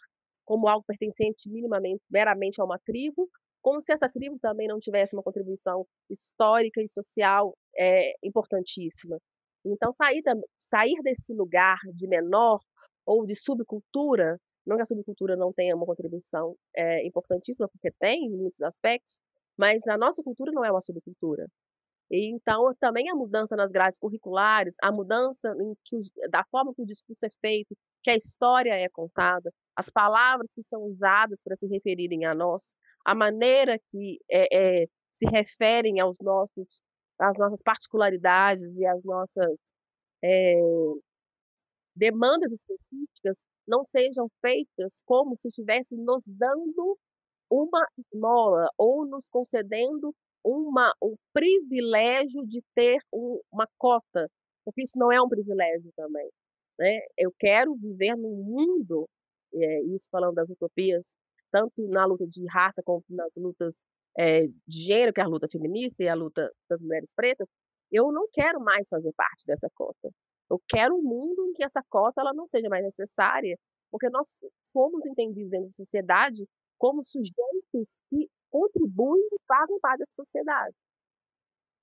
como 0.44 0.68
algo 0.68 0.84
pertencente 0.86 1.48
minimamente, 1.48 2.02
meramente 2.10 2.60
a 2.60 2.64
uma 2.64 2.78
tribo, 2.78 3.26
como 3.62 3.80
se 3.80 3.92
essa 3.92 4.08
tribo 4.08 4.38
também 4.38 4.68
não 4.68 4.78
tivesse 4.78 5.16
uma 5.16 5.22
contribuição 5.22 5.86
histórica 6.10 6.82
e 6.82 6.88
social 6.88 7.54
é, 7.76 8.12
importantíssima. 8.22 9.18
Então, 9.64 9.92
sair, 9.92 10.22
sair 10.58 10.96
desse 11.02 11.34
lugar 11.34 11.78
de 11.94 12.06
menor 12.06 12.60
ou 13.06 13.26
de 13.26 13.34
subcultura 13.34 14.38
não 14.66 14.76
que 14.76 14.82
a 14.82 14.86
subcultura 14.86 15.36
não 15.36 15.52
tenha 15.52 15.74
uma 15.74 15.86
contribuição 15.86 16.54
é, 16.76 17.06
importantíssima, 17.06 17.68
porque 17.68 17.90
tem 17.98 18.26
em 18.26 18.36
muitos 18.36 18.62
aspectos, 18.62 19.20
mas 19.58 19.86
a 19.88 19.96
nossa 19.96 20.22
cultura 20.22 20.52
não 20.52 20.64
é 20.64 20.70
uma 20.70 20.80
subcultura. 20.80 21.46
E, 22.10 22.34
então, 22.34 22.72
também 22.80 23.08
a 23.10 23.14
mudança 23.14 23.56
nas 23.56 23.70
grades 23.70 23.98
curriculares, 23.98 24.74
a 24.82 24.90
mudança 24.90 25.54
que, 25.84 25.98
da 26.30 26.44
forma 26.50 26.74
que 26.74 26.82
o 26.82 26.86
discurso 26.86 27.24
é 27.26 27.30
feito, 27.40 27.74
que 28.02 28.10
a 28.10 28.16
história 28.16 28.72
é 28.72 28.88
contada, 28.88 29.50
as 29.76 29.88
palavras 29.90 30.48
que 30.54 30.62
são 30.62 30.82
usadas 30.82 31.40
para 31.44 31.56
se 31.56 31.66
referirem 31.68 32.24
a 32.24 32.34
nós, 32.34 32.74
a 33.04 33.14
maneira 33.14 33.78
que 33.90 34.18
é, 34.30 34.82
é, 34.82 34.86
se 35.12 35.26
referem 35.30 36.00
aos 36.00 36.16
nossos, 36.20 36.80
às 37.20 37.38
nossas 37.38 37.62
particularidades 37.62 38.78
e 38.78 38.86
às 38.86 39.02
nossas 39.04 39.56
é, 40.22 40.54
demandas 41.94 42.50
específicas 42.52 43.44
não 43.66 43.84
sejam 43.84 44.28
feitas 44.40 45.00
como 45.04 45.36
se 45.36 45.48
estivesse 45.48 45.96
nos 45.96 46.24
dando 46.26 46.98
uma 47.50 47.86
esmola 47.98 48.68
ou 48.78 49.04
nos 49.06 49.28
concedendo 49.28 50.14
uma, 50.44 50.92
um 51.02 51.14
privilégio 51.32 52.46
de 52.46 52.62
ter 52.74 52.98
um, 53.12 53.40
uma 53.52 53.66
cota, 53.76 54.28
porque 54.64 54.82
isso 54.82 54.98
não 54.98 55.12
é 55.12 55.20
um 55.20 55.28
privilégio 55.28 55.90
também. 55.94 56.28
Né? 56.78 57.00
Eu 57.18 57.32
quero 57.38 57.74
viver 57.74 58.16
num 58.16 58.42
mundo, 58.42 59.06
é, 59.52 59.82
isso 59.82 60.08
falando 60.10 60.34
das 60.34 60.48
utopias, 60.48 61.14
tanto 61.50 61.86
na 61.88 62.06
luta 62.06 62.26
de 62.26 62.46
raça 62.46 62.82
como 62.82 63.04
nas 63.10 63.34
lutas 63.36 63.82
é, 64.18 64.46
de 64.46 64.84
gênero, 64.84 65.12
que 65.12 65.20
é 65.20 65.24
a 65.24 65.28
luta 65.28 65.48
feminista 65.50 66.02
e 66.02 66.08
a 66.08 66.14
luta 66.14 66.50
das 66.68 66.80
mulheres 66.80 67.12
pretas, 67.14 67.48
eu 67.90 68.12
não 68.12 68.28
quero 68.32 68.60
mais 68.60 68.88
fazer 68.88 69.12
parte 69.16 69.44
dessa 69.46 69.68
cota. 69.74 70.10
Eu 70.50 70.60
quero 70.68 70.96
um 70.96 71.02
mundo 71.02 71.46
em 71.48 71.52
que 71.52 71.64
essa 71.64 71.82
cota 71.88 72.20
ela 72.20 72.32
não 72.32 72.46
seja 72.46 72.68
mais 72.68 72.84
necessária, 72.84 73.56
porque 73.90 74.08
nós 74.10 74.40
fomos 74.72 75.04
entendidos 75.06 75.50
dentro 75.50 75.66
da 75.66 75.72
sociedade 75.72 76.46
como 76.78 77.04
sujeitos 77.04 78.00
que 78.08 78.28
contribuem 78.50 79.22
e 79.32 79.36
pagam 79.46 79.78
para 79.80 80.02
a 80.02 80.14
sociedade. 80.14 80.74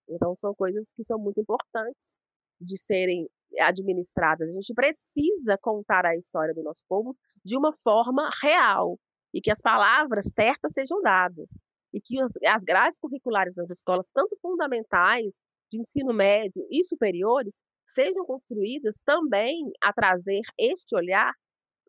Então, 0.10 0.36
são 0.36 0.54
coisas 0.56 0.92
que 0.92 1.04
são 1.04 1.20
muito 1.20 1.40
importantes 1.40 2.18
de 2.60 2.78
serem 2.78 3.28
administradas. 3.60 4.50
A 4.50 4.54
gente 4.54 4.74
precisa 4.74 5.58
contar 5.58 6.06
a 6.06 6.16
história 6.16 6.54
do 6.54 6.64
nosso 6.64 6.84
povo 6.88 7.16
de 7.44 7.58
uma 7.58 7.74
forma 7.74 8.30
real 8.42 8.98
e 9.34 9.42
que 9.42 9.52
as 9.52 9.62
palavras 9.62 10.34
certas 10.34 10.74
sejam 10.74 11.02
dadas. 11.02 11.58
E 11.94 12.02
que 12.02 12.22
as, 12.22 12.34
as 12.46 12.64
grades 12.64 12.98
curriculares 12.98 13.56
nas 13.56 13.70
escolas, 13.70 14.10
tanto 14.14 14.38
fundamentais, 14.42 15.36
de 15.72 15.80
ensino 15.80 16.14
médio 16.14 16.66
e 16.70 16.84
superiores, 16.84 17.62
sejam 17.86 18.26
construídas 18.26 19.02
também 19.06 19.72
a 19.82 19.94
trazer 19.94 20.42
este 20.58 20.96
olhar 20.96 21.34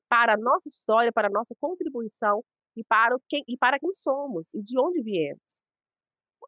para 0.08 0.34
a 0.34 0.36
nossa 0.36 0.68
história, 0.68 1.12
para 1.12 1.28
a 1.28 1.30
nossa 1.30 1.54
contribuição 1.60 2.42
e 2.76 2.84
para, 2.84 3.16
o 3.16 3.20
que, 3.28 3.42
e 3.46 3.56
para 3.56 3.78
quem 3.78 3.92
somos 3.92 4.54
e 4.54 4.62
de 4.62 4.78
onde 4.80 5.02
viemos. 5.02 5.62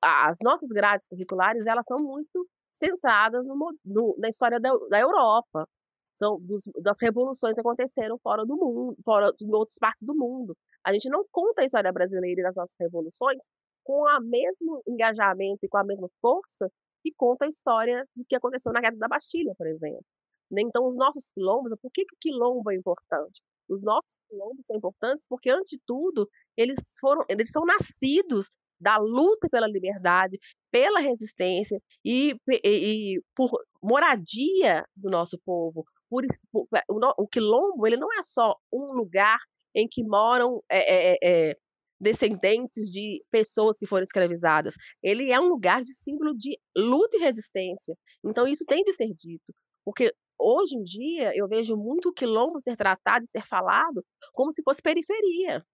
As 0.03 0.39
nossas 0.43 0.71
grades 0.71 1.07
curriculares 1.09 1.67
elas 1.67 1.85
são 1.87 1.99
muito 1.99 2.49
centradas 2.73 3.47
no, 3.47 3.57
no, 3.85 4.17
na 4.19 4.29
história 4.29 4.59
da, 4.59 4.71
da 4.89 5.01
Europa, 5.01 5.69
são 6.15 6.39
dos, 6.41 6.63
das 6.83 6.99
revoluções 7.01 7.55
que 7.55 7.61
aconteceram 7.61 8.19
fora 8.19 8.45
do 8.45 8.57
mundo, 8.57 8.97
fora 9.05 9.31
em 9.43 9.55
outras 9.55 9.79
partes 9.79 10.03
do 10.07 10.15
mundo. 10.15 10.57
A 10.85 10.93
gente 10.93 11.09
não 11.09 11.25
conta 11.31 11.63
a 11.63 11.65
história 11.65 11.93
brasileira 11.93 12.41
e 12.41 12.43
das 12.43 12.57
nossas 12.57 12.77
revoluções 12.79 13.45
com 13.85 14.03
o 14.03 14.21
mesmo 14.21 14.83
engajamento 14.87 15.59
e 15.63 15.69
com 15.69 15.79
a 15.79 15.85
mesma 15.85 16.09
força 16.21 16.71
que 17.03 17.13
conta 17.17 17.45
a 17.45 17.49
história 17.49 18.05
do 18.15 18.25
que 18.29 18.37
aconteceu 18.37 18.73
na 18.73 18.81
Guerra 18.81 18.97
da 18.97 19.09
Bastilha, 19.09 19.55
por 19.57 19.67
exemplo. 19.67 20.05
Né, 20.51 20.63
então, 20.63 20.87
os 20.87 20.97
nossos 20.97 21.29
quilombos, 21.29 21.73
por 21.81 21.91
que, 21.93 22.03
o 22.03 22.17
quilombo 22.21 22.71
é 22.71 22.75
importante? 22.75 23.41
Os 23.69 23.83
nossos 23.83 24.17
quilombos 24.29 24.67
são 24.67 24.77
importantes 24.77 25.25
porque, 25.29 25.49
antes 25.49 25.79
de 25.79 25.81
tudo, 25.87 26.29
eles 26.57 26.97
foram, 27.01 27.25
eles 27.29 27.51
são 27.51 27.65
nascidos 27.65 28.51
da 28.81 28.97
luta 28.97 29.49
pela 29.51 29.69
liberdade, 29.69 30.39
pela 30.71 31.01
resistência 31.01 31.79
e, 32.05 32.35
e, 32.65 33.15
e 33.15 33.23
por 33.37 33.51
moradia 33.83 34.85
do 34.97 35.11
nosso 35.11 35.39
povo. 35.45 35.85
Por, 36.09 36.25
por, 36.51 36.67
o, 36.89 37.23
o 37.23 37.29
quilombo 37.29 37.87
ele 37.87 37.97
não 37.97 38.13
é 38.13 38.23
só 38.23 38.57
um 38.73 38.93
lugar 38.93 39.39
em 39.75 39.87
que 39.89 40.03
moram 40.03 40.63
é, 40.71 41.15
é, 41.15 41.19
é, 41.23 41.57
descendentes 42.01 42.91
de 42.91 43.23
pessoas 43.31 43.79
que 43.79 43.87
foram 43.87 44.03
escravizadas. 44.03 44.75
Ele 45.03 45.31
é 45.31 45.39
um 45.39 45.49
lugar 45.49 45.83
de 45.83 45.95
símbolo 45.95 46.35
de 46.35 46.59
luta 46.77 47.17
e 47.17 47.21
resistência. 47.21 47.95
Então 48.25 48.49
isso 48.49 48.65
tem 48.67 48.83
de 48.83 48.93
ser 48.93 49.13
dito, 49.15 49.53
porque 49.85 50.13
hoje 50.39 50.77
em 50.77 50.83
dia 50.83 51.37
eu 51.37 51.47
vejo 51.47 51.77
muito 51.77 52.09
o 52.09 52.13
quilombo 52.13 52.61
ser 52.61 52.77
tratado 52.77 53.25
e 53.25 53.29
ser 53.29 53.47
falado 53.47 54.03
como 54.33 54.53
se 54.53 54.63
fosse 54.63 54.81
periferia. 54.83 55.65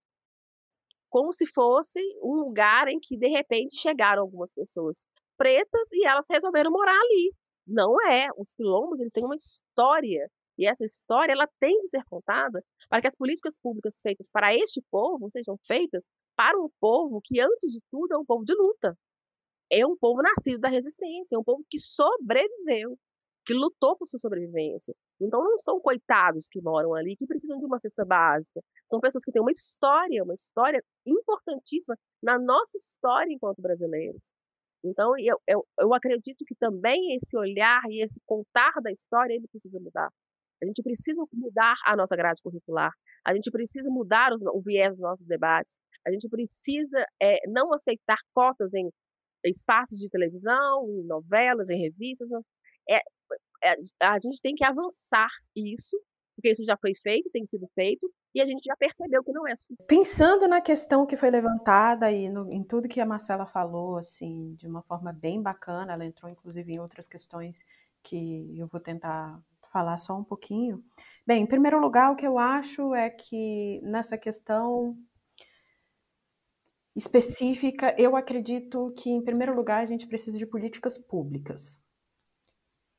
Como 1.09 1.33
se 1.33 1.47
fosse 1.47 2.01
um 2.23 2.35
lugar 2.41 2.89
em 2.89 2.99
que 3.01 3.17
de 3.17 3.29
repente 3.29 3.77
chegaram 3.77 4.23
algumas 4.23 4.53
pessoas 4.53 5.03
pretas 5.39 5.93
e 5.93 6.05
elas 6.05 6.27
resolveram 6.29 6.71
morar 6.71 6.99
ali. 6.99 7.33
Não 7.67 8.01
é, 8.11 8.29
os 8.37 8.53
quilombos 8.53 9.01
eles 9.01 9.13
têm 9.13 9.25
uma 9.25 9.35
história 9.35 10.29
e 10.59 10.67
essa 10.67 10.85
história 10.85 11.33
ela 11.33 11.49
tem 11.61 11.79
de 11.81 11.89
ser 11.89 12.03
contada 12.05 12.63
para 12.89 13.01
que 13.01 13.09
as 13.09 13.17
políticas 13.17 13.59
públicas 13.61 14.01
feitas 14.03 14.31
para 14.31 14.55
este 14.55 14.83
povo 14.91 15.31
sejam 15.31 15.57
feitas 15.67 16.07
para 16.37 16.59
um 16.59 16.69
povo 16.81 17.21
que, 17.23 17.41
antes 17.41 17.73
de 17.73 17.81
tudo, 17.91 18.15
é 18.15 18.19
um 18.19 18.25
povo 18.25 18.45
de 18.45 18.55
luta. 18.55 18.97
É 19.71 19.87
um 19.87 19.97
povo 19.97 20.23
nascido 20.23 20.61
da 20.61 20.69
resistência, 20.69 21.37
é 21.37 21.39
um 21.39 21.45
povo 21.45 21.63
que 21.69 21.79
sobreviveu, 21.79 22.97
que 23.45 23.53
lutou 23.53 23.97
por 23.97 24.07
sua 24.09 24.19
sobrevivência. 24.19 24.95
Então 25.21 25.43
não 25.43 25.59
são 25.59 25.81
coitados 25.81 26.47
que 26.51 26.61
moram 26.61 26.95
ali, 26.95 27.17
que 27.17 27.27
precisam 27.27 27.59
de 27.59 27.67
uma 27.67 27.79
cesta 27.79 28.05
básica. 28.05 28.61
São 28.87 29.01
pessoas 29.01 29.25
que 29.25 29.33
têm 29.33 29.43
uma 29.43 29.51
história, 29.51 30.23
uma 30.23 30.35
história 30.35 30.83
importantíssima 31.07 31.97
na 32.23 32.39
nossa 32.39 32.77
história 32.77 33.33
enquanto 33.33 33.61
brasileiros. 33.61 34.33
Então 34.85 35.13
eu, 35.19 35.37
eu, 35.47 35.67
eu 35.81 35.95
acredito 35.95 36.45
que 36.47 36.55
também 36.55 37.15
esse 37.17 37.37
olhar 37.37 37.83
e 37.89 38.05
esse 38.05 38.21
contar 38.27 38.73
da 38.83 38.93
história 38.93 39.35
ele 39.35 39.49
precisa 39.49 39.81
mudar. 39.81 40.11
A 40.63 40.67
gente 40.67 40.83
precisa 40.83 41.23
mudar 41.33 41.75
a 41.85 41.97
nossa 41.97 42.17
grade 42.17 42.41
curricular. 42.43 42.91
A 43.27 43.35
gente 43.35 43.51
precisa 43.51 43.91
mudar 43.91 44.33
os, 44.33 44.43
o 44.47 44.61
viés 44.63 44.91
dos 44.91 45.01
nossos 45.01 45.27
debates. 45.27 45.79
A 46.07 46.11
gente 46.11 46.29
precisa 46.29 47.05
é, 47.21 47.39
não 47.49 47.73
aceitar 47.73 48.17
cotas 48.33 48.73
em 48.75 48.89
espaços 49.45 49.99
de 49.99 50.09
televisão, 50.09 50.89
em 50.89 51.07
novelas, 51.07 51.71
em 51.71 51.81
revistas. 51.81 52.31
É, 52.89 52.97
é, 53.65 53.75
a 54.03 54.19
gente 54.21 54.41
tem 54.41 54.55
que 54.55 54.65
avançar 54.65 55.29
isso, 55.55 56.01
porque 56.37 56.51
isso 56.51 56.65
já 56.65 56.77
foi 56.77 56.93
feito, 56.95 57.31
tem 57.31 57.45
sido 57.45 57.67
feito, 57.75 58.09
e 58.35 58.41
a 58.41 58.45
gente 58.45 58.63
já 58.65 58.77
percebeu 58.77 59.25
que 59.25 59.33
não 59.33 59.47
é 59.47 59.55
suficiente. 59.57 59.89
Pensando 59.89 60.47
na 60.47 60.61
questão 60.61 61.07
que 61.07 61.17
foi 61.17 61.31
levantada 61.31 62.11
e 62.13 62.29
no, 62.29 62.53
em 62.53 62.63
tudo 62.63 62.89
que 62.89 63.01
a 63.01 63.07
Marcela 63.07 63.47
falou, 63.47 63.97
assim, 63.97 64.55
de 64.55 64.67
uma 64.67 64.83
forma 64.83 65.13
bem 65.13 65.43
bacana, 65.43 65.95
ela 65.95 66.05
entrou 66.05 66.31
inclusive 66.31 66.73
em 66.73 66.79
outras 66.79 67.09
questões 67.09 67.65
que 68.03 68.57
eu 68.59 68.69
vou 68.69 68.81
tentar 68.81 69.41
falar 69.77 69.99
só 69.99 70.17
um 70.19 70.25
pouquinho. 70.25 70.83
Bem, 71.27 71.43
em 71.43 71.47
primeiro 71.47 71.79
lugar, 71.79 72.11
o 72.11 72.17
que 72.17 72.27
eu 72.27 72.39
acho 72.39 72.95
é 72.95 73.11
que 73.11 73.79
nessa 73.83 74.17
questão 74.17 74.97
específica, 76.95 77.95
eu 77.99 78.17
acredito 78.17 78.91
que, 78.97 79.11
em 79.11 79.23
primeiro 79.23 79.55
lugar, 79.55 79.83
a 79.83 79.87
gente 79.87 80.07
precisa 80.07 80.39
de 80.39 80.47
políticas 80.47 80.97
públicas. 80.97 81.79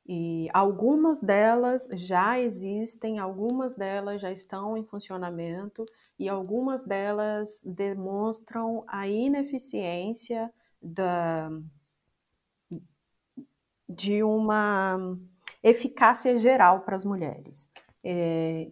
E 0.06 0.48
algumas 0.54 1.20
delas 1.20 1.88
já 1.94 2.38
existem, 2.38 3.18
algumas 3.18 3.74
delas 3.74 4.22
já 4.22 4.30
estão 4.30 4.76
em 4.76 4.84
funcionamento 4.84 5.84
e 6.16 6.28
algumas 6.28 6.84
delas 6.84 7.60
demonstram 7.64 8.84
a 8.86 9.08
ineficiência 9.08 10.48
da, 10.80 11.50
de 13.88 14.22
uma 14.22 15.18
eficácia 15.68 16.38
geral 16.38 16.80
para 16.80 16.96
as 16.96 17.04
mulheres. 17.04 17.68
É, 18.02 18.70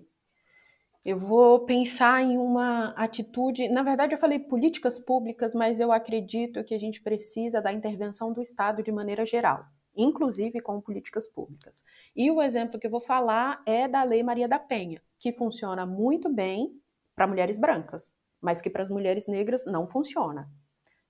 eu 1.05 1.19
vou 1.19 1.61
pensar 1.61 2.21
em 2.23 2.37
uma 2.37 2.89
atitude. 2.97 3.69
Na 3.69 3.85
verdade, 3.85 4.13
eu 4.13 4.19
falei 4.19 4.41
políticas 4.41 4.99
públicas, 4.99 5.55
mas 5.55 5.79
eu 5.79 5.93
acredito 5.93 6.65
que 6.65 6.75
a 6.75 6.79
gente 6.81 7.01
precisa 7.01 7.63
da 7.63 7.73
intervenção 7.73 8.33
do 8.33 8.43
Estado 8.43 8.83
de 8.83 8.91
maneira 8.91 9.25
geral, 9.25 9.65
inclusive 9.95 10.61
com 10.61 10.81
políticas 10.81 11.29
públicas. 11.29 11.85
E 12.15 12.29
o 12.29 12.43
exemplo 12.43 12.81
que 12.81 12.89
eu 12.89 12.91
vou 12.91 13.01
falar 13.01 13.63
é 13.65 13.87
da 13.87 14.03
Lei 14.03 14.23
Maria 14.25 14.49
da 14.49 14.59
Penha, 14.59 15.01
que 15.19 15.33
funciona 15.33 15.87
muito 15.87 16.29
bem 16.29 16.73
para 17.15 17.29
mulheres 17.29 17.57
brancas, 17.57 18.13
mas 18.41 18.61
que 18.61 18.69
para 18.69 18.83
as 18.83 18.91
mulheres 18.91 19.29
negras 19.29 19.65
não 19.65 19.87
funciona. 19.87 20.51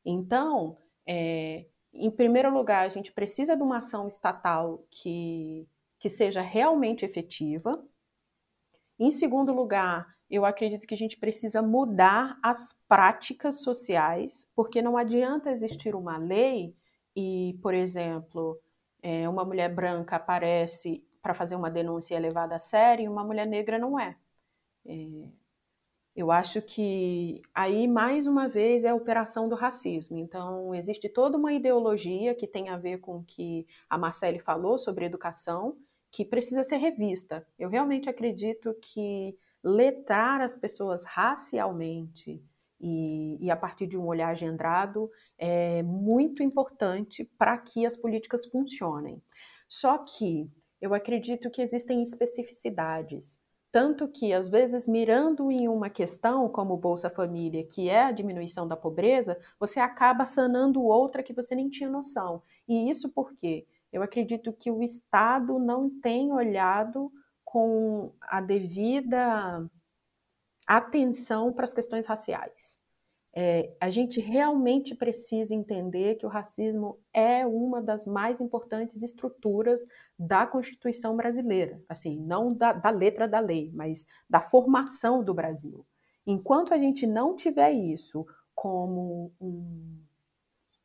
Então, 0.04 0.76
é, 1.06 1.66
em 1.92 2.10
primeiro 2.10 2.52
lugar, 2.52 2.84
a 2.84 2.90
gente 2.90 3.12
precisa 3.12 3.56
de 3.56 3.62
uma 3.62 3.78
ação 3.78 4.06
estatal 4.06 4.84
que, 4.90 5.66
que 5.98 6.08
seja 6.08 6.40
realmente 6.40 7.04
efetiva. 7.04 7.82
Em 8.98 9.10
segundo 9.10 9.52
lugar, 9.52 10.06
eu 10.28 10.44
acredito 10.44 10.86
que 10.86 10.94
a 10.94 10.98
gente 10.98 11.16
precisa 11.16 11.62
mudar 11.62 12.38
as 12.42 12.74
práticas 12.88 13.62
sociais, 13.62 14.48
porque 14.54 14.82
não 14.82 14.96
adianta 14.96 15.50
existir 15.50 15.94
uma 15.94 16.16
lei 16.16 16.74
e, 17.14 17.58
por 17.62 17.74
exemplo, 17.74 18.60
é, 19.02 19.28
uma 19.28 19.44
mulher 19.44 19.72
branca 19.74 20.16
aparece 20.16 21.06
para 21.22 21.34
fazer 21.34 21.56
uma 21.56 21.70
denúncia 21.70 22.14
é 22.14 22.18
levada 22.18 22.56
a 22.56 22.58
sério 22.58 23.04
e 23.04 23.08
uma 23.08 23.24
mulher 23.24 23.46
negra 23.46 23.78
não 23.78 23.98
é. 23.98 24.16
é 24.84 25.28
eu 26.16 26.30
acho 26.30 26.62
que 26.62 27.42
aí, 27.54 27.86
mais 27.86 28.26
uma 28.26 28.48
vez, 28.48 28.84
é 28.84 28.88
a 28.88 28.94
operação 28.94 29.50
do 29.50 29.54
racismo. 29.54 30.16
Então, 30.16 30.74
existe 30.74 31.10
toda 31.10 31.36
uma 31.36 31.52
ideologia 31.52 32.34
que 32.34 32.46
tem 32.46 32.70
a 32.70 32.78
ver 32.78 33.00
com 33.00 33.18
o 33.18 33.24
que 33.24 33.66
a 33.88 33.98
Marcele 33.98 34.38
falou 34.38 34.78
sobre 34.78 35.04
educação, 35.04 35.76
que 36.10 36.24
precisa 36.24 36.62
ser 36.64 36.76
revista. 36.76 37.46
Eu 37.58 37.68
realmente 37.68 38.08
acredito 38.08 38.74
que 38.80 39.36
letrar 39.62 40.40
as 40.40 40.56
pessoas 40.56 41.04
racialmente 41.04 42.42
e, 42.80 43.38
e 43.40 43.50
a 43.50 43.56
partir 43.56 43.86
de 43.86 43.96
um 43.96 44.06
olhar 44.06 44.34
gendrado 44.36 45.10
é 45.38 45.82
muito 45.82 46.42
importante 46.42 47.24
para 47.38 47.56
que 47.58 47.84
as 47.84 47.96
políticas 47.96 48.46
funcionem. 48.46 49.22
Só 49.68 49.98
que 49.98 50.50
eu 50.80 50.94
acredito 50.94 51.50
que 51.50 51.62
existem 51.62 52.02
especificidades 52.02 53.40
tanto 53.76 54.08
que, 54.08 54.32
às 54.32 54.48
vezes, 54.48 54.86
mirando 54.86 55.50
em 55.50 55.68
uma 55.68 55.90
questão 55.90 56.48
como 56.48 56.78
Bolsa 56.78 57.10
Família, 57.10 57.62
que 57.62 57.90
é 57.90 58.04
a 58.04 58.10
diminuição 58.10 58.66
da 58.66 58.74
pobreza, 58.74 59.38
você 59.60 59.78
acaba 59.78 60.24
sanando 60.24 60.82
outra 60.82 61.22
que 61.22 61.34
você 61.34 61.54
nem 61.54 61.68
tinha 61.68 61.90
noção. 61.90 62.42
E 62.66 62.88
isso 62.88 63.10
por 63.10 63.34
quê? 63.34 63.66
Eu 63.92 64.02
acredito 64.02 64.52
que 64.52 64.70
o 64.70 64.82
Estado 64.82 65.58
não 65.58 65.88
tem 66.00 66.32
olhado 66.32 67.10
com 67.44 68.12
a 68.20 68.40
devida 68.40 69.68
atenção 70.66 71.52
para 71.52 71.64
as 71.64 71.72
questões 71.72 72.06
raciais. 72.06 72.80
É, 73.38 73.76
a 73.78 73.90
gente 73.90 74.18
realmente 74.18 74.94
precisa 74.94 75.54
entender 75.54 76.14
que 76.14 76.24
o 76.24 76.28
racismo 76.28 76.98
é 77.12 77.46
uma 77.46 77.82
das 77.82 78.06
mais 78.06 78.40
importantes 78.40 79.02
estruturas 79.02 79.86
da 80.18 80.46
Constituição 80.46 81.14
brasileira, 81.14 81.78
assim, 81.86 82.18
não 82.18 82.54
da, 82.54 82.72
da 82.72 82.88
letra 82.88 83.28
da 83.28 83.38
lei, 83.38 83.70
mas 83.74 84.06
da 84.28 84.40
formação 84.40 85.22
do 85.22 85.34
Brasil. 85.34 85.86
Enquanto 86.26 86.72
a 86.72 86.78
gente 86.78 87.06
não 87.06 87.36
tiver 87.36 87.72
isso 87.72 88.26
como, 88.54 89.30
um, 89.38 90.00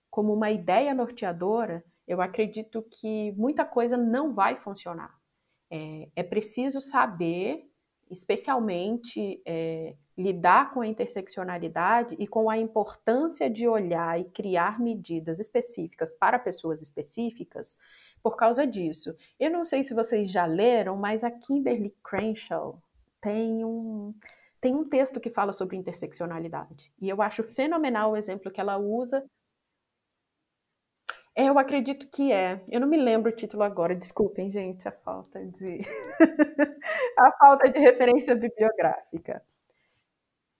como 0.09 0.33
uma 0.33 0.51
ideia 0.51 0.93
norteadora, 0.93 1.83
eu 2.07 2.21
acredito 2.21 2.81
que 2.89 3.31
muita 3.33 3.65
coisa 3.65 3.97
não 3.97 4.33
vai 4.33 4.57
funcionar. 4.57 5.15
É, 5.69 6.09
é 6.15 6.23
preciso 6.23 6.81
saber 6.81 7.71
especialmente 8.11 9.41
é, 9.45 9.95
lidar 10.17 10.73
com 10.73 10.81
a 10.81 10.87
interseccionalidade 10.87 12.15
e 12.19 12.27
com 12.27 12.49
a 12.49 12.57
importância 12.57 13.49
de 13.49 13.67
olhar 13.67 14.19
e 14.19 14.25
criar 14.25 14.79
medidas 14.79 15.39
específicas 15.39 16.11
para 16.11 16.37
pessoas 16.37 16.81
específicas 16.81 17.77
por 18.21 18.35
causa 18.35 18.67
disso. 18.67 19.15
Eu 19.39 19.49
não 19.49 19.63
sei 19.63 19.81
se 19.83 19.93
vocês 19.93 20.29
já 20.29 20.45
leram, 20.45 20.97
mas 20.97 21.23
a 21.23 21.31
Kimberly 21.31 21.95
Crenshaw 22.03 22.81
tem 23.21 23.63
um, 23.63 24.13
tem 24.59 24.75
um 24.75 24.87
texto 24.87 25.19
que 25.19 25.29
fala 25.29 25.53
sobre 25.53 25.77
interseccionalidade. 25.77 26.93
E 26.99 27.07
eu 27.09 27.21
acho 27.21 27.43
fenomenal 27.43 28.11
o 28.11 28.17
exemplo 28.17 28.51
que 28.51 28.59
ela 28.59 28.77
usa. 28.77 29.25
É, 31.41 31.45
eu 31.45 31.57
acredito 31.57 32.07
que 32.07 32.31
é. 32.31 32.63
Eu 32.69 32.79
não 32.79 32.87
me 32.87 32.97
lembro 32.97 33.31
o 33.31 33.35
título 33.35 33.63
agora, 33.63 33.95
desculpem, 33.95 34.51
gente, 34.51 34.87
a 34.87 34.91
falta 34.91 35.43
de 35.43 35.81
a 37.17 37.31
falta 37.39 37.67
de 37.67 37.79
referência 37.79 38.35
bibliográfica. 38.35 39.43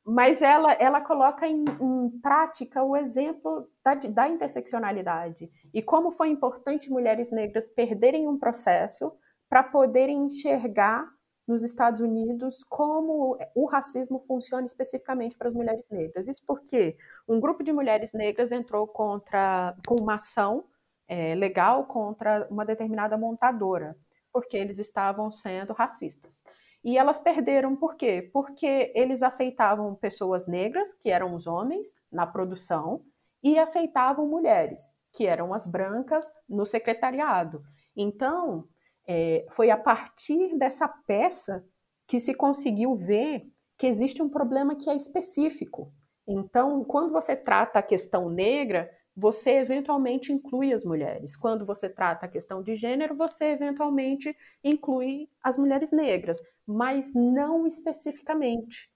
Mas 0.03 0.41
ela, 0.41 0.73
ela 0.73 0.99
coloca 0.99 1.47
em, 1.47 1.63
em 1.79 2.09
prática 2.19 2.81
o 2.81 2.97
exemplo 2.97 3.69
da, 3.85 3.93
da 3.93 4.27
interseccionalidade 4.27 5.51
e 5.71 5.83
como 5.83 6.11
foi 6.11 6.29
importante 6.29 6.89
mulheres 6.89 7.29
negras 7.29 7.67
perderem 7.67 8.27
um 8.27 8.39
processo 8.39 9.13
para 9.47 9.61
poderem 9.61 10.25
enxergar 10.25 11.07
nos 11.47 11.63
Estados 11.63 12.01
Unidos 12.01 12.63
como 12.67 13.37
o 13.53 13.65
racismo 13.67 14.23
funciona 14.27 14.65
especificamente 14.65 15.37
para 15.37 15.47
as 15.47 15.53
mulheres 15.53 15.87
negras. 15.89 16.27
Isso 16.27 16.41
porque 16.47 16.97
um 17.27 17.39
grupo 17.39 17.63
de 17.63 17.71
mulheres 17.71 18.11
negras 18.13 18.51
entrou 18.51 18.87
contra 18.87 19.75
com 19.85 19.95
uma 19.95 20.15
ação 20.15 20.65
é, 21.11 21.35
legal 21.35 21.83
contra 21.87 22.47
uma 22.49 22.63
determinada 22.63 23.17
montadora, 23.17 23.97
porque 24.31 24.55
eles 24.55 24.79
estavam 24.79 25.29
sendo 25.29 25.73
racistas. 25.73 26.41
E 26.81 26.97
elas 26.97 27.19
perderam 27.19 27.75
por 27.75 27.95
quê? 27.95 28.29
Porque 28.31 28.93
eles 28.95 29.21
aceitavam 29.21 29.93
pessoas 29.93 30.47
negras, 30.47 30.93
que 30.93 31.09
eram 31.09 31.35
os 31.35 31.47
homens, 31.47 31.93
na 32.09 32.25
produção, 32.25 33.03
e 33.43 33.59
aceitavam 33.59 34.25
mulheres, 34.25 34.89
que 35.11 35.27
eram 35.27 35.53
as 35.53 35.67
brancas, 35.67 36.31
no 36.47 36.65
secretariado. 36.65 37.61
Então, 37.93 38.65
é, 39.05 39.45
foi 39.49 39.69
a 39.69 39.77
partir 39.77 40.57
dessa 40.57 40.87
peça 40.87 41.61
que 42.07 42.21
se 42.21 42.33
conseguiu 42.33 42.95
ver 42.95 43.45
que 43.77 43.85
existe 43.85 44.23
um 44.23 44.29
problema 44.29 44.77
que 44.77 44.89
é 44.89 44.95
específico. 44.95 45.91
Então, 46.25 46.85
quando 46.85 47.11
você 47.11 47.35
trata 47.35 47.79
a 47.79 47.83
questão 47.83 48.29
negra, 48.29 48.89
você 49.21 49.51
eventualmente 49.51 50.33
inclui 50.33 50.73
as 50.73 50.83
mulheres. 50.83 51.35
Quando 51.35 51.63
você 51.63 51.87
trata 51.87 52.25
a 52.25 52.29
questão 52.29 52.63
de 52.63 52.73
gênero, 52.73 53.15
você 53.15 53.45
eventualmente 53.45 54.35
inclui 54.63 55.29
as 55.43 55.59
mulheres 55.59 55.91
negras, 55.91 56.41
mas 56.65 57.13
não 57.13 57.67
especificamente. 57.67 58.89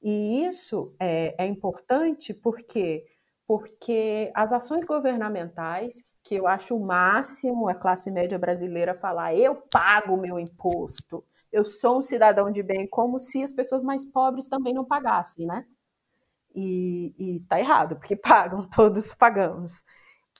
E 0.00 0.44
isso 0.44 0.94
é, 1.00 1.34
é 1.44 1.46
importante 1.46 2.32
porque 2.32 3.04
porque 3.48 4.32
as 4.34 4.52
ações 4.52 4.84
governamentais 4.84 6.02
que 6.22 6.34
eu 6.34 6.46
acho 6.48 6.76
o 6.76 6.84
máximo 6.84 7.68
a 7.68 7.74
classe 7.74 8.10
média 8.10 8.38
brasileira 8.38 8.94
falar: 8.94 9.36
eu 9.36 9.56
pago 9.56 10.14
o 10.14 10.20
meu 10.20 10.38
imposto, 10.38 11.24
eu 11.52 11.64
sou 11.64 11.98
um 11.98 12.02
cidadão 12.02 12.52
de 12.52 12.62
bem, 12.62 12.86
como 12.88 13.18
se 13.18 13.42
as 13.42 13.52
pessoas 13.52 13.82
mais 13.82 14.04
pobres 14.04 14.46
também 14.46 14.74
não 14.74 14.84
pagassem, 14.84 15.46
né? 15.46 15.66
E, 16.56 17.14
e 17.18 17.40
tá 17.48 17.60
errado, 17.60 17.96
porque 17.96 18.16
pagam, 18.16 18.68
todos 18.70 19.14
pagamos. 19.14 19.84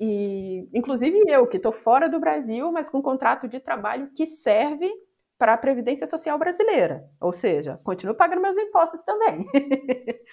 E, 0.01 0.69
inclusive 0.75 1.25
eu, 1.29 1.47
que 1.47 1.59
estou 1.59 1.73
fora 1.73 2.09
do 2.09 2.19
Brasil, 2.19 2.73
mas 2.73 2.89
com 2.89 2.99
um 2.99 3.03
contrato 3.03 3.47
de 3.47 3.61
trabalho 3.61 4.11
que 4.15 4.27
serve 4.27 4.91
para 5.39 5.55
a 5.55 5.59
Previdência 5.59 6.07
Social 6.07 6.39
brasileira. 6.39 7.09
Ou 7.21 7.33
seja, 7.33 7.79
continuo 7.85 8.15
pagando 8.15 8.43
meus 8.43 8.57
impostos 8.57 9.03
também. 9.03 9.41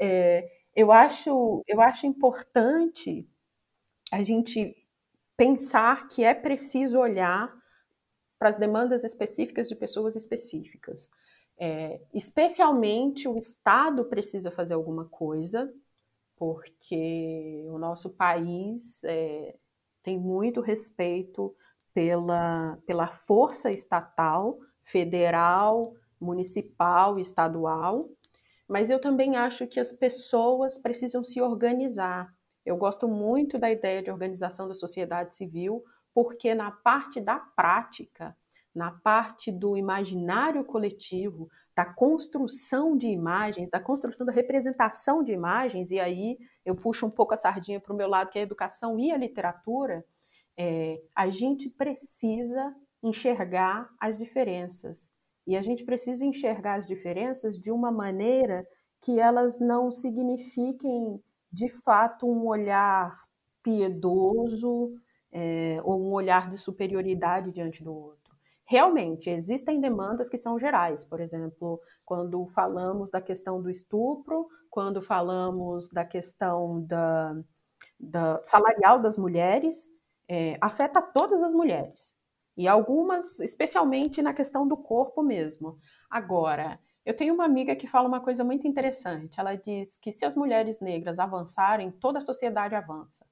é, 0.00 0.48
eu, 0.74 0.90
acho, 0.90 1.62
eu 1.66 1.80
acho 1.80 2.06
importante 2.06 3.28
a 4.10 4.22
gente 4.22 4.76
pensar 5.36 6.08
que 6.08 6.24
é 6.24 6.34
preciso 6.34 6.98
olhar 6.98 7.52
para 8.38 8.48
as 8.48 8.56
demandas 8.56 9.04
específicas 9.04 9.68
de 9.68 9.76
pessoas 9.76 10.16
específicas. 10.16 11.10
É, 11.60 12.00
especialmente 12.14 13.26
o 13.26 13.36
Estado 13.36 14.04
precisa 14.04 14.50
fazer 14.50 14.74
alguma 14.74 15.06
coisa, 15.06 15.72
porque 16.36 17.64
o 17.68 17.78
nosso 17.78 18.10
país 18.10 19.02
é, 19.02 19.56
tem 20.02 20.16
muito 20.16 20.60
respeito 20.60 21.54
pela, 21.92 22.78
pela 22.86 23.08
força 23.08 23.72
estatal, 23.72 24.58
federal, 24.84 25.94
municipal, 26.20 27.18
estadual, 27.18 28.08
mas 28.68 28.88
eu 28.90 29.00
também 29.00 29.34
acho 29.34 29.66
que 29.66 29.80
as 29.80 29.90
pessoas 29.90 30.78
precisam 30.78 31.24
se 31.24 31.40
organizar. 31.40 32.32
Eu 32.64 32.76
gosto 32.76 33.08
muito 33.08 33.58
da 33.58 33.70
ideia 33.70 34.02
de 34.02 34.10
organização 34.10 34.68
da 34.68 34.74
sociedade 34.74 35.34
civil, 35.34 35.82
porque 36.14 36.54
na 36.54 36.70
parte 36.70 37.20
da 37.20 37.38
prática, 37.38 38.36
na 38.74 38.90
parte 38.90 39.50
do 39.50 39.76
imaginário 39.76 40.64
coletivo, 40.64 41.48
da 41.74 41.84
construção 41.84 42.96
de 42.96 43.06
imagens, 43.06 43.70
da 43.70 43.80
construção 43.80 44.26
da 44.26 44.32
representação 44.32 45.22
de 45.22 45.32
imagens, 45.32 45.90
e 45.90 46.00
aí 46.00 46.38
eu 46.64 46.74
puxo 46.74 47.06
um 47.06 47.10
pouco 47.10 47.34
a 47.34 47.36
sardinha 47.36 47.80
para 47.80 47.92
o 47.92 47.96
meu 47.96 48.08
lado, 48.08 48.30
que 48.30 48.38
é 48.38 48.42
a 48.42 48.44
educação 48.44 48.98
e 48.98 49.12
a 49.12 49.16
literatura, 49.16 50.04
é, 50.56 51.00
a 51.14 51.30
gente 51.30 51.70
precisa 51.70 52.74
enxergar 53.02 53.88
as 54.00 54.18
diferenças. 54.18 55.10
E 55.46 55.56
a 55.56 55.62
gente 55.62 55.84
precisa 55.84 56.24
enxergar 56.24 56.74
as 56.74 56.86
diferenças 56.86 57.58
de 57.58 57.70
uma 57.70 57.90
maneira 57.90 58.66
que 59.00 59.20
elas 59.20 59.58
não 59.58 59.90
signifiquem 59.90 61.22
de 61.50 61.68
fato 61.68 62.26
um 62.26 62.46
olhar 62.46 63.24
piedoso 63.62 64.94
é, 65.30 65.80
ou 65.84 66.08
um 66.08 66.12
olhar 66.12 66.50
de 66.50 66.58
superioridade 66.58 67.50
diante 67.50 67.82
do 67.82 67.94
outro. 67.94 68.17
Realmente, 68.70 69.30
existem 69.30 69.80
demandas 69.80 70.28
que 70.28 70.36
são 70.36 70.58
gerais, 70.58 71.02
por 71.02 71.20
exemplo, 71.20 71.80
quando 72.04 72.46
falamos 72.48 73.10
da 73.10 73.18
questão 73.18 73.62
do 73.62 73.70
estupro, 73.70 74.46
quando 74.68 75.00
falamos 75.00 75.88
da 75.88 76.04
questão 76.04 76.84
da, 76.84 77.34
da 77.98 78.44
salarial 78.44 79.00
das 79.00 79.16
mulheres, 79.16 79.88
é, 80.28 80.58
afeta 80.60 81.00
todas 81.00 81.42
as 81.42 81.54
mulheres. 81.54 82.14
E 82.58 82.68
algumas, 82.68 83.40
especialmente 83.40 84.20
na 84.20 84.34
questão 84.34 84.68
do 84.68 84.76
corpo 84.76 85.22
mesmo. 85.22 85.78
Agora, 86.10 86.78
eu 87.06 87.16
tenho 87.16 87.32
uma 87.32 87.46
amiga 87.46 87.74
que 87.74 87.86
fala 87.86 88.06
uma 88.06 88.20
coisa 88.20 88.44
muito 88.44 88.68
interessante. 88.68 89.40
Ela 89.40 89.54
diz 89.54 89.96
que 89.96 90.12
se 90.12 90.26
as 90.26 90.36
mulheres 90.36 90.78
negras 90.78 91.18
avançarem, 91.18 91.90
toda 91.90 92.18
a 92.18 92.20
sociedade 92.20 92.74
avança. 92.74 93.24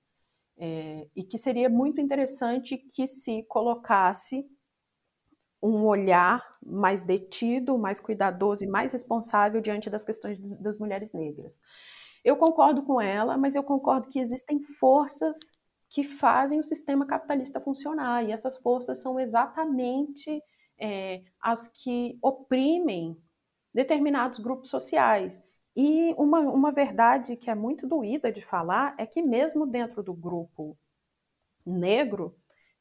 É, 0.57 1.07
e 1.15 1.23
que 1.23 1.37
seria 1.37 1.69
muito 1.69 2.01
interessante 2.01 2.79
que 2.79 3.07
se 3.07 3.43
colocasse 3.43 4.49
um 5.63 5.85
olhar 5.85 6.45
mais 6.65 7.03
detido, 7.03 7.79
mais 7.79 8.01
cuidadoso 8.01 8.65
e 8.65 8.69
mais 8.69 8.93
responsável 8.93 9.61
diante 9.61 9.89
das 9.89 10.05
questões 10.05 10.39
das 10.39 10.79
mulheres 10.79 11.13
negras. 11.13 11.61
Eu 12.25 12.37
concordo 12.37 12.83
com 12.83 13.01
ela, 13.01 13.37
mas 13.37 13.55
eu 13.55 13.63
concordo 13.63 14.09
que 14.09 14.19
existem 14.19 14.61
forças 14.61 15.39
que 15.89 16.03
fazem 16.03 16.59
o 16.59 16.65
sistema 16.65 17.07
capitalista 17.07 17.61
funcionar, 17.61 18.25
e 18.25 18.33
essas 18.33 18.57
forças 18.57 19.01
são 19.01 19.19
exatamente 19.21 20.43
é, 20.79 21.23
as 21.41 21.69
que 21.69 22.19
oprimem 22.21 23.17
determinados 23.73 24.39
grupos 24.39 24.71
sociais. 24.71 25.43
E 25.77 26.15
uma, 26.17 26.41
uma 26.41 26.73
verdade 26.73 27.37
que 27.37 27.51
é 27.51 27.55
muito 27.55 27.87
doída 27.87 28.33
de 28.33 28.43
falar 28.43 28.95
é 28.99 29.07
que, 29.07 29.23
mesmo 29.23 29.67
dentro 29.67 30.03
do 30.03 30.15
grupo 30.15 30.77
negro, 31.65 32.35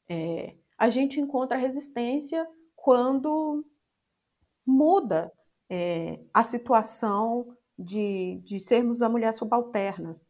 é, 0.07 0.55
a 0.77 0.89
gente 0.89 1.19
encontra 1.19 1.57
resistência 1.57 2.47
quando 2.85 3.65
muda 4.63 5.31
é, 5.67 6.19
a 6.31 6.43
situação 6.43 7.57
de, 7.75 8.39
de 8.43 8.59
sermos 8.59 9.01
a 9.01 9.09
mulher 9.09 9.33
subalterna. 9.33 10.21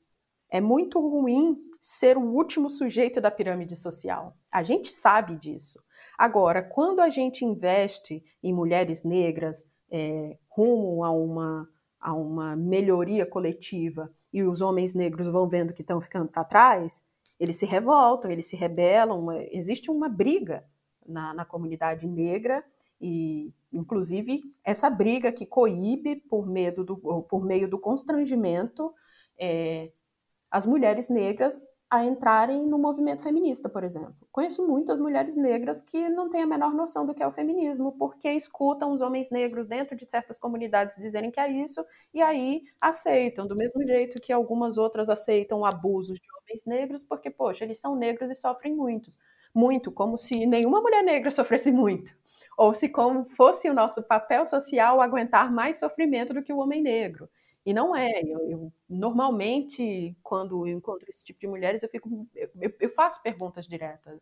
É 0.50 0.62
muito 0.62 0.98
ruim 1.02 1.58
ser 1.82 2.18
o 2.18 2.22
último 2.22 2.70
sujeito 2.70 3.20
da 3.20 3.30
pirâmide 3.30 3.76
social. 3.76 4.38
A 4.50 4.64
gente 4.64 4.90
sabe 4.90 5.36
disso. 5.36 5.84
Agora, 6.18 6.64
quando 6.64 7.02
a 7.02 7.10
gente 7.10 7.44
investe 7.44 8.24
em 8.42 8.54
mulheres 8.54 9.04
negras, 9.04 9.66
é, 9.92 10.38
rumo 10.48 11.04
a 11.04 11.12
uma, 11.12 11.68
a 12.00 12.14
uma 12.14 12.56
melhoria 12.56 13.26
coletiva 13.26 14.10
e 14.32 14.44
os 14.44 14.62
homens 14.62 14.94
negros 14.94 15.28
vão 15.28 15.46
vendo 15.46 15.74
que 15.74 15.82
estão 15.82 16.00
ficando 16.00 16.30
para 16.30 16.46
trás, 16.46 17.04
eles 17.38 17.58
se 17.58 17.66
revoltam, 17.66 18.32
eles 18.32 18.46
se 18.46 18.56
rebelam. 18.56 19.30
Existe 19.52 19.92
uma 19.92 20.08
briga 20.08 20.64
na, 21.08 21.34
na 21.34 21.46
comunidade 21.46 22.08
negra 22.08 22.64
e, 23.00 23.54
inclusive, 23.72 24.42
essa 24.64 24.90
briga 24.90 25.32
que 25.32 25.46
coíbe 25.46 26.16
por, 26.16 26.48
medo 26.48 26.84
do, 26.84 26.98
por 26.98 27.46
meio 27.46 27.70
do 27.70 27.78
constrangimento 27.78 28.94
é, 29.38 29.92
as 30.50 30.66
mulheres 30.66 31.10
negras 31.10 31.62
a 31.90 32.04
entrarem 32.04 32.66
no 32.66 32.80
movimento 32.80 33.24
feminista, 33.24 33.70
por 33.70 33.84
exemplo. 33.84 34.16
Conheço 34.32 34.68
muitas 34.68 35.00
mulheres 35.00 35.36
negras 35.36 35.82
que 35.82 36.10
não 36.10 36.30
têm 36.30 36.42
a 36.42 36.48
menor 36.48 36.74
noção 36.74 37.06
do 37.06 37.14
que 37.14 37.22
é 37.22 37.28
o 37.28 37.32
feminismo, 37.32 37.92
porque 37.98 38.32
escutam 38.32 38.92
os 38.92 39.02
homens 39.02 39.30
negros 39.30 39.68
dentro 39.68 39.96
de 39.96 40.06
certas 40.06 40.40
comunidades 40.40 40.98
dizerem 40.98 41.30
que 41.30 41.40
é 41.40 41.50
isso, 41.50 41.86
e 42.14 42.22
aí 42.22 42.64
aceitam, 42.82 43.46
do 43.46 43.56
mesmo 43.56 43.84
jeito 43.86 44.20
que 44.20 44.34
algumas 44.34 44.78
outras 44.78 45.10
aceitam 45.10 45.64
abusos 45.64 46.20
de 46.20 46.28
homens 46.42 46.66
negros, 46.66 47.04
porque, 47.04 47.30
poxa, 47.30 47.64
eles 47.64 47.80
são 47.80 47.96
negros 47.96 48.32
e 48.32 48.36
sofrem 48.36 48.76
muito. 48.76 49.12
Muito, 49.56 49.92
como 49.92 50.18
se 50.18 50.46
nenhuma 50.46 50.82
mulher 50.82 51.04
negra 51.04 51.32
sofresse 51.32 51.72
muito. 51.72 52.12
Ou 52.58 52.74
se 52.76 52.90
como 52.90 53.26
fosse 53.38 53.70
o 53.70 53.74
nosso 53.74 54.04
papel 54.04 54.46
social 54.46 55.02
aguentar 55.02 55.52
mais 55.52 55.80
sofrimento 55.80 56.34
do 56.34 56.44
que 56.44 56.54
o 56.54 56.58
homem 56.60 56.82
negro. 56.82 57.30
E 57.66 57.74
não 57.74 57.96
é. 57.96 58.22
Eu, 58.22 58.50
eu, 58.50 58.74
normalmente, 58.90 60.16
quando 60.24 60.68
eu 60.68 60.78
encontro 60.78 61.06
esse 61.10 61.26
tipo 61.26 61.40
de 61.40 61.48
mulheres, 61.48 61.82
eu 61.84 61.90
fico, 61.90 62.28
eu, 62.36 62.50
eu 62.82 62.90
faço 62.92 63.24
perguntas 63.24 63.68
diretas. 63.68 64.22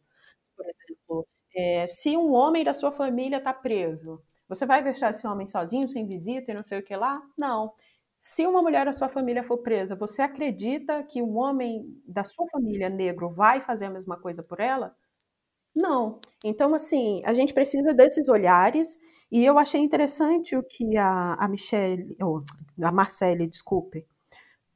Por 0.55 0.65
exemplo, 0.67 1.27
é, 1.55 1.87
se 1.87 2.15
um 2.17 2.33
homem 2.33 2.63
da 2.63 2.73
sua 2.73 2.91
família 2.91 3.37
está 3.37 3.53
preso, 3.53 4.21
você 4.47 4.65
vai 4.65 4.83
deixar 4.83 5.09
esse 5.09 5.25
homem 5.27 5.47
sozinho, 5.47 5.89
sem 5.89 6.05
visita 6.05 6.51
e 6.51 6.53
não 6.55 6.63
sei 6.63 6.79
o 6.79 6.83
que 6.83 6.95
lá? 6.95 7.21
Não. 7.37 7.73
Se 8.19 8.45
uma 8.47 8.61
mulher 8.61 8.85
da 8.85 8.93
sua 8.93 9.09
família 9.09 9.43
for 9.43 9.57
presa, 9.59 9.95
você 9.95 10.21
acredita 10.21 11.03
que 11.03 11.21
um 11.21 11.37
homem 11.37 11.85
da 12.07 12.23
sua 12.23 12.47
família 12.51 12.89
negro 12.89 13.29
vai 13.29 13.61
fazer 13.61 13.85
a 13.85 13.89
mesma 13.89 14.17
coisa 14.17 14.43
por 14.43 14.59
ela? 14.59 14.95
Não. 15.75 16.19
Então, 16.43 16.73
assim, 16.73 17.21
a 17.25 17.33
gente 17.33 17.53
precisa 17.53 17.93
desses 17.93 18.29
olhares 18.29 18.97
e 19.31 19.43
eu 19.43 19.57
achei 19.57 19.81
interessante 19.81 20.55
o 20.55 20.63
que 20.63 20.97
a, 20.97 21.33
a 21.33 21.47
Michelle, 21.47 22.15
ou 22.21 22.43
a 22.81 22.91
Marcele, 22.91 23.47
desculpe, 23.47 24.05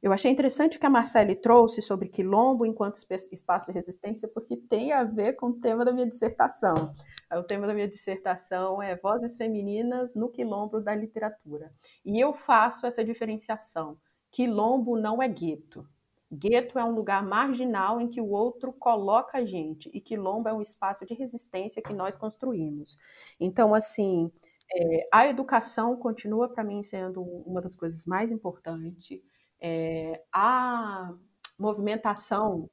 eu 0.00 0.12
achei 0.12 0.30
interessante 0.30 0.76
o 0.76 0.80
que 0.80 0.86
a 0.86 0.90
Marcele 0.90 1.34
trouxe 1.34 1.82
sobre 1.82 2.08
quilombo 2.08 2.64
enquanto 2.64 3.00
espaço 3.32 3.66
de 3.66 3.72
resistência, 3.72 4.28
porque 4.28 4.56
tem 4.56 4.92
a 4.92 5.02
ver 5.02 5.32
com 5.32 5.48
o 5.48 5.60
tema 5.60 5.84
da 5.84 5.92
minha 5.92 6.06
dissertação. 6.06 6.94
O 7.32 7.42
tema 7.42 7.66
da 7.66 7.74
minha 7.74 7.88
dissertação 7.88 8.80
é 8.80 8.94
Vozes 8.94 9.36
Femininas 9.36 10.14
no 10.14 10.28
Quilombo 10.28 10.80
da 10.80 10.94
Literatura. 10.94 11.72
E 12.04 12.18
eu 12.18 12.32
faço 12.32 12.86
essa 12.86 13.04
diferenciação. 13.04 13.98
Quilombo 14.30 14.96
não 14.96 15.20
é 15.20 15.26
gueto. 15.26 15.84
Gueto 16.30 16.78
é 16.78 16.84
um 16.84 16.94
lugar 16.94 17.24
marginal 17.24 18.00
em 18.00 18.08
que 18.08 18.20
o 18.20 18.28
outro 18.28 18.72
coloca 18.72 19.38
a 19.38 19.44
gente, 19.44 19.90
e 19.94 20.00
quilombo 20.00 20.48
é 20.48 20.52
um 20.52 20.60
espaço 20.60 21.06
de 21.06 21.14
resistência 21.14 21.82
que 21.82 21.92
nós 21.92 22.16
construímos. 22.16 22.98
Então, 23.40 23.74
assim, 23.74 24.30
é, 24.74 25.08
a 25.12 25.26
educação 25.26 25.96
continua 25.96 26.48
para 26.48 26.62
mim 26.62 26.82
sendo 26.82 27.22
uma 27.22 27.62
das 27.62 27.74
coisas 27.74 28.04
mais 28.04 28.30
importantes. 28.30 29.20
É, 29.60 30.22
a 30.32 31.14
movimentação 31.58 32.68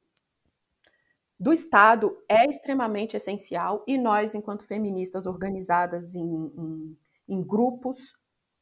do 1.40 1.52
Estado 1.52 2.18
é 2.30 2.50
extremamente 2.50 3.16
essencial 3.16 3.84
e 3.88 3.98
nós, 3.98 4.36
enquanto 4.36 4.68
feministas 4.68 5.26
organizadas 5.26 6.16
em, 6.16 6.22
em, 6.24 6.98
em 7.28 7.42
grupos 7.42 8.14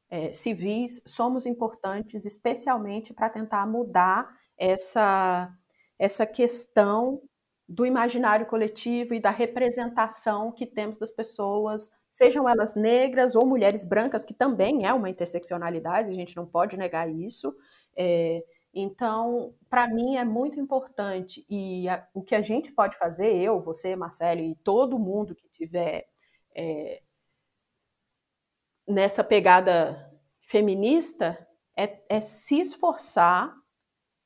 é, 0.09 0.31
civis, 0.31 1.01
somos 1.05 1.45
importantes, 1.45 2.25
especialmente 2.25 3.13
para 3.13 3.29
tentar 3.29 3.65
mudar 3.67 4.42
essa, 4.57 5.51
essa 5.97 6.25
questão 6.25 7.21
do 7.67 7.85
imaginário 7.85 8.45
coletivo 8.45 9.13
e 9.13 9.19
da 9.19 9.29
representação 9.29 10.51
que 10.51 10.65
temos 10.65 10.97
das 10.97 11.11
pessoas 11.11 11.89
sejam 12.13 12.47
elas 12.47 12.75
negras 12.75 13.35
ou 13.35 13.43
mulheres 13.43 13.83
brancas, 13.83 14.23
que 14.23 14.35
também 14.35 14.85
é 14.85 14.93
uma 14.93 15.09
interseccionalidade, 15.09 16.11
a 16.11 16.13
gente 16.13 16.35
não 16.35 16.45
pode 16.45 16.77
negar 16.77 17.09
isso. 17.09 17.55
É, 17.95 18.43
então, 18.71 19.55
para 19.67 19.87
mim 19.87 20.17
é 20.17 20.23
muito 20.23 20.59
importante 20.59 21.43
e 21.49 21.89
a, 21.89 22.07
o 22.13 22.21
que 22.21 22.35
a 22.35 22.41
gente 22.41 22.71
pode 22.71 22.97
fazer, 22.97 23.35
eu, 23.35 23.61
você, 23.61 23.95
Marcelo 23.95 24.41
e 24.41 24.55
todo 24.63 24.99
mundo 24.99 25.33
que 25.33 25.49
tiver 25.49 26.07
é, 26.55 27.01
nessa 28.87 29.23
pegada 29.23 30.11
feminista, 30.41 31.47
é, 31.75 31.99
é 32.07 32.21
se 32.21 32.59
esforçar 32.59 33.55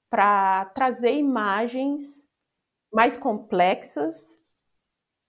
para 0.10 0.66
trazer 0.66 1.14
imagens 1.14 2.26
mais 2.92 3.18
complexas 3.18 4.38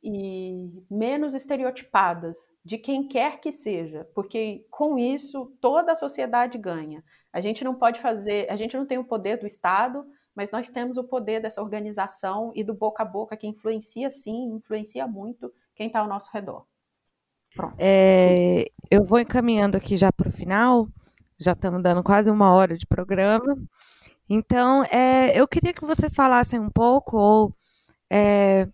e 0.02 0.84
menos 0.88 1.34
estereotipadas 1.34 2.38
de 2.64 2.78
quem 2.78 3.08
quer 3.08 3.40
que 3.40 3.50
seja, 3.50 4.08
porque 4.14 4.64
com 4.70 4.98
isso 4.98 5.52
toda 5.60 5.92
a 5.92 5.96
sociedade 5.96 6.56
ganha. 6.56 7.02
A 7.32 7.40
gente 7.40 7.64
não 7.64 7.74
pode 7.74 8.00
fazer, 8.00 8.48
a 8.50 8.56
gente 8.56 8.76
não 8.76 8.86
tem 8.86 8.98
o 8.98 9.04
poder 9.04 9.38
do 9.38 9.46
Estado, 9.46 10.06
mas 10.34 10.52
nós 10.52 10.68
temos 10.68 10.96
o 10.98 11.04
poder 11.04 11.40
dessa 11.40 11.60
organização 11.60 12.52
e 12.54 12.62
do 12.62 12.72
boca 12.72 13.02
a 13.02 13.06
boca 13.06 13.36
que 13.36 13.48
influencia 13.48 14.08
sim, 14.08 14.54
influencia 14.54 15.06
muito 15.06 15.52
quem 15.74 15.88
está 15.88 15.98
ao 15.98 16.08
nosso 16.08 16.30
redor. 16.32 16.64
É, 17.76 18.70
eu 18.90 19.04
vou 19.04 19.18
encaminhando 19.18 19.76
aqui 19.76 19.96
já 19.96 20.12
para 20.12 20.28
o 20.28 20.32
final, 20.32 20.86
já 21.38 21.52
estamos 21.52 21.82
dando 21.82 22.04
quase 22.04 22.30
uma 22.30 22.52
hora 22.52 22.76
de 22.76 22.86
programa. 22.86 23.56
Então, 24.28 24.84
é, 24.84 25.38
eu 25.38 25.48
queria 25.48 25.72
que 25.72 25.84
vocês 25.86 26.14
falassem 26.14 26.60
um 26.60 26.70
pouco, 26.70 27.16
ou 27.16 27.54
é, 28.10 28.68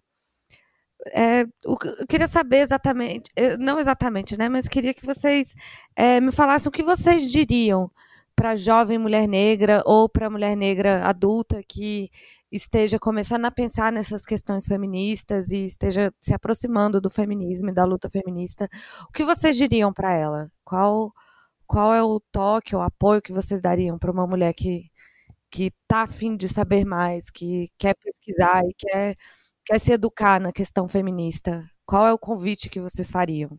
é, 1.13 1.45
eu 1.63 1.77
queria 2.09 2.27
saber 2.27 2.59
exatamente, 2.59 3.31
eh, 3.37 3.57
não 3.59 3.79
exatamente, 3.79 4.37
né? 4.37 4.49
Mas 4.49 4.69
queria 4.69 4.95
que 4.95 5.05
vocês 5.05 5.55
é, 5.97 6.21
me 6.21 6.33
falassem 6.33 6.69
o 6.69 6.73
que 6.73 6.83
vocês 6.83 7.31
diriam 7.31 7.91
para 8.35 8.57
jovem 8.57 8.99
mulher 8.99 9.29
negra 9.29 9.83
ou 9.87 10.09
para 10.09 10.31
mulher 10.31 10.57
negra 10.57 11.07
adulta 11.07 11.63
que 11.69 12.11
esteja 12.51 12.99
começando 12.99 13.45
a 13.45 13.51
pensar 13.51 13.93
nessas 13.93 14.25
questões 14.25 14.67
feministas 14.67 15.51
e 15.51 15.65
esteja 15.65 16.13
se 16.21 16.33
aproximando 16.35 17.01
do 17.01 17.11
feminismo 17.11 17.71
e 17.71 17.75
da 17.75 17.85
luta 17.85 18.09
feminista. 18.11 18.69
O 19.09 19.13
que 19.13 19.25
vocês 19.25 19.57
diriam 19.57 19.93
para 19.93 20.13
ela? 20.13 20.51
Qual 20.65 21.13
qual 21.67 21.95
é 21.95 22.03
o 22.03 22.21
toque, 22.33 22.77
o 22.77 22.81
apoio 22.83 23.23
que 23.23 23.33
vocês 23.33 23.61
dariam 23.61 23.99
para 23.99 24.11
uma 24.13 24.27
mulher 24.27 24.53
que 24.55 24.91
que 25.55 25.67
está 25.67 26.03
afim 26.03 26.37
de 26.37 26.49
saber 26.49 26.85
mais, 26.85 27.31
que 27.31 27.71
quer 27.79 27.95
pesquisar 27.95 28.65
e 28.69 28.75
quer 28.75 29.17
quer 29.65 29.79
se 29.79 29.93
educar 29.93 30.41
na 30.41 30.53
questão 30.53 30.89
feminista, 30.89 31.65
qual 31.87 32.07
é 32.09 32.13
o 32.13 32.19
convite 32.19 32.69
que 32.69 32.81
vocês 32.81 33.11
fariam? 33.11 33.57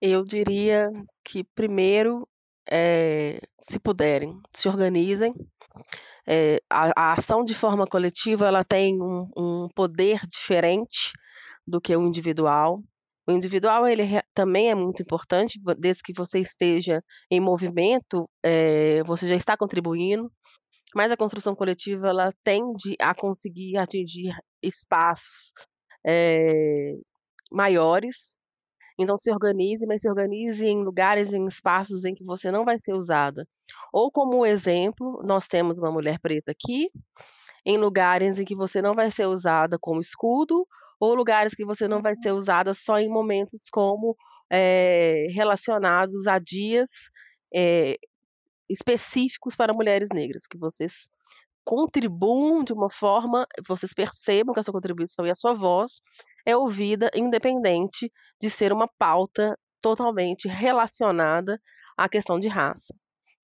Eu 0.00 0.24
diria 0.24 0.90
que 1.22 1.44
primeiro, 1.44 2.26
é, 2.70 3.38
se 3.60 3.78
puderem, 3.78 4.40
se 4.52 4.66
organizem. 4.66 5.34
É, 6.26 6.60
a, 6.70 7.10
a, 7.10 7.12
ação 7.12 7.44
de 7.44 7.54
forma 7.54 7.86
coletiva 7.86 8.46
ela 8.46 8.64
tem 8.64 9.00
um, 9.00 9.28
um, 9.36 9.68
poder 9.74 10.20
diferente 10.26 11.12
do 11.66 11.80
que 11.80 11.94
o 11.94 12.06
individual. 12.06 12.82
O 13.26 13.32
individual 13.32 13.86
ele 13.88 14.20
também 14.34 14.70
é 14.70 14.74
muito 14.74 15.02
importante, 15.02 15.58
desde 15.78 16.02
que 16.02 16.12
você 16.14 16.40
esteja 16.40 17.02
em 17.30 17.40
movimento, 17.40 18.28
é, 18.42 19.02
você 19.04 19.26
já 19.26 19.34
está 19.34 19.56
contribuindo 19.56 20.30
mas 20.94 21.10
a 21.10 21.16
construção 21.16 21.54
coletiva 21.56 22.08
ela 22.08 22.32
tende 22.44 22.94
a 23.00 23.14
conseguir 23.14 23.76
atingir 23.76 24.32
espaços 24.62 25.52
é, 26.06 26.94
maiores. 27.50 28.38
Então 28.98 29.16
se 29.16 29.32
organize, 29.32 29.84
mas 29.86 30.02
se 30.02 30.08
organize 30.08 30.64
em 30.64 30.84
lugares, 30.84 31.32
em 31.32 31.46
espaços 31.46 32.04
em 32.04 32.14
que 32.14 32.24
você 32.24 32.50
não 32.50 32.64
vai 32.64 32.78
ser 32.78 32.94
usada. 32.94 33.44
Ou 33.92 34.10
como 34.10 34.46
exemplo, 34.46 35.20
nós 35.24 35.48
temos 35.48 35.78
uma 35.78 35.90
mulher 35.90 36.20
preta 36.20 36.52
aqui, 36.52 36.88
em 37.66 37.76
lugares 37.76 38.38
em 38.38 38.44
que 38.44 38.54
você 38.54 38.80
não 38.80 38.94
vai 38.94 39.10
ser 39.10 39.26
usada 39.26 39.76
como 39.80 40.00
escudo, 40.00 40.66
ou 41.00 41.14
lugares 41.14 41.54
que 41.54 41.64
você 41.64 41.86
não 41.88 42.00
vai 42.02 42.14
ser 42.14 42.32
usada 42.32 42.72
só 42.74 42.98
em 42.98 43.08
momentos 43.08 43.68
como 43.70 44.16
é, 44.50 45.26
relacionados 45.30 46.26
a 46.26 46.38
dias 46.38 46.90
é, 47.54 47.96
específicos 48.68 49.56
para 49.56 49.74
mulheres 49.74 50.08
negras, 50.12 50.46
que 50.46 50.58
vocês 50.58 51.08
contribuam 51.64 52.62
de 52.62 52.72
uma 52.72 52.90
forma, 52.90 53.46
vocês 53.66 53.94
percebam 53.94 54.52
que 54.52 54.60
a 54.60 54.62
sua 54.62 54.74
contribuição 54.74 55.26
e 55.26 55.30
a 55.30 55.34
sua 55.34 55.54
voz 55.54 56.00
é 56.46 56.56
ouvida 56.56 57.10
independente 57.14 58.12
de 58.40 58.50
ser 58.50 58.72
uma 58.72 58.88
pauta 58.98 59.58
totalmente 59.80 60.46
relacionada 60.48 61.60
à 61.96 62.08
questão 62.08 62.38
de 62.38 62.48
raça. 62.48 62.94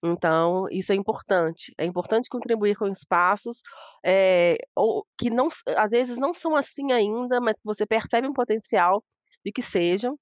Então, 0.02 0.66
isso 0.70 0.92
é 0.92 0.96
importante. 0.96 1.74
É 1.78 1.84
importante 1.84 2.28
contribuir 2.30 2.76
com 2.76 2.88
espaços 2.88 3.60
é, 4.04 4.56
ou, 4.74 5.06
que 5.18 5.28
não, 5.30 5.48
às 5.76 5.90
vezes 5.92 6.16
não 6.18 6.32
são 6.32 6.56
assim 6.56 6.90
ainda, 6.92 7.40
mas 7.40 7.58
que 7.58 7.64
você 7.64 7.84
percebe 7.86 8.26
um 8.28 8.32
potencial 8.32 9.04
de 9.44 9.52
que 9.52 9.62
sejam, 9.62 10.18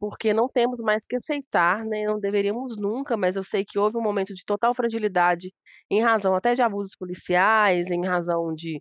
porque 0.00 0.34
não 0.34 0.48
temos 0.48 0.80
mais 0.80 1.04
que 1.06 1.16
aceitar, 1.16 1.84
né, 1.86 2.04
não 2.06 2.20
deveríamos 2.20 2.76
nunca, 2.78 3.16
mas 3.16 3.36
eu 3.36 3.44
sei 3.44 3.64
que 3.64 3.78
houve 3.78 3.96
um 3.98 4.02
momento 4.02 4.34
de 4.34 4.44
total 4.44 4.74
fragilidade 4.74 5.52
em 5.90 6.02
razão 6.02 6.34
até 6.34 6.54
de 6.54 6.62
abusos 6.62 6.96
policiais, 6.96 7.90
em 7.90 8.04
razão 8.06 8.54
de 8.54 8.80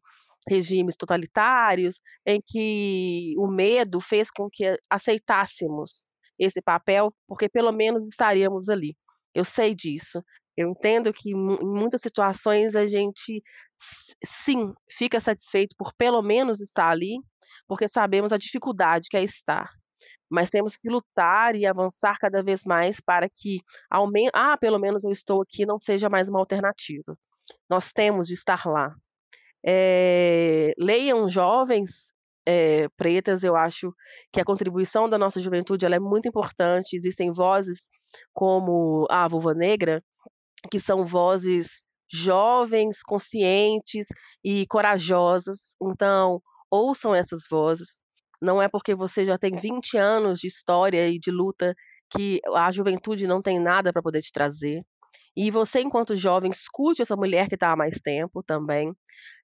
regimes 0.50 0.96
totalitários, 0.98 2.00
em 2.26 2.42
que 2.46 3.36
o 3.38 3.48
medo 3.48 4.02
fez 4.02 4.32
com 4.32 4.50
que 4.52 4.78
aceitássemos 4.90 6.06
esse 6.40 6.62
papel, 6.62 7.14
porque 7.28 7.50
pelo 7.50 7.72
menos 7.72 8.08
estaríamos 8.08 8.70
ali. 8.70 8.96
Eu 9.34 9.44
sei 9.46 9.74
disso. 9.74 10.24
Eu 10.56 10.70
entendo 10.70 11.14
que 11.14 11.32
em 11.32 11.36
muitas 11.36 12.02
situações 12.02 12.76
a 12.76 12.86
gente 12.86 13.42
sim 14.24 14.74
fica 14.92 15.20
satisfeito 15.20 15.76
por 15.78 15.94
pelo 15.94 16.22
menos 16.22 16.62
estar 16.62 16.90
ali, 16.90 17.18
porque 17.68 17.88
sabemos 17.88 18.32
a 18.32 18.38
dificuldade 18.38 19.08
que 19.10 19.18
é 19.18 19.24
estar. 19.24 19.70
Mas 20.30 20.50
temos 20.50 20.78
que 20.78 20.90
lutar 20.90 21.56
e 21.56 21.66
avançar 21.66 22.18
cada 22.20 22.42
vez 22.44 22.64
mais 22.64 23.02
para 23.02 23.28
que, 23.30 23.60
ao 23.90 24.10
men 24.10 24.30
ah, 24.34 24.58
pelo 24.58 24.80
menos 24.80 25.04
eu 25.04 25.12
estou 25.12 25.42
aqui, 25.42 25.66
não 25.66 25.80
seja 25.80 26.10
mais 26.10 26.30
uma 26.30 26.40
alternativa. 26.40 27.18
Nós 27.70 27.92
temos 27.92 28.28
de 28.28 28.34
estar 28.34 28.66
lá. 28.66 28.94
É, 29.66 30.74
leiam 30.78 31.30
jovens 31.30 32.14
é, 32.46 32.88
pretas, 32.98 33.44
eu 33.44 33.56
acho 33.56 33.94
que 34.32 34.40
a 34.42 34.46
contribuição 34.46 35.10
da 35.10 35.18
nossa 35.18 35.40
juventude 35.40 35.86
ela 35.86 35.96
é 35.96 36.00
muito 36.00 36.28
importante. 36.28 36.96
Existem 36.96 37.32
vozes 37.32 37.90
como 38.34 39.08
a 39.10 39.28
Vulva 39.28 39.54
Negra, 39.54 40.04
que 40.70 40.80
são 40.80 41.06
vozes 41.06 41.86
jovens, 42.12 43.02
conscientes 43.04 44.08
e 44.44 44.66
corajosas. 44.68 45.76
Então, 45.82 46.42
ouçam 46.70 47.16
essas 47.16 47.44
vozes. 47.50 48.04
Não 48.42 48.62
é 48.62 48.68
porque 48.68 48.96
você 48.96 49.26
já 49.26 49.38
tem 49.38 49.56
20 49.56 49.98
anos 49.98 50.40
de 50.40 50.48
história 50.48 51.08
e 51.08 51.20
de 51.20 51.32
luta 51.32 51.76
que 52.10 52.42
a 52.54 52.72
juventude 52.72 53.28
não 53.28 53.42
tem 53.42 53.60
nada 53.60 53.94
para 53.94 54.02
poder 54.02 54.22
te 54.22 54.32
trazer. 54.32 54.84
E 55.36 55.50
você, 55.50 55.80
enquanto 55.80 56.16
jovem, 56.16 56.52
escute 56.52 57.02
essa 57.02 57.16
mulher 57.16 57.48
que 57.48 57.56
está 57.56 57.72
há 57.72 57.76
mais 57.76 58.00
tempo 58.02 58.44
também. 58.44 58.94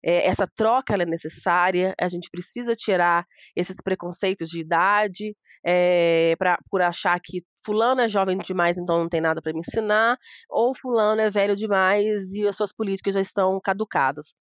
É, 0.03 0.27
essa 0.27 0.47
troca 0.55 0.93
é 0.95 1.05
necessária, 1.05 1.93
a 1.99 2.09
gente 2.09 2.29
precisa 2.29 2.75
tirar 2.75 3.25
esses 3.55 3.77
preconceitos 3.81 4.49
de 4.49 4.59
idade, 4.59 5.35
é, 5.65 6.35
pra, 6.37 6.57
por 6.69 6.81
achar 6.81 7.19
que 7.23 7.43
fulano 7.67 7.99
é 7.99 8.07
jovem 8.07 8.37
demais, 8.37 8.77
então 8.77 8.97
não 8.99 9.09
tem 9.09 9.19
nada 9.19 9.41
para 9.41 9.51
me 9.51 9.59
ensinar, 9.59 10.17
ou 10.49 10.73
fulano 10.73 11.19
é 11.19 11.29
velho 11.29 11.53
demais 11.55 12.33
e 12.33 12.47
as 12.47 12.55
suas 12.55 12.71
políticas 12.71 13.13
já 13.13 13.21
estão 13.21 13.59
caducadas. 13.61 14.33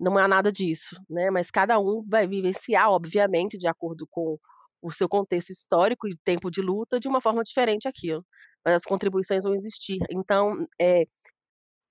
Não 0.00 0.18
há 0.18 0.28
nada 0.28 0.52
disso, 0.52 0.96
né? 1.08 1.30
Mas 1.30 1.50
cada 1.50 1.78
um 1.78 2.04
vai 2.08 2.26
vivenciar, 2.26 2.90
obviamente, 2.90 3.58
de 3.58 3.68
acordo 3.68 4.06
com 4.10 4.36
o 4.82 4.92
seu 4.92 5.08
contexto 5.08 5.50
histórico 5.50 6.08
e 6.08 6.16
tempo 6.24 6.50
de 6.50 6.60
luta, 6.62 7.00
de 7.00 7.08
uma 7.08 7.20
forma 7.20 7.42
diferente 7.44 7.88
aquilo. 7.88 8.24
Mas 8.64 8.74
as 8.76 8.84
contribuições 8.84 9.44
vão 9.44 9.54
existir. 9.54 9.98
Então, 10.10 10.66
é, 10.80 11.04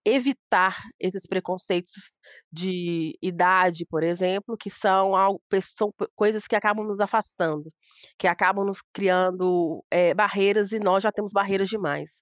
evitar 0.05 0.77
esses 0.99 1.25
preconceitos 1.27 2.19
de 2.51 3.17
idade, 3.21 3.85
por 3.89 4.03
exemplo, 4.03 4.55
que 4.57 4.69
são, 4.69 5.15
algo, 5.15 5.41
são 5.75 5.91
coisas 6.15 6.45
que 6.47 6.55
acabam 6.55 6.85
nos 6.85 7.01
afastando, 7.01 7.71
que 8.19 8.27
acabam 8.27 8.65
nos 8.65 8.79
criando 8.93 9.83
é, 9.89 10.13
barreiras 10.13 10.71
e 10.71 10.79
nós 10.79 11.03
já 11.03 11.11
temos 11.11 11.31
barreiras 11.33 11.67
demais. 11.69 12.21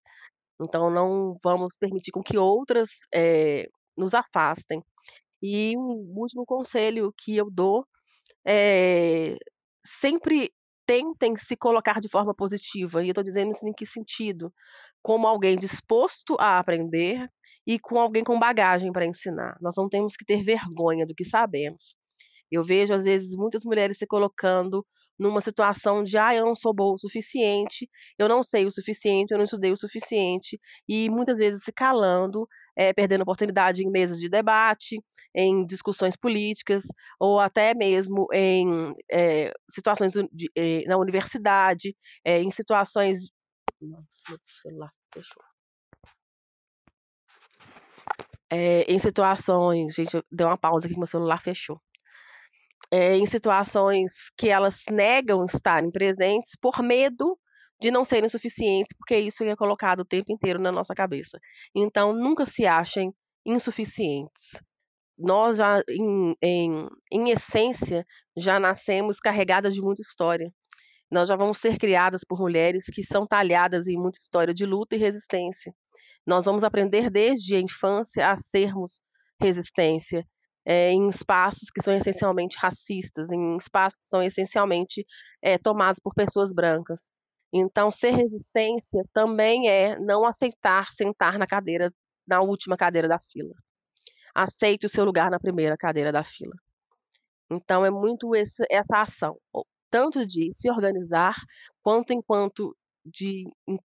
Então, 0.61 0.89
não 0.89 1.37
vamos 1.43 1.75
permitir 1.77 2.11
com 2.11 2.23
que 2.23 2.37
outras 2.37 2.89
é, 3.13 3.67
nos 3.97 4.13
afastem. 4.13 4.81
E 5.41 5.77
um 5.77 6.13
último 6.17 6.45
conselho 6.45 7.13
que 7.17 7.35
eu 7.35 7.49
dou 7.51 7.85
é 8.45 9.35
sempre 9.85 10.51
tentem 10.85 11.35
se 11.37 11.55
colocar 11.57 11.99
de 11.99 12.09
forma 12.09 12.33
positiva. 12.33 13.03
E 13.03 13.07
eu 13.07 13.11
estou 13.11 13.23
dizendo 13.23 13.51
isso 13.51 13.67
em 13.67 13.73
que 13.73 13.85
sentido? 13.85 14.53
Como 15.03 15.27
alguém 15.27 15.57
disposto 15.57 16.35
a 16.39 16.59
aprender 16.59 17.29
e 17.67 17.79
com 17.79 17.99
alguém 17.99 18.23
com 18.23 18.39
bagagem 18.39 18.91
para 18.91 19.05
ensinar. 19.05 19.57
Nós 19.61 19.75
não 19.77 19.89
temos 19.89 20.15
que 20.17 20.25
ter 20.25 20.43
vergonha 20.43 21.05
do 21.05 21.15
que 21.15 21.25
sabemos. 21.25 21.95
Eu 22.51 22.63
vejo, 22.63 22.93
às 22.93 23.03
vezes, 23.03 23.35
muitas 23.35 23.63
mulheres 23.65 23.97
se 23.97 24.07
colocando 24.07 24.85
numa 25.19 25.41
situação 25.41 26.03
de, 26.03 26.17
ah, 26.17 26.35
eu 26.35 26.45
não 26.45 26.55
sou 26.55 26.73
boa 26.73 26.95
o 26.95 26.99
suficiente, 26.99 27.89
eu 28.17 28.27
não 28.27 28.43
sei 28.43 28.65
o 28.65 28.71
suficiente, 28.71 29.31
eu 29.31 29.37
não 29.37 29.45
estudei 29.45 29.71
o 29.71 29.77
suficiente, 29.77 30.59
e 30.87 31.09
muitas 31.09 31.37
vezes 31.39 31.63
se 31.63 31.71
calando, 31.71 32.47
é, 32.77 32.93
perdendo 32.93 33.21
oportunidade 33.21 33.83
em 33.83 33.91
mesas 33.91 34.19
de 34.19 34.29
debate, 34.29 34.99
em 35.35 35.65
discussões 35.65 36.15
políticas, 36.15 36.83
ou 37.19 37.39
até 37.39 37.73
mesmo 37.73 38.27
em 38.33 38.93
é, 39.11 39.51
situações 39.69 40.13
de, 40.31 40.49
é, 40.55 40.83
na 40.87 40.97
universidade, 40.97 41.95
em 42.25 42.51
situações. 42.51 43.19
Fechou. 45.13 45.43
em 48.87 48.99
situações. 48.99 49.95
Gente, 49.95 50.23
deu 50.31 50.47
uma 50.47 50.57
pausa 50.57 50.87
aqui 50.87 50.93
que 50.93 50.99
meu 50.99 51.07
celular 51.07 51.41
fechou 51.41 51.81
é, 52.93 53.17
em 53.17 53.25
situações 53.25 54.29
que 54.37 54.49
elas 54.49 54.83
negam 54.91 55.43
estarem 55.45 55.89
presentes 55.89 56.55
por 56.61 56.83
medo 56.83 57.35
de 57.81 57.89
não 57.89 58.05
serem 58.05 58.29
suficientes, 58.29 58.95
porque 58.95 59.17
isso 59.17 59.43
é 59.43 59.55
colocado 59.55 60.01
o 60.01 60.05
tempo 60.05 60.31
inteiro 60.31 60.59
na 60.59 60.71
nossa 60.71 60.93
cabeça. 60.93 61.39
Então, 61.75 62.13
nunca 62.13 62.45
se 62.45 62.67
achem 62.67 63.11
insuficientes. 63.43 64.61
Nós 65.17 65.57
já, 65.57 65.81
em, 65.89 66.35
em, 66.41 66.87
em 67.11 67.29
essência, 67.31 68.05
já 68.37 68.59
nascemos 68.59 69.19
carregadas 69.19 69.73
de 69.73 69.81
muita 69.81 70.01
história. 70.01 70.53
Nós 71.13 71.29
já 71.29 71.35
vamos 71.35 71.59
ser 71.59 71.77
criadas 71.77 72.23
por 72.27 72.39
mulheres 72.39 72.85
que 72.91 73.03
são 73.03 73.27
talhadas 73.27 73.87
em 73.87 73.95
muita 73.95 74.17
história 74.17 74.51
de 74.51 74.65
luta 74.65 74.95
e 74.95 74.97
resistência. 74.97 75.71
Nós 76.25 76.45
vamos 76.45 76.63
aprender 76.63 77.11
desde 77.11 77.55
a 77.55 77.59
infância 77.59 78.31
a 78.31 78.35
sermos 78.35 78.99
resistência, 79.39 80.25
é, 80.65 80.91
em 80.91 81.07
espaços 81.09 81.69
que 81.69 81.83
são 81.83 81.95
essencialmente 81.95 82.57
racistas, 82.57 83.31
em 83.31 83.57
espaços 83.57 83.99
que 83.99 84.05
são 84.05 84.23
essencialmente 84.23 85.05
é, 85.39 85.55
tomados 85.59 85.99
por 86.03 86.15
pessoas 86.15 86.51
brancas. 86.51 87.11
Então, 87.53 87.91
ser 87.91 88.15
resistência 88.15 89.03
também 89.13 89.69
é 89.69 89.99
não 89.99 90.25
aceitar 90.25 90.91
sentar 90.91 91.37
na 91.37 91.45
cadeira, 91.45 91.93
na 92.25 92.41
última 92.41 92.75
cadeira 92.75 93.07
da 93.07 93.19
fila. 93.19 93.53
Aceite 94.33 94.87
o 94.87 94.89
seu 94.89 95.05
lugar 95.05 95.29
na 95.29 95.39
primeira 95.39 95.77
cadeira 95.77 96.11
da 96.11 96.23
fila. 96.23 96.55
Então, 97.51 97.85
é 97.85 97.91
muito 97.91 98.35
esse, 98.35 98.65
essa 98.67 98.99
ação, 98.99 99.37
tanto 99.93 100.25
de 100.25 100.51
se 100.51 100.71
organizar, 100.71 101.35
quanto 101.83 102.13
enquanto 102.13 102.75
de 103.05 103.43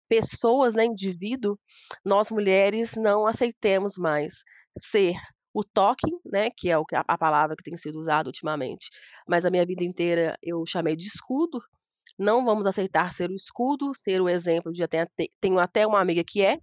pessoas, 0.09 0.75
né, 0.75 0.87
indivíduo, 0.87 1.59
nós 2.03 2.31
mulheres 2.31 2.95
não 2.97 3.27
aceitemos 3.27 3.99
mais 3.99 4.43
ser 4.75 5.13
o 5.53 5.63
toque, 5.63 6.07
né, 6.25 6.49
que 6.57 6.71
é 6.71 6.75
a 6.93 7.19
palavra 7.19 7.55
que 7.55 7.63
tem 7.63 7.77
sido 7.77 7.99
usada 7.99 8.27
ultimamente, 8.27 8.89
mas 9.29 9.45
a 9.45 9.51
minha 9.51 9.67
vida 9.67 9.85
inteira 9.85 10.35
eu 10.43 10.65
chamei 10.67 10.97
de 10.97 11.07
escudo. 11.07 11.61
Não 12.19 12.43
vamos 12.43 12.65
aceitar 12.65 13.13
ser 13.13 13.29
o 13.31 13.35
escudo, 13.35 13.93
ser 13.95 14.23
o 14.23 14.31
exemplo 14.31 14.73
até 14.83 15.07
tenho 15.43 15.59
até 15.59 15.87
uma 15.87 16.01
amiga 16.01 16.25
que 16.27 16.41
é. 16.43 16.57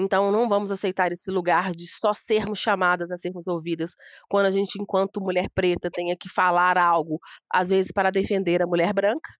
Então 0.00 0.32
não 0.32 0.48
vamos 0.48 0.70
aceitar 0.70 1.12
esse 1.12 1.30
lugar 1.30 1.72
de 1.72 1.86
só 1.86 2.14
sermos 2.14 2.58
chamadas 2.58 3.10
a 3.10 3.18
sermos 3.18 3.46
ouvidas 3.46 3.92
quando 4.28 4.46
a 4.46 4.50
gente, 4.50 4.80
enquanto 4.80 5.20
mulher 5.20 5.50
preta, 5.54 5.90
tenha 5.92 6.16
que 6.16 6.28
falar 6.28 6.78
algo, 6.78 7.20
às 7.52 7.68
vezes 7.68 7.92
para 7.92 8.10
defender 8.10 8.62
a 8.62 8.66
mulher 8.66 8.94
branca, 8.94 9.30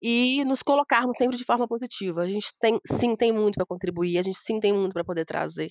e 0.00 0.44
nos 0.44 0.62
colocarmos 0.62 1.16
sempre 1.16 1.36
de 1.36 1.44
forma 1.44 1.66
positiva. 1.66 2.22
A 2.22 2.28
gente 2.28 2.46
sim, 2.48 2.78
sim 2.86 3.16
tem 3.16 3.32
muito 3.32 3.56
para 3.56 3.66
contribuir, 3.66 4.18
a 4.18 4.22
gente 4.22 4.38
sim 4.38 4.60
tem 4.60 4.72
muito 4.72 4.92
para 4.92 5.04
poder 5.04 5.24
trazer. 5.24 5.70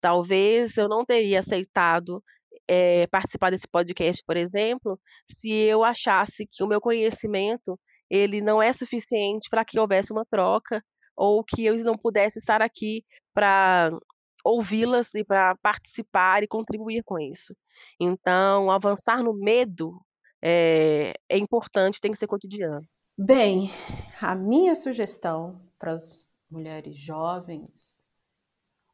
Talvez 0.00 0.76
eu 0.76 0.88
não 0.88 1.04
teria 1.04 1.40
aceitado 1.40 2.22
é, 2.68 3.06
participar 3.08 3.50
desse 3.50 3.68
podcast, 3.68 4.22
por 4.26 4.36
exemplo, 4.36 4.98
se 5.30 5.50
eu 5.52 5.84
achasse 5.84 6.46
que 6.50 6.62
o 6.62 6.66
meu 6.66 6.80
conhecimento 6.80 7.78
ele 8.10 8.40
não 8.40 8.62
é 8.62 8.72
suficiente 8.72 9.48
para 9.50 9.64
que 9.64 9.78
houvesse 9.78 10.12
uma 10.12 10.24
troca 10.26 10.82
ou 11.16 11.44
que 11.44 11.64
eu 11.64 11.76
não 11.84 11.94
pudesse 11.94 12.38
estar 12.38 12.62
aqui 12.62 13.04
para 13.34 13.90
ouvi-las 14.44 15.14
e 15.14 15.24
para 15.24 15.54
participar 15.56 16.42
e 16.42 16.48
contribuir 16.48 17.02
com 17.02 17.18
isso. 17.18 17.54
Então, 17.98 18.70
avançar 18.70 19.22
no 19.22 19.34
medo 19.34 20.00
é, 20.42 21.12
é 21.28 21.38
importante, 21.38 22.00
tem 22.00 22.12
que 22.12 22.18
ser 22.18 22.26
cotidiano. 22.26 22.86
Bem, 23.18 23.70
a 24.20 24.34
minha 24.34 24.74
sugestão 24.74 25.60
para 25.78 25.92
as 25.92 26.36
mulheres 26.50 26.96
jovens 26.96 28.00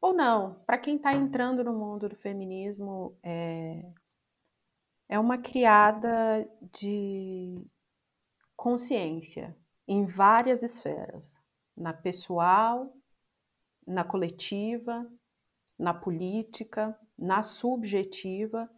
ou 0.01 0.13
não, 0.13 0.55
para 0.65 0.77
quem 0.77 0.95
está 0.95 1.13
entrando 1.13 1.63
no 1.63 1.73
mundo 1.73 2.07
do 2.07 2.15
feminismo, 2.15 3.17
é, 3.23 3.83
é 5.09 5.19
uma 5.19 5.37
criada 5.37 6.47
de 6.73 7.65
consciência 8.55 9.55
em 9.87 10.05
várias 10.05 10.61
esferas, 10.61 11.35
na 11.75 11.93
pessoal, 11.93 12.93
na 13.87 14.03
coletiva, 14.03 15.09
na 15.79 15.93
política, 15.93 16.97
na 17.17 17.41
subjetiva. 17.41 18.69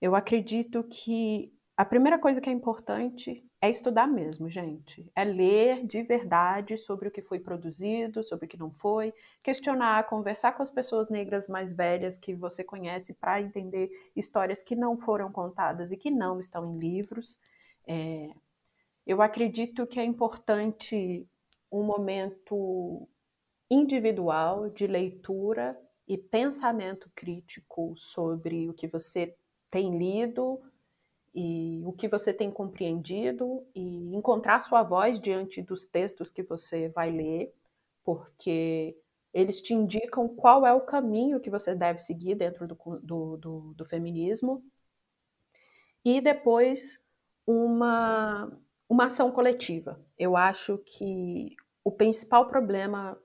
Eu 0.00 0.14
acredito 0.14 0.82
que 0.84 1.52
a 1.76 1.84
primeira 1.84 2.18
coisa 2.18 2.40
que 2.40 2.50
é 2.50 2.52
importante 2.52 3.42
é 3.62 3.70
estudar 3.70 4.06
mesmo, 4.06 4.48
gente. 4.48 5.10
É 5.14 5.22
ler 5.24 5.86
de 5.86 6.02
verdade 6.02 6.76
sobre 6.76 7.08
o 7.08 7.10
que 7.10 7.22
foi 7.22 7.38
produzido, 7.38 8.24
sobre 8.24 8.46
o 8.46 8.48
que 8.48 8.58
não 8.58 8.70
foi, 8.70 9.14
questionar, 9.42 10.06
conversar 10.06 10.52
com 10.52 10.62
as 10.62 10.70
pessoas 10.70 11.08
negras 11.08 11.48
mais 11.48 11.72
velhas 11.72 12.18
que 12.18 12.34
você 12.34 12.64
conhece 12.64 13.14
para 13.14 13.40
entender 13.40 13.90
histórias 14.16 14.62
que 14.62 14.74
não 14.74 14.96
foram 14.98 15.30
contadas 15.30 15.92
e 15.92 15.96
que 15.96 16.10
não 16.10 16.40
estão 16.40 16.74
em 16.74 16.78
livros. 16.78 17.38
É... 17.86 18.30
eu 19.06 19.22
acredito 19.22 19.86
que 19.86 20.00
é 20.00 20.04
importante 20.04 21.26
um 21.72 21.82
momento 21.82 23.08
individual 23.70 24.68
de 24.68 24.86
leitura 24.86 25.78
e 26.08 26.18
pensamento 26.18 27.08
crítico 27.14 27.94
sobre 27.96 28.68
o 28.68 28.74
que 28.74 28.88
você 28.88 29.36
tem 29.70 29.96
lido 29.96 30.60
e 31.32 31.80
o 31.84 31.92
que 31.92 32.08
você 32.08 32.34
tem 32.34 32.50
compreendido 32.50 33.64
e 33.72 34.14
encontrar 34.16 34.60
sua 34.60 34.82
voz 34.82 35.20
diante 35.20 35.62
dos 35.62 35.86
textos 35.86 36.28
que 36.28 36.42
você 36.42 36.88
vai 36.88 37.12
ler, 37.12 37.54
porque 38.02 38.96
eles 39.32 39.62
te 39.62 39.72
indicam 39.72 40.28
qual 40.28 40.66
é 40.66 40.72
o 40.72 40.80
caminho 40.80 41.38
que 41.38 41.48
você 41.48 41.72
deve 41.72 42.00
seguir 42.00 42.34
dentro 42.34 42.66
do, 42.66 42.76
do, 43.00 43.36
do, 43.36 43.74
do 43.74 43.84
feminismo. 43.84 44.64
E 46.04 46.20
depois 46.20 47.00
uma, 47.46 48.50
uma 48.88 49.06
ação 49.06 49.30
coletiva. 49.30 50.00
Eu 50.18 50.36
acho 50.36 50.78
que 50.78 51.54
o 51.84 51.92
principal 51.92 52.48
problema 52.48 53.16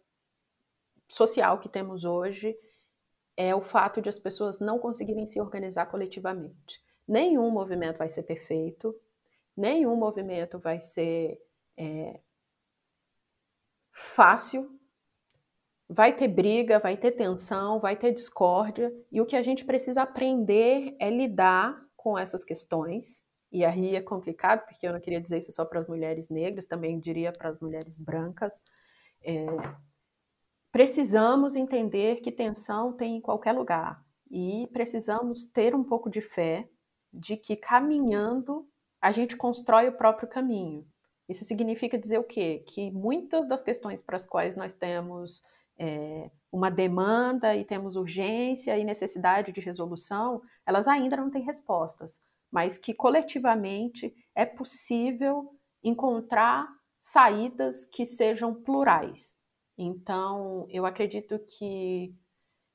social 1.07 1.59
que 1.59 1.69
temos 1.69 2.03
hoje 2.03 2.57
é 3.37 3.53
o 3.53 3.61
fato 3.61 4.01
de 4.01 4.09
as 4.09 4.17
pessoas 4.17 4.59
não 4.59 4.79
conseguirem 4.79 5.25
se 5.25 5.39
organizar 5.39 5.87
coletivamente. 5.87 6.81
Nenhum 7.07 7.51
movimento 7.51 7.97
vai 7.97 8.09
ser 8.09 8.23
perfeito, 8.23 8.95
nenhum 9.55 9.95
movimento 9.95 10.57
vai 10.57 10.81
ser 10.81 11.39
é, 11.77 12.19
fácil. 13.91 14.73
Vai 15.87 16.15
ter 16.15 16.27
briga, 16.27 16.79
vai 16.79 16.97
ter 16.97 17.11
tensão, 17.11 17.79
vai 17.79 17.95
ter 17.95 18.11
discórdia, 18.11 18.91
e 19.11 19.21
o 19.21 19.25
que 19.25 19.35
a 19.35 19.43
gente 19.43 19.63
precisa 19.63 20.01
aprender 20.01 20.95
é 20.99 21.11
lidar 21.11 21.79
com 21.95 22.17
essas 22.17 22.43
questões. 22.43 23.23
E 23.51 23.63
aí 23.63 23.95
é 23.95 24.01
complicado, 24.01 24.65
porque 24.65 24.87
eu 24.87 24.93
não 24.93 24.99
queria 24.99 25.21
dizer 25.21 25.37
isso 25.37 25.51
só 25.51 25.63
para 25.63 25.79
as 25.79 25.87
mulheres 25.87 26.27
negras, 26.27 26.65
também 26.65 26.99
diria 26.99 27.31
para 27.31 27.49
as 27.49 27.59
mulheres 27.59 27.99
brancas. 27.99 28.63
É, 29.23 29.45
precisamos 30.75 31.55
entender 31.55 32.17
que 32.17 32.29
tensão 32.29 32.91
tem 32.91 33.15
em 33.15 33.21
qualquer 33.21 33.53
lugar 33.53 34.03
e 34.29 34.67
precisamos 34.73 35.45
ter 35.45 35.73
um 35.73 35.85
pouco 35.85 36.09
de 36.09 36.19
fé 36.19 36.67
de 37.13 37.37
que 37.37 37.55
caminhando 37.55 38.67
a 38.99 39.09
gente 39.13 39.37
constrói 39.37 39.87
o 39.87 39.95
próprio 39.95 40.27
caminho. 40.27 40.85
Isso 41.29 41.45
significa 41.45 41.97
dizer 41.97 42.17
o 42.17 42.25
quê? 42.25 42.61
Que 42.67 42.91
muitas 42.91 43.47
das 43.47 43.63
questões 43.63 44.01
para 44.01 44.17
as 44.17 44.25
quais 44.25 44.57
nós 44.57 44.73
temos 44.73 45.41
é, 45.79 46.29
uma 46.51 46.69
demanda 46.69 47.55
e 47.55 47.63
temos 47.63 47.95
urgência 47.95 48.77
e 48.77 48.83
necessidade 48.83 49.53
de 49.53 49.61
resolução, 49.61 50.41
elas 50.65 50.89
ainda 50.89 51.15
não 51.15 51.31
têm 51.31 51.43
respostas, 51.43 52.19
mas 52.51 52.77
que 52.77 52.93
coletivamente 52.93 54.13
é 54.35 54.45
possível 54.45 55.55
encontrar 55.81 56.67
saídas 56.99 57.85
que 57.85 58.05
sejam 58.05 58.53
plurais. 58.53 59.37
Então, 59.77 60.65
eu 60.69 60.85
acredito 60.85 61.37
que, 61.39 62.15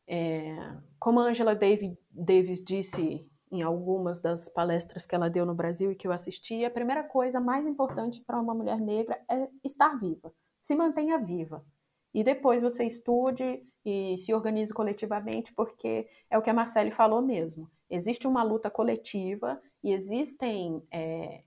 é, 0.06 0.76
como 0.98 1.20
a 1.20 1.24
Angela 1.24 1.54
Davis 1.54 2.62
disse 2.62 3.26
em 3.50 3.62
algumas 3.62 4.20
das 4.20 4.48
palestras 4.48 5.04
que 5.04 5.14
ela 5.14 5.28
deu 5.28 5.44
no 5.44 5.54
Brasil 5.54 5.90
e 5.90 5.96
que 5.96 6.06
eu 6.06 6.12
assisti, 6.12 6.64
a 6.64 6.70
primeira 6.70 7.02
coisa 7.02 7.40
mais 7.40 7.66
importante 7.66 8.20
para 8.20 8.40
uma 8.40 8.54
mulher 8.54 8.78
negra 8.78 9.20
é 9.28 9.48
estar 9.64 9.98
viva. 9.98 10.32
Se 10.60 10.74
mantenha 10.74 11.18
viva. 11.18 11.64
E 12.12 12.22
depois 12.22 12.62
você 12.62 12.84
estude 12.84 13.64
e 13.84 14.16
se 14.18 14.34
organize 14.34 14.72
coletivamente, 14.72 15.52
porque 15.54 16.08
é 16.28 16.36
o 16.36 16.42
que 16.42 16.50
a 16.50 16.54
Marcele 16.54 16.90
falou 16.90 17.22
mesmo. 17.22 17.70
Existe 17.88 18.26
uma 18.26 18.42
luta 18.42 18.70
coletiva 18.70 19.60
e 19.82 19.92
existem 19.92 20.82
é, 20.92 21.42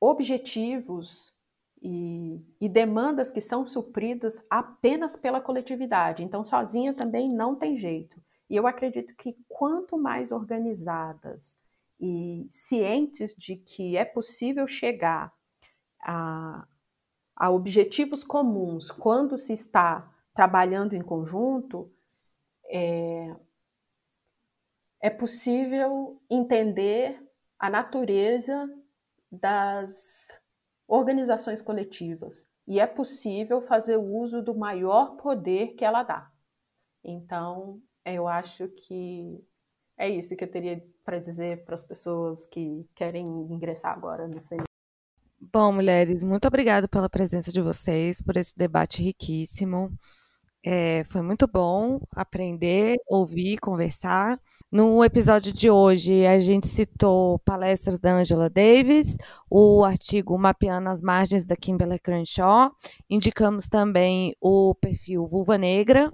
objetivos 0.00 1.33
e, 1.86 2.42
e, 2.58 2.66
demandas 2.66 3.30
que 3.30 3.42
são 3.42 3.68
supridas 3.68 4.42
apenas 4.48 5.16
pela 5.16 5.38
coletividade. 5.38 6.24
Então, 6.24 6.42
sozinha 6.42 6.94
também 6.94 7.30
não 7.30 7.54
tem 7.54 7.76
jeito. 7.76 8.18
E 8.48 8.56
eu 8.56 8.66
acredito 8.66 9.14
que 9.16 9.36
quanto 9.46 9.98
mais 9.98 10.32
organizadas 10.32 11.58
e 12.00 12.46
cientes 12.48 13.34
de 13.34 13.56
que 13.56 13.98
é 13.98 14.04
possível 14.04 14.66
chegar 14.66 15.30
a, 16.00 16.66
a 17.36 17.50
objetivos 17.50 18.24
comuns 18.24 18.90
quando 18.90 19.36
se 19.36 19.52
está 19.52 20.10
trabalhando 20.32 20.94
em 20.94 21.02
conjunto, 21.02 21.92
é, 22.66 23.36
é 25.02 25.10
possível 25.10 26.18
entender 26.30 27.22
a 27.58 27.68
natureza 27.68 28.70
das 29.30 30.42
organizações 30.86 31.62
coletivas 31.62 32.48
e 32.66 32.80
é 32.80 32.86
possível 32.86 33.60
fazer 33.62 33.96
uso 33.96 34.42
do 34.42 34.54
maior 34.54 35.16
poder 35.16 35.74
que 35.74 35.84
ela 35.84 36.02
dá. 36.02 36.30
Então, 37.02 37.80
eu 38.04 38.26
acho 38.26 38.68
que 38.68 39.42
é 39.96 40.08
isso 40.08 40.36
que 40.36 40.44
eu 40.44 40.50
teria 40.50 40.84
para 41.04 41.18
dizer 41.18 41.64
para 41.64 41.74
as 41.74 41.82
pessoas 41.82 42.46
que 42.46 42.86
querem 42.94 43.26
ingressar 43.50 43.92
agora 43.92 44.26
no 44.26 44.40
feminismo. 44.40 44.64
Bom, 45.52 45.72
mulheres, 45.72 46.22
muito 46.22 46.48
obrigada 46.48 46.88
pela 46.88 47.08
presença 47.08 47.52
de 47.52 47.60
vocês, 47.60 48.20
por 48.22 48.36
esse 48.36 48.56
debate 48.56 49.02
riquíssimo. 49.02 49.92
É, 50.64 51.04
foi 51.04 51.20
muito 51.20 51.46
bom 51.46 52.00
aprender, 52.12 52.96
ouvir, 53.06 53.58
conversar. 53.58 54.40
No 54.74 55.04
episódio 55.04 55.52
de 55.52 55.70
hoje, 55.70 56.26
a 56.26 56.36
gente 56.40 56.66
citou 56.66 57.38
palestras 57.38 58.00
da 58.00 58.16
Angela 58.16 58.50
Davis, 58.50 59.16
o 59.48 59.84
artigo 59.84 60.36
Mapeando 60.36 60.88
as 60.88 61.00
Margens 61.00 61.44
da 61.44 61.54
Kimberly 61.54 61.96
Crenshaw. 61.96 62.72
Indicamos 63.08 63.68
também 63.68 64.34
o 64.40 64.74
perfil 64.74 65.28
Vulva 65.28 65.56
Negra, 65.56 66.12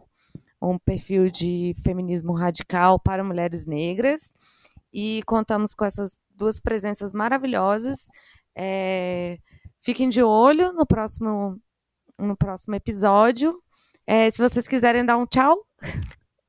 um 0.60 0.78
perfil 0.78 1.30
de 1.30 1.74
feminismo 1.82 2.34
radical 2.34 3.00
para 3.00 3.24
mulheres 3.24 3.64
negras. 3.64 4.30
E 4.92 5.22
contamos 5.24 5.72
com 5.72 5.86
essas 5.86 6.18
duas 6.28 6.60
presenças 6.60 7.14
maravilhosas. 7.14 8.08
É, 8.54 9.38
fiquem 9.80 10.10
de 10.10 10.22
olho 10.22 10.70
no 10.74 10.84
próximo, 10.84 11.58
no 12.18 12.36
próximo 12.36 12.74
episódio. 12.74 13.58
É, 14.06 14.30
se 14.30 14.36
vocês 14.36 14.68
quiserem 14.68 15.02
dar 15.02 15.16
um 15.16 15.24
tchau. 15.24 15.66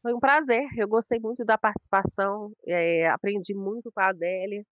Foi 0.01 0.13
um 0.13 0.19
prazer, 0.19 0.67
eu 0.77 0.87
gostei 0.87 1.19
muito 1.19 1.45
da 1.45 1.57
participação, 1.57 2.51
é, 2.65 3.07
aprendi 3.09 3.53
muito 3.53 3.91
com 3.91 3.99
a 3.99 4.09
Adélia. 4.09 4.63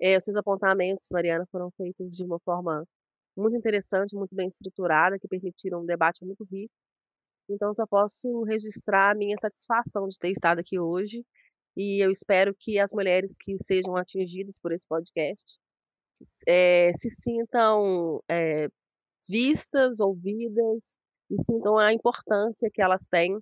É, 0.00 0.16
os 0.16 0.24
seus 0.24 0.36
apontamentos, 0.36 1.08
Mariana, 1.10 1.44
foram 1.50 1.70
feitos 1.72 2.14
de 2.16 2.24
uma 2.24 2.38
forma 2.40 2.84
muito 3.36 3.56
interessante, 3.56 4.14
muito 4.14 4.34
bem 4.34 4.46
estruturada, 4.46 5.18
que 5.18 5.28
permitiram 5.28 5.82
um 5.82 5.86
debate 5.86 6.24
muito 6.24 6.44
rico. 6.44 6.72
Então, 7.48 7.74
só 7.74 7.86
posso 7.86 8.44
registrar 8.44 9.12
a 9.12 9.14
minha 9.14 9.36
satisfação 9.38 10.06
de 10.08 10.18
ter 10.18 10.30
estado 10.30 10.60
aqui 10.60 10.78
hoje. 10.78 11.24
E 11.76 12.04
eu 12.04 12.10
espero 12.10 12.54
que 12.58 12.78
as 12.78 12.92
mulheres 12.92 13.34
que 13.38 13.56
sejam 13.58 13.96
atingidas 13.96 14.58
por 14.60 14.72
esse 14.72 14.86
podcast 14.88 15.58
é, 16.48 16.92
se 16.94 17.10
sintam 17.10 18.20
vistas, 19.28 20.00
ouvidas 20.00 20.96
e 21.30 21.42
sintam 21.42 21.76
a 21.76 21.92
importância 21.92 22.70
que 22.72 22.80
elas 22.82 23.06
têm 23.10 23.38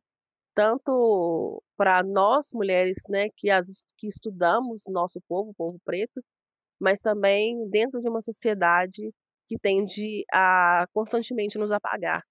tanto 0.54 1.62
para 1.76 2.02
nós 2.02 2.50
mulheres, 2.54 2.98
né, 3.08 3.28
que 3.36 3.50
as 3.50 3.84
que 3.98 4.06
estudamos 4.06 4.84
nosso 4.88 5.20
povo, 5.28 5.50
o 5.50 5.54
povo 5.54 5.78
preto, 5.84 6.22
mas 6.80 7.00
também 7.00 7.68
dentro 7.70 8.00
de 8.00 8.08
uma 8.08 8.20
sociedade 8.20 9.10
que 9.46 9.58
tende 9.58 10.24
a 10.32 10.86
constantemente 10.92 11.58
nos 11.58 11.72
apagar. 11.72 12.22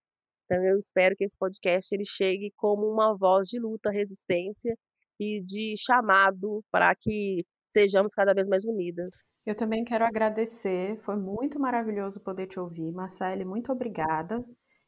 Então 0.46 0.64
eu 0.66 0.78
espero 0.78 1.16
que 1.16 1.24
esse 1.24 1.38
podcast 1.38 1.94
ele 1.94 2.06
chegue 2.06 2.52
como 2.58 2.88
uma 2.88 3.16
voz 3.16 3.48
de 3.48 3.60
luta, 3.60 3.92
resistência 3.92 4.76
e 5.20 5.42
de 5.42 5.74
chamado 5.78 6.64
para 6.72 6.94
que 6.96 7.46
sejamos 7.70 8.14
cada 8.14 8.34
vez 8.34 8.48
mais 8.48 8.64
unidas. 8.66 9.32
Eu 9.46 9.56
também 9.56 9.84
quero 9.84 10.06
agradecer, 10.06 11.00
foi 11.02 11.16
muito 11.16 11.60
maravilhoso 11.60 12.20
poder 12.20 12.48
te 12.48 12.60
ouvir. 12.60 12.92
Marcele, 12.92 13.44
muito 13.44 13.72
obrigada. 13.72 14.44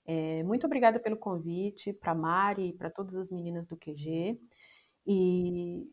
É, 0.05 0.43
muito 0.43 0.65
obrigada 0.65 0.99
pelo 0.99 1.17
convite 1.17 1.91
para 1.93 2.13
Mari 2.13 2.69
e 2.69 2.73
para 2.73 2.89
todas 2.89 3.15
as 3.15 3.31
meninas 3.31 3.67
do 3.67 3.77
QG. 3.77 4.39
E 5.07 5.87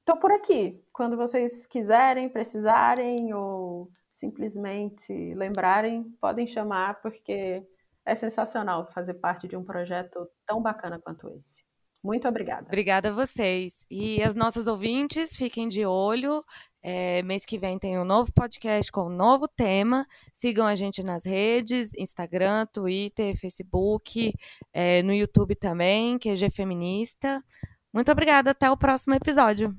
estou 0.00 0.16
por 0.18 0.30
aqui. 0.32 0.84
Quando 0.92 1.16
vocês 1.16 1.66
quiserem, 1.66 2.28
precisarem 2.28 3.34
ou 3.34 3.90
simplesmente 4.12 5.12
lembrarem, 5.34 6.04
podem 6.20 6.46
chamar, 6.46 7.00
porque 7.02 7.66
é 8.04 8.14
sensacional 8.14 8.90
fazer 8.92 9.14
parte 9.14 9.48
de 9.48 9.56
um 9.56 9.64
projeto 9.64 10.28
tão 10.46 10.62
bacana 10.62 10.98
quanto 11.00 11.28
esse. 11.30 11.65
Muito 12.06 12.28
obrigada. 12.28 12.66
Obrigada 12.66 13.08
a 13.08 13.12
vocês. 13.12 13.84
E 13.90 14.22
as 14.22 14.32
nossas 14.32 14.68
ouvintes, 14.68 15.34
fiquem 15.34 15.66
de 15.66 15.84
olho. 15.84 16.40
É, 16.80 17.20
mês 17.24 17.44
que 17.44 17.58
vem 17.58 17.80
tem 17.80 17.98
um 17.98 18.04
novo 18.04 18.32
podcast 18.32 18.92
com 18.92 19.06
um 19.06 19.10
novo 19.10 19.48
tema. 19.48 20.06
Sigam 20.32 20.68
a 20.68 20.76
gente 20.76 21.02
nas 21.02 21.24
redes, 21.24 21.92
Instagram, 21.98 22.64
Twitter, 22.72 23.36
Facebook, 23.36 24.32
é, 24.72 25.02
no 25.02 25.12
YouTube 25.12 25.56
também, 25.56 26.16
QG 26.16 26.48
Feminista. 26.50 27.42
Muito 27.92 28.12
obrigada, 28.12 28.52
até 28.52 28.70
o 28.70 28.76
próximo 28.76 29.14
episódio. 29.16 29.76